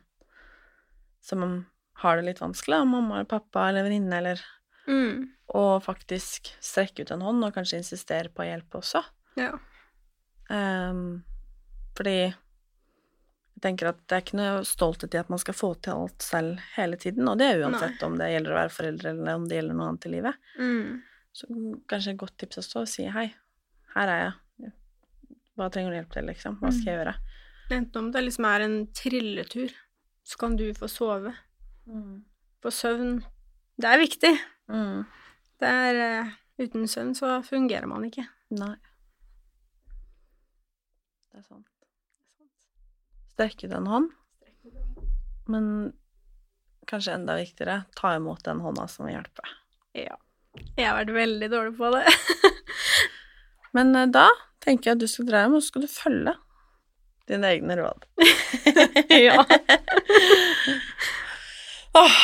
som 1.22 1.66
har 2.02 2.16
det 2.16 2.24
litt 2.24 2.40
vanskelig, 2.40 2.78
da, 2.78 2.84
mamma 2.84 3.16
eller 3.18 3.24
pappa 3.30 3.68
eller 3.68 3.82
venninne, 3.88 4.12
eller 4.22 4.40
Mm. 4.88 5.28
Og 5.52 5.82
faktisk 5.84 6.48
strekke 6.64 7.02
ut 7.04 7.10
en 7.12 7.20
hånd, 7.20 7.44
og 7.44 7.52
kanskje 7.52 7.76
insistere 7.82 8.30
på 8.32 8.42
hjelp 8.46 8.70
også. 8.78 9.02
Ja. 9.36 9.50
Um, 10.48 11.22
fordi 11.94 12.14
jeg 12.32 13.60
tenker 13.60 13.90
at 13.90 13.98
det 14.08 14.16
er 14.16 14.22
ikke 14.22 14.38
noe 14.38 14.62
stolthet 14.64 15.12
i 15.14 15.18
at 15.20 15.28
man 15.28 15.38
skal 15.42 15.54
få 15.58 15.74
til 15.82 15.92
alt 15.92 16.22
selv 16.24 16.58
hele 16.76 16.96
tiden, 16.96 17.28
og 17.28 17.36
det 17.40 17.50
er 17.50 17.64
uansett 17.66 18.02
om 18.06 18.16
det 18.16 18.30
gjelder 18.32 18.54
å 18.54 18.60
være 18.62 18.72
foreldre, 18.78 19.10
eller 19.12 19.34
om 19.34 19.44
det 19.50 19.58
gjelder 19.58 19.76
noe 19.76 19.88
annet 19.90 20.06
i 20.08 20.12
livet. 20.14 20.34
Mm. 20.58 21.02
Så 21.38 21.46
kanskje 21.90 22.16
et 22.16 22.20
godt 22.20 22.34
tips 22.40 22.58
også 22.64 22.82
å 22.82 22.90
si 22.90 23.06
hei, 23.14 23.28
her 23.94 24.10
er 24.10 24.22
jeg, 24.24 24.72
hva 25.58 25.68
trenger 25.74 25.92
du 25.92 25.98
hjelp 25.98 26.14
til, 26.14 26.26
liksom, 26.30 26.56
hva 26.60 26.70
skal 26.74 26.90
jeg 26.90 26.98
gjøre? 27.00 27.14
Enten 27.74 28.00
om 28.00 28.10
det 28.14 28.24
liksom 28.24 28.46
er 28.48 28.64
en 28.64 28.76
trilletur, 28.96 29.72
så 30.26 30.40
kan 30.40 30.56
du 30.58 30.66
få 30.76 30.88
sove. 30.90 31.32
Få 32.62 32.72
søvn. 32.74 33.18
Det 33.78 33.90
er 33.90 34.00
viktig. 34.00 34.30
Mm. 34.72 35.02
Det 35.58 35.72
er 35.82 35.98
uh, 36.26 36.36
Uten 36.58 36.88
søvn 36.90 37.12
så 37.14 37.36
fungerer 37.46 37.86
man 37.86 38.06
ikke. 38.08 38.24
Nei. 38.58 38.74
Det 41.30 41.38
er 41.38 41.44
sant. 41.46 41.66
Strekke 43.34 43.68
ut 43.68 43.76
en 43.78 43.86
hånd, 43.86 44.08
men 45.46 45.68
kanskje 46.90 47.14
enda 47.14 47.36
viktigere, 47.38 47.84
ta 47.94 48.16
imot 48.16 48.42
den 48.48 48.64
hånda 48.64 48.88
som 48.90 49.06
vil 49.06 49.14
hjelpe. 49.14 49.46
Ja. 49.94 50.16
Jeg 50.78 50.86
har 50.88 50.96
vært 51.00 51.14
veldig 51.16 51.48
dårlig 51.52 51.74
på 51.78 51.90
det. 51.94 52.04
Men 53.76 53.94
eh, 53.96 54.06
da 54.14 54.26
tenker 54.64 54.90
jeg 54.90 54.96
at 54.98 55.02
du 55.02 55.08
skal 55.10 55.28
dra 55.28 55.42
hjem, 55.44 55.56
og 55.58 55.62
så 55.64 55.70
skal 55.72 55.84
du 55.84 55.90
følge 55.92 56.34
dine 57.28 57.50
egne 57.54 57.76
råd. 57.76 58.06
ja. 59.28 59.42
Åh, 61.98 62.18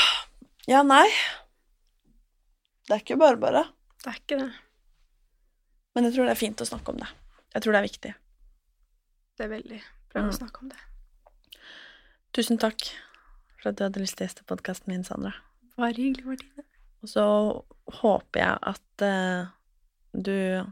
ja, 0.71 0.83
nei. 0.87 1.07
Det 2.89 2.97
er 2.99 3.03
ikke 3.03 3.19
bare 3.21 3.41
bare. 3.41 3.65
Det 4.05 4.11
er 4.13 4.19
ikke 4.21 4.39
det. 4.43 4.51
Men 5.95 6.09
jeg 6.09 6.17
tror 6.17 6.29
det 6.29 6.35
er 6.35 6.41
fint 6.41 6.63
å 6.65 6.69
snakke 6.69 6.93
om 6.93 6.99
det. 7.01 7.09
Jeg 7.55 7.65
tror 7.65 7.75
det 7.77 7.81
er 7.81 7.89
viktig. 7.89 8.13
Det 9.39 9.47
er 9.47 9.53
veldig 9.57 9.81
bra 10.13 10.23
Mm. 10.25 10.31
å 10.31 10.37
snakke 10.37 10.63
om 10.63 10.69
det. 10.71 10.81
Tusen 12.35 12.59
takk 12.63 12.85
for 13.61 13.71
at 13.71 13.77
du 13.79 13.85
hadde 13.85 14.03
lyst 14.03 14.17
til 14.19 14.25
å 14.25 14.29
gjeste 14.29 14.45
podkasten 14.47 14.91
min, 14.93 15.05
Sandra. 15.07 15.33
Bare 15.79 15.95
hyggelig, 15.97 16.25
Martine. 16.29 16.65
Og 17.05 17.09
så 17.09 17.25
håper 18.01 18.41
jeg 18.41 18.59
at 18.63 19.03
eh, 19.05 19.47
du 20.17 20.65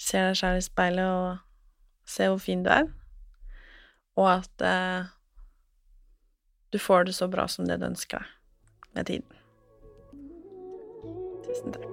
ser 0.00 0.30
deg 0.30 0.36
selv 0.40 0.56
i 0.56 0.64
speilet 0.64 1.04
og 1.04 1.36
ser 2.08 2.32
hvor 2.32 2.40
fin 2.40 2.64
du 2.64 2.70
er, 2.72 2.88
og 4.16 4.30
at 4.32 4.64
eh, 4.64 5.12
du 6.72 6.78
får 6.80 7.04
det 7.04 7.14
så 7.20 7.28
bra 7.28 7.44
som 7.52 7.68
det 7.68 7.80
du 7.82 7.86
ønsker 7.90 8.24
deg 8.24 8.26
med 8.96 9.04
tiden. 9.12 9.28
Tusen 11.44 11.72
takk. 11.76 11.92